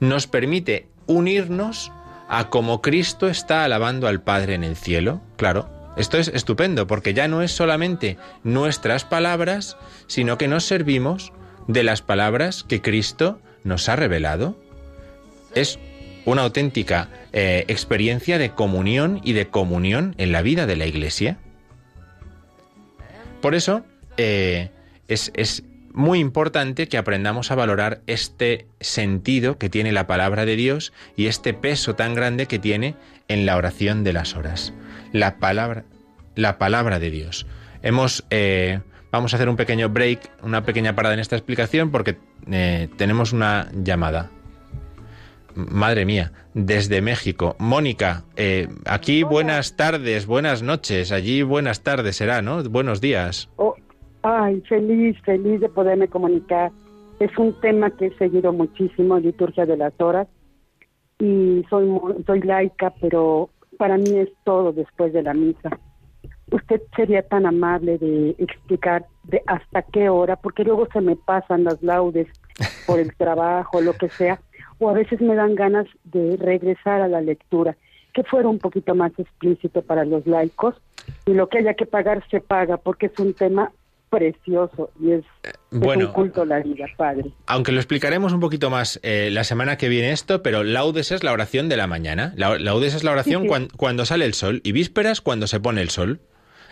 nos 0.00 0.26
permite 0.26 0.88
unirnos 1.06 1.92
a 2.28 2.50
como 2.50 2.82
Cristo 2.82 3.28
está 3.28 3.64
alabando 3.64 4.08
al 4.08 4.22
Padre 4.22 4.54
en 4.54 4.64
el 4.64 4.76
cielo. 4.76 5.20
Claro, 5.36 5.68
esto 5.96 6.18
es 6.18 6.28
estupendo 6.28 6.86
porque 6.86 7.14
ya 7.14 7.28
no 7.28 7.42
es 7.42 7.52
solamente 7.52 8.18
nuestras 8.42 9.04
palabras, 9.04 9.76
sino 10.06 10.36
que 10.38 10.48
nos 10.48 10.64
servimos 10.64 11.32
de 11.68 11.82
las 11.82 12.02
palabras 12.02 12.64
que 12.64 12.82
Cristo 12.82 13.40
nos 13.64 13.88
ha 13.88 13.96
revelado. 13.96 14.56
Es 15.54 15.78
una 16.26 16.42
auténtica 16.42 17.08
eh, 17.32 17.64
experiencia 17.68 18.36
de 18.36 18.50
comunión 18.50 19.20
y 19.24 19.32
de 19.32 19.46
comunión 19.46 20.14
en 20.18 20.32
la 20.32 20.42
vida 20.42 20.66
de 20.66 20.76
la 20.76 20.84
Iglesia. 20.84 21.38
Por 23.40 23.54
eso 23.54 23.86
eh, 24.16 24.70
es, 25.08 25.30
es 25.34 25.62
muy 25.94 26.18
importante 26.18 26.88
que 26.88 26.98
aprendamos 26.98 27.50
a 27.50 27.54
valorar 27.54 28.00
este 28.06 28.66
sentido 28.80 29.56
que 29.56 29.70
tiene 29.70 29.92
la 29.92 30.06
palabra 30.08 30.44
de 30.44 30.56
Dios 30.56 30.92
y 31.16 31.28
este 31.28 31.54
peso 31.54 31.94
tan 31.94 32.14
grande 32.14 32.46
que 32.46 32.58
tiene 32.58 32.96
en 33.28 33.46
la 33.46 33.56
oración 33.56 34.02
de 34.02 34.12
las 34.12 34.34
horas. 34.34 34.74
La 35.12 35.38
palabra, 35.38 35.84
la 36.34 36.58
palabra 36.58 36.98
de 36.98 37.10
Dios. 37.10 37.46
Hemos, 37.82 38.24
eh, 38.30 38.80
vamos 39.12 39.32
a 39.32 39.36
hacer 39.36 39.48
un 39.48 39.56
pequeño 39.56 39.90
break, 39.90 40.28
una 40.42 40.64
pequeña 40.64 40.96
parada 40.96 41.14
en 41.14 41.20
esta 41.20 41.36
explicación 41.36 41.92
porque 41.92 42.16
tenemos 42.96 43.32
una 43.32 43.70
llamada. 43.72 44.30
Madre 45.56 46.04
mía, 46.04 46.32
desde 46.52 47.00
México. 47.00 47.56
Mónica, 47.58 48.24
eh, 48.36 48.68
aquí 48.84 49.22
buenas 49.22 49.74
tardes, 49.76 50.26
buenas 50.26 50.62
noches, 50.62 51.12
allí 51.12 51.42
buenas 51.42 51.82
tardes 51.82 52.16
será, 52.16 52.42
¿no? 52.42 52.62
Buenos 52.64 53.00
días. 53.00 53.48
Oh, 53.56 53.74
ay, 54.22 54.62
feliz, 54.68 55.16
feliz 55.24 55.60
de 55.60 55.68
poderme 55.70 56.08
comunicar. 56.08 56.70
Es 57.20 57.36
un 57.38 57.58
tema 57.60 57.90
que 57.90 58.06
he 58.06 58.18
seguido 58.18 58.52
muchísimo, 58.52 59.18
liturgia 59.18 59.64
de 59.64 59.78
las 59.78 59.98
horas, 59.98 60.28
y 61.18 61.64
soy 61.70 61.90
soy 62.26 62.40
laica, 62.42 62.92
pero 63.00 63.48
para 63.78 63.96
mí 63.96 64.18
es 64.18 64.28
todo 64.44 64.72
después 64.72 65.14
de 65.14 65.22
la 65.22 65.32
misa. 65.32 65.70
Usted 66.50 66.82
sería 66.94 67.22
tan 67.22 67.46
amable 67.46 67.98
de 67.98 68.36
explicar 68.38 69.06
de 69.24 69.42
hasta 69.46 69.82
qué 69.82 70.10
hora, 70.10 70.36
porque 70.36 70.64
luego 70.64 70.86
se 70.92 71.00
me 71.00 71.16
pasan 71.16 71.64
las 71.64 71.82
laudes 71.82 72.28
por 72.86 73.00
el 73.00 73.14
trabajo, 73.16 73.80
lo 73.80 73.94
que 73.94 74.08
sea, 74.10 74.38
o 74.78 74.88
a 74.90 74.92
veces 74.92 75.20
me 75.20 75.34
dan 75.34 75.54
ganas 75.54 75.86
de 76.04 76.36
regresar 76.36 77.00
a 77.00 77.08
la 77.08 77.20
lectura, 77.20 77.76
que 78.12 78.22
fuera 78.24 78.48
un 78.48 78.58
poquito 78.58 78.94
más 78.94 79.12
explícito 79.18 79.82
para 79.82 80.04
los 80.04 80.26
laicos, 80.26 80.74
y 81.26 81.34
lo 81.34 81.48
que 81.48 81.58
haya 81.58 81.74
que 81.74 81.86
pagar 81.86 82.22
se 82.30 82.40
paga, 82.40 82.76
porque 82.78 83.06
es 83.06 83.18
un 83.18 83.32
tema 83.34 83.70
precioso 84.10 84.90
y 85.00 85.10
es, 85.12 85.24
es 85.42 85.52
bueno. 85.70 86.06
un 86.06 86.12
culto 86.12 86.42
a 86.42 86.46
la 86.46 86.60
vida, 86.60 86.86
padre. 86.96 87.24
Aunque 87.46 87.72
lo 87.72 87.78
explicaremos 87.78 88.32
un 88.32 88.40
poquito 88.40 88.70
más 88.70 89.00
eh, 89.02 89.30
la 89.32 89.44
semana 89.44 89.76
que 89.76 89.88
viene 89.88 90.12
esto, 90.12 90.42
pero 90.42 90.62
laudes 90.64 91.10
es 91.12 91.22
la 91.24 91.32
oración 91.32 91.68
de 91.68 91.76
la 91.76 91.86
mañana. 91.86 92.32
La- 92.36 92.58
laudes 92.58 92.94
es 92.94 93.04
la 93.04 93.10
oración 93.12 93.42
Sí, 93.42 93.46
sí. 93.46 93.48
cuan- 93.48 93.68
cuando 93.76 94.04
sale 94.06 94.24
el 94.24 94.34
sol 94.34 94.60
y 94.64 94.72
vísperas 94.72 95.20
cuando 95.20 95.46
se 95.46 95.60
pone 95.60 95.80
el 95.82 95.90
sol. 95.90 96.20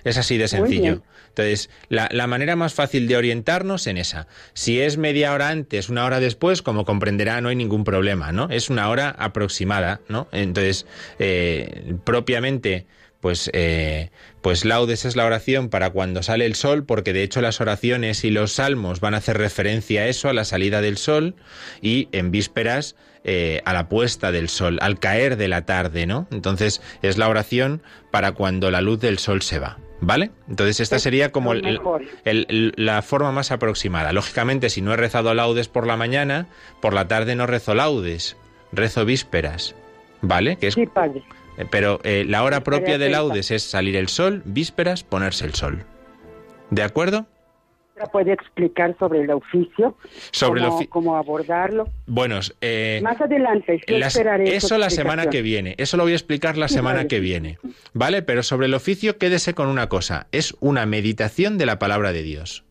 Es 0.05 0.19
así 0.19 0.39
de 0.39 0.49
sencillo. 0.49 1.03
Entonces, 1.29 1.71
la, 1.89 2.09
la 2.13 2.27
manera 2.27 2.55
más 2.57 2.75
fácil 2.75 3.09
de 3.09 3.17
orientarnos 3.17 3.87
en 3.87 3.97
esa. 3.97 4.29
Si 4.53 4.81
es 4.81 4.99
media 4.99 5.33
hora 5.33 5.49
antes, 5.49 5.89
una 5.89 6.05
hora 6.05 6.21
después, 6.21 6.63
como 6.63 6.85
comprenderá, 6.85 7.41
no 7.41 7.49
hay 7.49 7.57
ningún 7.57 7.85
problema, 7.85 8.31
¿no? 8.31 8.49
Es 8.51 8.71
una 8.71 8.89
hora 8.89 9.11
aproximada, 9.19 10.01
¿no? 10.09 10.29
Entonces, 10.31 10.87
eh, 11.19 11.95
propiamente, 12.05 12.87
pues, 13.21 13.51
eh, 13.55 14.11
pues 14.43 14.65
laudes 14.65 15.07
es 15.07 15.17
la 15.17 15.25
oración 15.25 15.71
para 15.71 15.91
cuando 15.91 16.23
sale 16.23 16.45
el 16.45 16.55
sol, 16.55 16.85
porque 16.85 17.13
de 17.13 17.23
hecho 17.23 17.41
las 17.41 17.61
oraciones 17.61 18.23
y 18.25 18.31
los 18.31 18.53
salmos 18.53 19.01
van 19.01 19.15
a 19.15 19.17
hacer 19.17 19.39
referencia 19.39 20.03
a 20.03 20.07
eso, 20.09 20.29
a 20.29 20.35
la 20.35 20.45
salida 20.45 20.83
del 20.83 20.99
sol, 20.99 21.35
y 21.81 22.09
en 22.13 22.31
vísperas 22.31 22.97
eh, 23.25 23.63
a 23.65 23.73
la 23.73 23.89
puesta 23.89 24.33
del 24.33 24.51
sol, 24.51 24.79
al 24.83 24.99
caer 24.99 25.39
de 25.39 25.49
la 25.49 25.65
tarde, 25.65 26.05
¿no? 26.05 26.29
Entonces 26.31 26.83
es 27.01 27.17
la 27.17 27.31
oración 27.31 27.83
para 28.11 28.33
cuando 28.33 28.71
la 28.71 28.83
luz 28.83 29.01
del 29.01 29.19
sol 29.19 29.41
se 29.41 29.59
va. 29.59 29.79
¿Vale? 30.01 30.31
Entonces 30.49 30.81
esta 30.81 30.97
Es 30.97 31.03
sería 31.03 31.33
como 31.33 31.55
lo 31.55 31.61
el- 31.67 31.79
mejor. 31.79 32.03
el- 32.25 32.47
el- 32.49 32.73
la 32.77 33.01
forma 33.03 33.33
más 33.33 33.51
aproximada. 33.51 34.13
Lógicamente, 34.13 34.69
si 34.71 34.83
no 34.83 34.93
he 34.93 34.97
rezado 34.97 35.33
laudes 35.35 35.69
por 35.69 35.87
la 35.87 35.97
mañana, 35.97 36.47
por 36.83 36.93
la 36.95 37.09
tarde 37.09 37.37
no 37.37 37.47
rezo 37.47 37.75
laudes, 37.75 38.37
rezo 38.73 39.05
vísperas. 39.05 39.75
¿Vale? 40.21 40.57
Que 40.57 40.69
es, 40.69 40.75
Sí, 40.75 40.87
padre. 40.87 41.23
eh, 41.59 41.67
pero 41.71 42.01
eh, 42.03 42.25
la 42.27 42.43
hora 42.45 42.65
propia 42.65 42.97
de 42.99 43.11
laudes 43.11 43.51
es 43.51 43.63
salir 43.63 43.95
el 43.97 44.09
sol, 44.09 44.43
vísperas, 44.45 45.05
ponerse 45.05 45.45
el 45.45 45.55
sol. 45.55 45.85
¿De 46.71 46.83
acuerdo? 46.83 47.27
¿Puede 48.13 48.33
explicar 48.33 48.97
sobre 48.99 49.21
el 49.23 49.31
oficio? 49.31 49.97
Sobre 50.33 50.61
el 50.61 50.67
cómo, 50.69 50.81
ofi- 50.81 50.89
cómo 50.89 51.17
abordarlo? 51.17 51.89
Buenos, 52.07 52.57
eh, 52.61 53.01
Más 53.05 53.21
adelante, 53.21 53.81
yo 53.87 53.99
las- 53.99 54.15
esperaré 54.17 54.57
eso 54.57 54.79
la 54.79 54.91
semana 54.91 55.27
que 55.31 55.43
viene, 55.43 55.75
eso 55.79 55.97
lo 55.97 56.03
voy 56.03 56.13
a 56.13 56.17
explicar 56.17 56.57
la 56.57 56.69
semana 56.69 56.97
vale. 56.99 57.09
que 57.09 57.21
viene, 57.21 57.59
¿vale? 57.93 58.23
Pero 58.23 58.43
sobre 58.43 58.67
el 58.67 58.75
oficio 58.75 59.17
quédese 59.17 59.55
con 59.55 59.69
una 59.69 59.89
cosa, 59.89 60.27
es 60.33 60.57
una 60.61 60.87
meditación 60.87 61.57
de 61.57 61.67
la 61.67 61.79
palabra 61.79 62.13
de 62.13 62.23
Dios. 62.23 62.65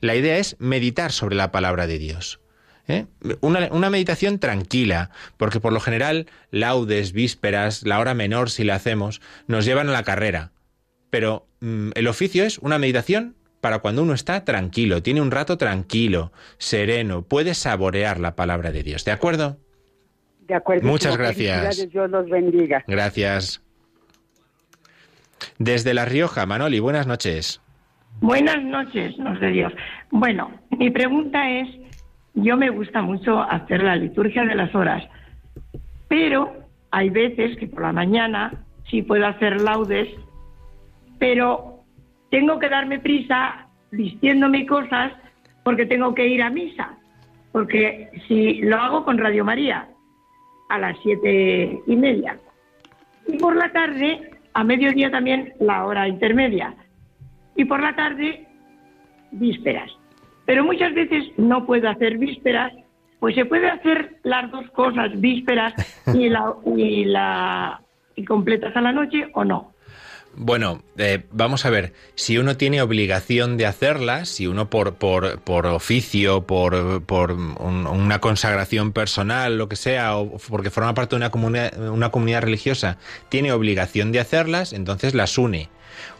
La 0.00 0.16
idea 0.16 0.38
es 0.38 0.56
meditar 0.58 1.12
sobre 1.12 1.36
la 1.36 1.52
palabra 1.52 1.86
de 1.86 1.98
Dios. 1.98 2.40
¿eh? 2.88 3.06
Una, 3.42 3.68
una 3.72 3.90
meditación 3.90 4.38
tranquila, 4.38 5.10
porque 5.36 5.60
por 5.60 5.72
lo 5.72 5.80
general 5.80 6.26
laudes, 6.50 7.12
vísperas, 7.12 7.82
la 7.84 8.00
hora 8.00 8.14
menor 8.14 8.50
si 8.50 8.64
la 8.64 8.74
hacemos, 8.74 9.20
nos 9.46 9.64
llevan 9.66 9.88
a 9.90 9.92
la 9.92 10.02
carrera. 10.02 10.50
Pero 11.10 11.46
mm, 11.60 11.90
el 11.94 12.08
oficio 12.08 12.42
es 12.44 12.58
una 12.58 12.78
meditación 12.78 13.36
para 13.62 13.78
cuando 13.78 14.02
uno 14.02 14.12
está 14.12 14.44
tranquilo, 14.44 15.04
tiene 15.04 15.20
un 15.20 15.30
rato 15.30 15.56
tranquilo, 15.56 16.32
sereno, 16.58 17.22
puede 17.22 17.54
saborear 17.54 18.18
la 18.18 18.34
palabra 18.34 18.72
de 18.72 18.82
Dios. 18.82 19.04
¿De 19.04 19.12
acuerdo? 19.12 19.56
De 20.48 20.54
acuerdo. 20.54 20.88
Muchas 20.88 21.16
gracias. 21.16 21.88
Dios 21.88 22.10
los 22.10 22.28
bendiga. 22.28 22.82
Gracias. 22.88 23.62
Desde 25.60 25.94
La 25.94 26.04
Rioja, 26.04 26.44
Manoli, 26.44 26.80
buenas 26.80 27.06
noches. 27.06 27.60
Buenas 28.20 28.60
noches, 28.64 29.16
nos 29.18 29.38
de 29.38 29.50
Dios. 29.50 29.72
Bueno, 30.10 30.50
mi 30.70 30.90
pregunta 30.90 31.48
es, 31.48 31.68
yo 32.34 32.56
me 32.56 32.68
gusta 32.68 33.00
mucho 33.00 33.40
hacer 33.42 33.84
la 33.84 33.94
liturgia 33.94 34.44
de 34.44 34.56
las 34.56 34.74
horas, 34.74 35.04
pero 36.08 36.52
hay 36.90 37.10
veces 37.10 37.56
que 37.58 37.68
por 37.68 37.82
la 37.82 37.92
mañana 37.92 38.64
si 38.90 39.02
puedo 39.02 39.24
hacer 39.24 39.60
laudes, 39.60 40.08
pero 41.20 41.71
tengo 42.32 42.58
que 42.58 42.70
darme 42.70 42.98
prisa 42.98 43.66
vistiéndome 43.90 44.64
cosas 44.64 45.12
porque 45.62 45.84
tengo 45.84 46.14
que 46.14 46.26
ir 46.26 46.42
a 46.42 46.48
misa. 46.48 46.96
Porque 47.52 48.08
si 48.26 48.62
lo 48.62 48.76
hago 48.78 49.04
con 49.04 49.18
Radio 49.18 49.44
María 49.44 49.86
a 50.70 50.78
las 50.78 50.96
siete 51.02 51.78
y 51.86 51.94
media. 51.94 52.38
Y 53.28 53.36
por 53.36 53.54
la 53.54 53.70
tarde, 53.70 54.30
a 54.54 54.64
mediodía 54.64 55.10
también 55.10 55.52
la 55.60 55.84
hora 55.84 56.08
intermedia. 56.08 56.74
Y 57.54 57.66
por 57.66 57.82
la 57.82 57.94
tarde, 57.94 58.48
vísperas. 59.32 59.92
Pero 60.46 60.64
muchas 60.64 60.94
veces 60.94 61.26
no 61.36 61.66
puedo 61.66 61.90
hacer 61.90 62.16
vísperas, 62.16 62.72
pues 63.20 63.34
se 63.34 63.44
puede 63.44 63.68
hacer 63.68 64.16
las 64.22 64.50
dos 64.50 64.70
cosas, 64.70 65.20
vísperas 65.20 65.74
y 66.14 66.30
la, 66.30 66.54
y 66.64 67.04
la 67.04 67.82
y 68.16 68.24
completas 68.24 68.74
a 68.74 68.80
la 68.80 68.92
noche 68.92 69.28
o 69.34 69.44
no. 69.44 69.71
Bueno, 70.34 70.82
eh, 70.96 71.24
vamos 71.30 71.66
a 71.66 71.70
ver, 71.70 71.92
si 72.14 72.38
uno 72.38 72.56
tiene 72.56 72.80
obligación 72.80 73.58
de 73.58 73.66
hacerlas, 73.66 74.30
si 74.30 74.46
uno 74.46 74.70
por, 74.70 74.94
por, 74.94 75.40
por 75.40 75.66
oficio, 75.66 76.46
por, 76.46 77.02
por 77.04 77.32
un- 77.32 77.86
una 77.86 78.18
consagración 78.20 78.92
personal, 78.92 79.58
lo 79.58 79.68
que 79.68 79.76
sea, 79.76 80.16
o 80.16 80.38
porque 80.48 80.70
forma 80.70 80.94
parte 80.94 81.10
de 81.14 81.18
una 81.18 81.30
comunidad, 81.30 81.78
una 81.90 82.10
comunidad 82.10 82.40
religiosa, 82.42 82.96
tiene 83.28 83.52
obligación 83.52 84.10
de 84.10 84.20
hacerlas, 84.20 84.72
entonces 84.72 85.12
las 85.14 85.36
une. 85.36 85.68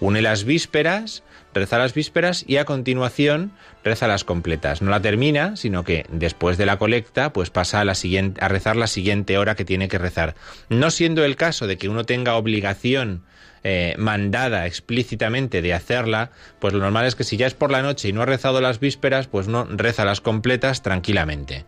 Une 0.01 0.21
las 0.21 0.45
vísperas, 0.45 1.23
reza 1.55 1.79
las 1.79 1.95
vísperas 1.95 2.45
y 2.47 2.59
a 2.59 2.67
continuación 2.67 3.53
reza 3.83 4.07
las 4.09 4.25
completas. 4.25 4.83
No 4.83 4.91
la 4.91 5.01
termina, 5.01 5.57
sino 5.57 5.85
que 5.85 6.05
después 6.11 6.59
de 6.59 6.67
la 6.67 6.79
colecta, 6.79 7.33
pues 7.33 7.49
pasa 7.49 7.81
a, 7.81 7.85
la 7.87 7.95
siguiente, 7.95 8.45
a 8.45 8.49
rezar 8.49 8.77
la 8.77 8.87
siguiente 8.89 9.39
hora 9.39 9.55
que 9.55 9.65
tiene 9.65 9.89
que 9.89 9.97
rezar. 9.97 10.35
No 10.69 10.91
siendo 10.91 11.25
el 11.25 11.37
caso 11.37 11.67
de 11.67 11.79
que 11.79 11.89
uno 11.89 12.05
tenga 12.05 12.37
obligación 12.37 13.23
eh, 13.65 13.95
mandada 13.99 14.67
explícitamente 14.67 15.63
de 15.63 15.73
hacerla, 15.75 16.31
pues 16.59 16.73
lo 16.75 16.81
normal 16.81 17.07
es 17.07 17.15
que 17.15 17.25
si 17.25 17.37
ya 17.37 17.47
es 17.47 17.55
por 17.55 17.71
la 17.71 17.83
noche 17.83 18.09
y 18.09 18.13
no 18.13 18.23
ha 18.23 18.27
rezado 18.27 18.61
las 18.61 18.81
vísperas, 18.81 19.27
pues 19.29 19.49
no 19.49 19.65
reza 19.65 20.05
las 20.05 20.21
completas 20.21 20.83
tranquilamente. 20.83 21.65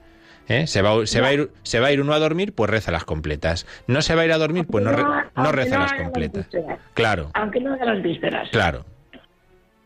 ¿Eh? 0.47 0.67
Se, 0.67 0.83
va, 0.83 1.07
se, 1.07 1.23
va 1.23 1.29
a 1.29 1.33
ir, 1.33 1.51
se 1.63 1.81
va 1.81 1.87
a 1.87 1.93
ir 1.93 2.03
uno 2.03 2.13
a 2.13 2.19
dormir, 2.19 2.53
pues 2.53 2.69
reza 2.71 2.91
las 2.93 3.05
completas. 3.05 3.67
No 3.87 4.03
se 4.03 4.15
va 4.15 4.23
a 4.23 4.25
ir 4.27 4.33
a 4.33 4.37
dormir, 4.37 4.67
pues 4.71 4.85
no, 4.85 4.93
re- 4.93 5.03
no 5.37 5.53
reza 5.53 5.79
las 5.79 5.95
completas. 5.95 6.47
Claro, 6.93 7.31
Aunque 7.33 7.61
no 7.61 7.73
haga 7.73 7.87
las 7.87 8.03
vísperas. 8.03 8.51
claro. 8.51 8.85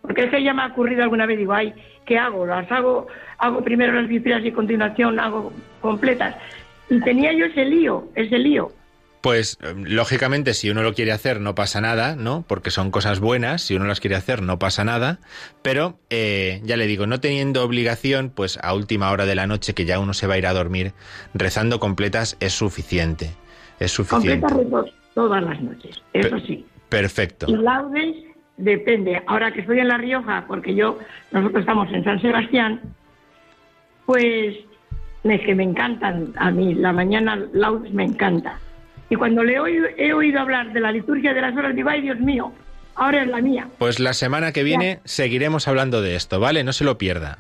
Porque 0.02 0.24
es 0.24 0.30
que 0.30 0.42
ya 0.42 0.54
me 0.54 0.62
ha 0.62 0.66
ocurrido 0.68 1.02
alguna 1.02 1.26
vez, 1.26 1.38
digo, 1.38 1.52
ay, 1.52 1.74
¿qué 2.06 2.18
hago? 2.18 2.46
Las 2.46 2.70
hago, 2.72 3.08
hago 3.38 3.62
primero 3.62 3.92
las 3.92 4.08
vísperas 4.08 4.42
y 4.42 4.48
a 4.48 4.54
continuación 4.54 5.20
hago 5.20 5.52
completas. 5.80 6.34
Y 6.88 7.00
tenía 7.02 7.32
yo 7.34 7.44
ese 7.44 7.64
lío, 7.64 8.08
ese 8.14 8.38
lío. 8.38 8.72
Pues 9.20 9.58
eh, 9.62 9.74
lógicamente 9.76 10.54
si 10.54 10.70
uno 10.70 10.82
lo 10.82 10.94
quiere 10.94 11.12
hacer 11.12 11.40
no 11.40 11.54
pasa 11.54 11.80
nada, 11.80 12.16
¿no? 12.16 12.44
Porque 12.46 12.70
son 12.70 12.90
cosas 12.90 13.20
buenas, 13.20 13.62
si 13.62 13.74
uno 13.74 13.86
las 13.86 14.00
quiere 14.00 14.16
hacer 14.16 14.42
no 14.42 14.58
pasa 14.58 14.84
nada, 14.84 15.18
pero 15.62 15.98
eh, 16.10 16.60
ya 16.64 16.76
le 16.76 16.86
digo, 16.86 17.06
no 17.06 17.20
teniendo 17.20 17.64
obligación, 17.64 18.30
pues 18.34 18.58
a 18.62 18.74
última 18.74 19.10
hora 19.10 19.26
de 19.26 19.34
la 19.34 19.46
noche 19.46 19.74
que 19.74 19.84
ya 19.84 19.98
uno 19.98 20.14
se 20.14 20.26
va 20.26 20.34
a 20.34 20.38
ir 20.38 20.46
a 20.46 20.52
dormir, 20.52 20.92
rezando 21.34 21.80
completas 21.80 22.36
es 22.40 22.52
suficiente, 22.52 23.30
es 23.80 23.92
suficiente. 23.92 24.46
Completas 24.46 24.94
todas 25.14 25.42
las 25.42 25.60
noches, 25.60 26.02
eso 26.12 26.38
sí. 26.46 26.64
Perfecto. 26.88 27.46
Y 27.48 27.56
laudes 27.56 28.16
depende. 28.56 29.22
Ahora 29.26 29.52
que 29.52 29.60
estoy 29.60 29.80
en 29.80 29.88
La 29.88 29.98
Rioja, 29.98 30.44
porque 30.46 30.74
yo, 30.74 30.98
nosotros 31.32 31.60
estamos 31.60 31.92
en 31.92 32.04
San 32.04 32.20
Sebastián, 32.20 32.80
pues 34.06 34.56
es 35.24 35.40
que 35.42 35.54
me 35.54 35.64
encantan 35.64 36.32
a 36.36 36.50
mí. 36.50 36.74
La 36.74 36.92
mañana 36.92 37.36
laudes 37.52 37.92
me 37.92 38.04
encanta. 38.04 38.58
Y 39.10 39.16
cuando 39.16 39.42
le 39.42 39.54
he 39.54 39.60
oído, 39.60 39.86
he 39.96 40.12
oído 40.12 40.40
hablar 40.40 40.72
de 40.72 40.80
la 40.80 40.92
liturgia 40.92 41.32
de 41.32 41.40
las 41.40 41.56
horas, 41.56 41.74
digo, 41.74 41.88
ay 41.88 42.02
Dios 42.02 42.20
mío, 42.20 42.52
ahora 42.94 43.22
es 43.22 43.28
la 43.28 43.40
mía. 43.40 43.68
Pues 43.78 44.00
la 44.00 44.12
semana 44.12 44.52
que 44.52 44.62
viene 44.62 45.00
seguiremos 45.04 45.66
hablando 45.66 46.02
de 46.02 46.14
esto, 46.14 46.40
¿vale? 46.40 46.64
No 46.64 46.72
se 46.72 46.84
lo 46.84 46.98
pierda. 46.98 47.38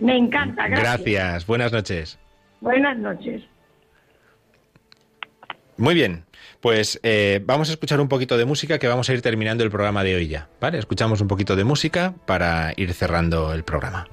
Me 0.00 0.16
encanta, 0.16 0.68
gracias. 0.68 0.80
Gracias, 0.80 1.46
buenas 1.46 1.72
noches. 1.72 2.18
Buenas 2.60 2.96
noches. 2.98 3.42
Muy 5.76 5.94
bien, 5.94 6.24
pues 6.60 7.00
eh, 7.02 7.40
vamos 7.44 7.68
a 7.68 7.72
escuchar 7.72 8.00
un 8.00 8.08
poquito 8.08 8.36
de 8.36 8.44
música 8.44 8.78
que 8.78 8.86
vamos 8.86 9.08
a 9.08 9.14
ir 9.14 9.22
terminando 9.22 9.64
el 9.64 9.70
programa 9.70 10.04
de 10.04 10.14
hoy 10.14 10.28
ya, 10.28 10.48
¿vale? 10.60 10.78
Escuchamos 10.78 11.20
un 11.20 11.26
poquito 11.26 11.56
de 11.56 11.64
música 11.64 12.14
para 12.26 12.72
ir 12.76 12.92
cerrando 12.94 13.52
el 13.52 13.64
programa. 13.64 14.06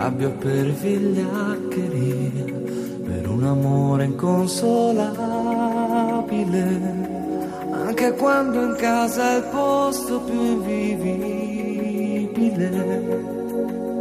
Rabbia 0.00 0.30
per 0.30 0.72
vigliaccheria, 0.72 2.44
per 3.04 3.28
un 3.28 3.44
amore 3.44 4.04
inconsolabile. 4.04 5.18
Anche 7.70 8.14
quando 8.14 8.62
in 8.62 8.76
casa 8.78 9.34
è 9.34 9.36
il 9.36 9.44
posto 9.50 10.20
più 10.20 10.40
invivibile. 10.40 11.58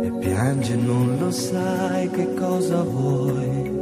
E 0.04 0.12
piangi 0.20 0.72
e 0.72 0.76
non 0.78 1.18
lo 1.20 1.32
sai 1.32 2.10
che 2.12 2.34
cosa 2.34 2.82
vuoi. 2.82 3.78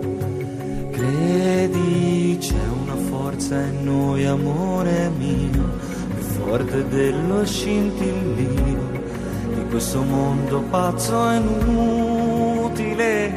Credi 0.90 2.36
c'è 2.40 2.66
una 2.82 2.96
forza 2.96 3.62
in 3.62 3.84
noi, 3.84 4.26
amore 4.26 5.12
mio, 5.20 5.70
più 6.16 6.24
forte 6.24 6.88
dello 6.88 7.46
scintillio 7.46 8.64
di 8.64 8.67
questo 9.78 10.02
mondo 10.02 10.60
pazzo 10.72 11.30
e 11.30 11.36
inutile. 11.36 13.32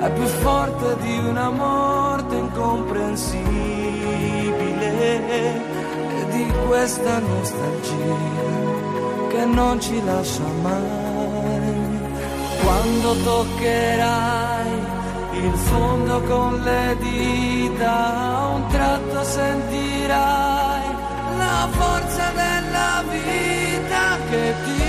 È 0.00 0.10
più 0.10 0.24
forte 0.24 0.96
di 1.00 1.16
una 1.16 1.48
morte 1.48 2.34
incomprensibile 2.34 5.28
e 5.28 5.60
di 6.32 6.52
questa 6.66 7.20
nostalgia 7.20 8.16
che 9.28 9.44
non 9.44 9.80
ci 9.80 10.04
lascia 10.04 10.42
mai. 10.60 12.02
Quando 12.60 13.14
toccherai 13.22 14.72
il 15.34 15.54
fondo 15.54 16.20
con 16.22 16.62
le 16.62 16.96
dita, 16.98 18.38
a 18.38 18.48
un 18.48 18.66
tratto 18.66 19.22
sentirai 19.22 20.82
la 21.38 21.68
forza 21.70 22.32
della 22.34 23.04
vita 23.08 24.18
che 24.30 24.54
ti 24.64 24.83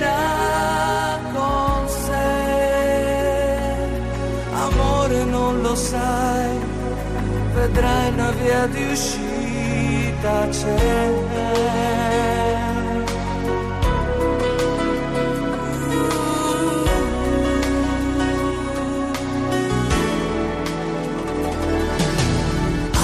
trascinerà 0.00 1.18
con 1.32 1.88
sé. 1.88 2.38
Amore 4.52 5.24
non 5.24 5.60
lo 5.60 5.74
sai, 5.74 6.58
vedrai 7.54 8.12
una 8.12 8.30
via 8.30 8.66
di 8.66 8.90
uscita 8.90 10.48
c'è. 10.48 11.28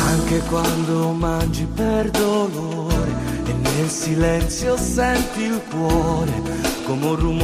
Anche 0.09 0.39
quando 0.49 1.13
mangi 1.13 1.67
per 1.67 2.11
dolore 2.11 3.15
e 3.47 3.53
nel 3.53 3.89
silenzio 3.89 4.77
senti 4.77 5.43
il 5.43 5.61
cuore 5.71 6.76
come 6.87 7.07
un 7.07 7.37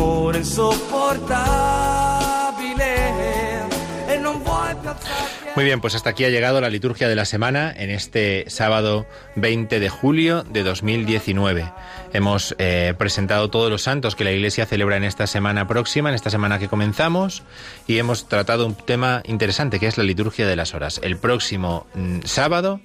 Muy 5.54 5.64
bien, 5.64 5.80
pues 5.80 5.94
hasta 5.94 6.10
aquí 6.10 6.24
ha 6.24 6.30
llegado 6.30 6.60
la 6.60 6.70
liturgia 6.70 7.08
de 7.08 7.16
la 7.16 7.24
semana 7.24 7.72
en 7.76 7.90
este 7.90 8.44
sábado 8.48 9.06
20 9.36 9.80
de 9.80 9.88
julio 9.88 10.44
de 10.44 10.62
2019. 10.62 11.70
Hemos 12.12 12.54
eh, 12.58 12.94
presentado 12.96 13.50
todos 13.50 13.68
los 13.68 13.82
santos 13.82 14.14
que 14.14 14.24
la 14.24 14.32
Iglesia 14.32 14.64
celebra 14.64 14.96
en 14.96 15.04
esta 15.04 15.26
semana 15.26 15.66
próxima, 15.66 16.08
en 16.08 16.14
esta 16.14 16.30
semana 16.30 16.58
que 16.58 16.68
comenzamos, 16.68 17.42
y 17.86 17.98
hemos 17.98 18.28
tratado 18.28 18.66
un 18.66 18.74
tema 18.74 19.22
interesante 19.26 19.80
que 19.80 19.88
es 19.88 19.98
la 19.98 20.04
liturgia 20.04 20.46
de 20.46 20.56
las 20.56 20.74
horas. 20.74 21.00
El 21.02 21.16
próximo 21.16 21.86
mm, 21.94 22.20
sábado 22.24 22.80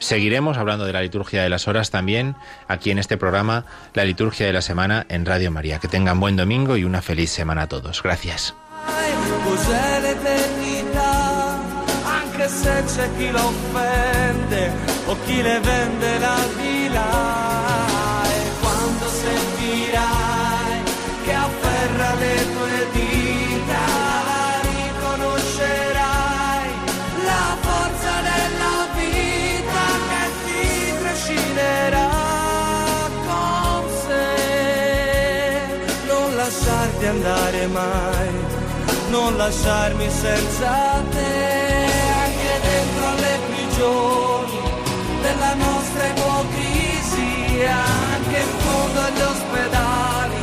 seguiremos 0.00 0.58
hablando 0.58 0.84
de 0.84 0.92
la 0.92 1.02
liturgia 1.02 1.44
de 1.44 1.48
las 1.48 1.68
horas 1.68 1.90
también 1.90 2.34
aquí 2.66 2.90
en 2.90 2.98
este 2.98 3.16
programa, 3.16 3.64
la 3.94 4.04
liturgia 4.04 4.46
de 4.46 4.52
la 4.52 4.62
semana 4.62 5.06
en 5.08 5.24
Radio 5.24 5.52
María. 5.52 5.78
Que 5.78 5.86
tengan 5.86 6.18
buen 6.18 6.34
domingo 6.34 6.76
y 6.76 6.82
una 6.82 7.02
feliz 7.02 7.30
semana 7.30 7.62
a 7.62 7.68
todos. 7.68 8.02
Gracias. 8.02 8.54
Lasciarti 37.00 37.06
andare 37.06 37.66
mai, 37.68 38.28
non 39.08 39.36
lasciarmi 39.36 40.10
senza 40.10 41.02
te, 41.10 41.88
anche 42.24 42.60
dentro 42.62 43.14
le 43.14 43.38
prigioni 43.48 44.60
della 45.22 45.54
nostra 45.54 46.06
ipocrisia, 46.06 47.76
anche 48.12 48.38
in 48.38 48.52
fondo 48.58 49.00
agli 49.00 49.20
ospedali, 49.20 50.42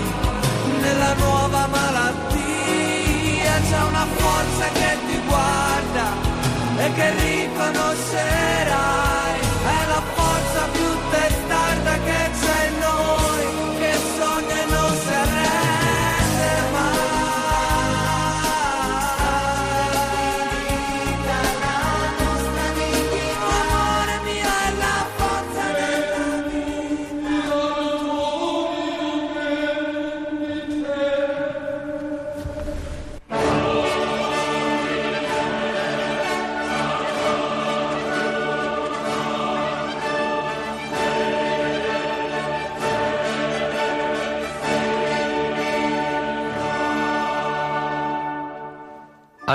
nella 0.82 1.14
nuova 1.14 1.68
malattia, 1.68 3.53
c'è 3.70 3.82
una 3.89 4.08
forza 4.16 4.66
che 4.74 4.97
ti 5.08 5.20
guarda 5.28 6.05
e 6.78 6.93
che 6.93 7.10
riconoscerai, 7.12 9.07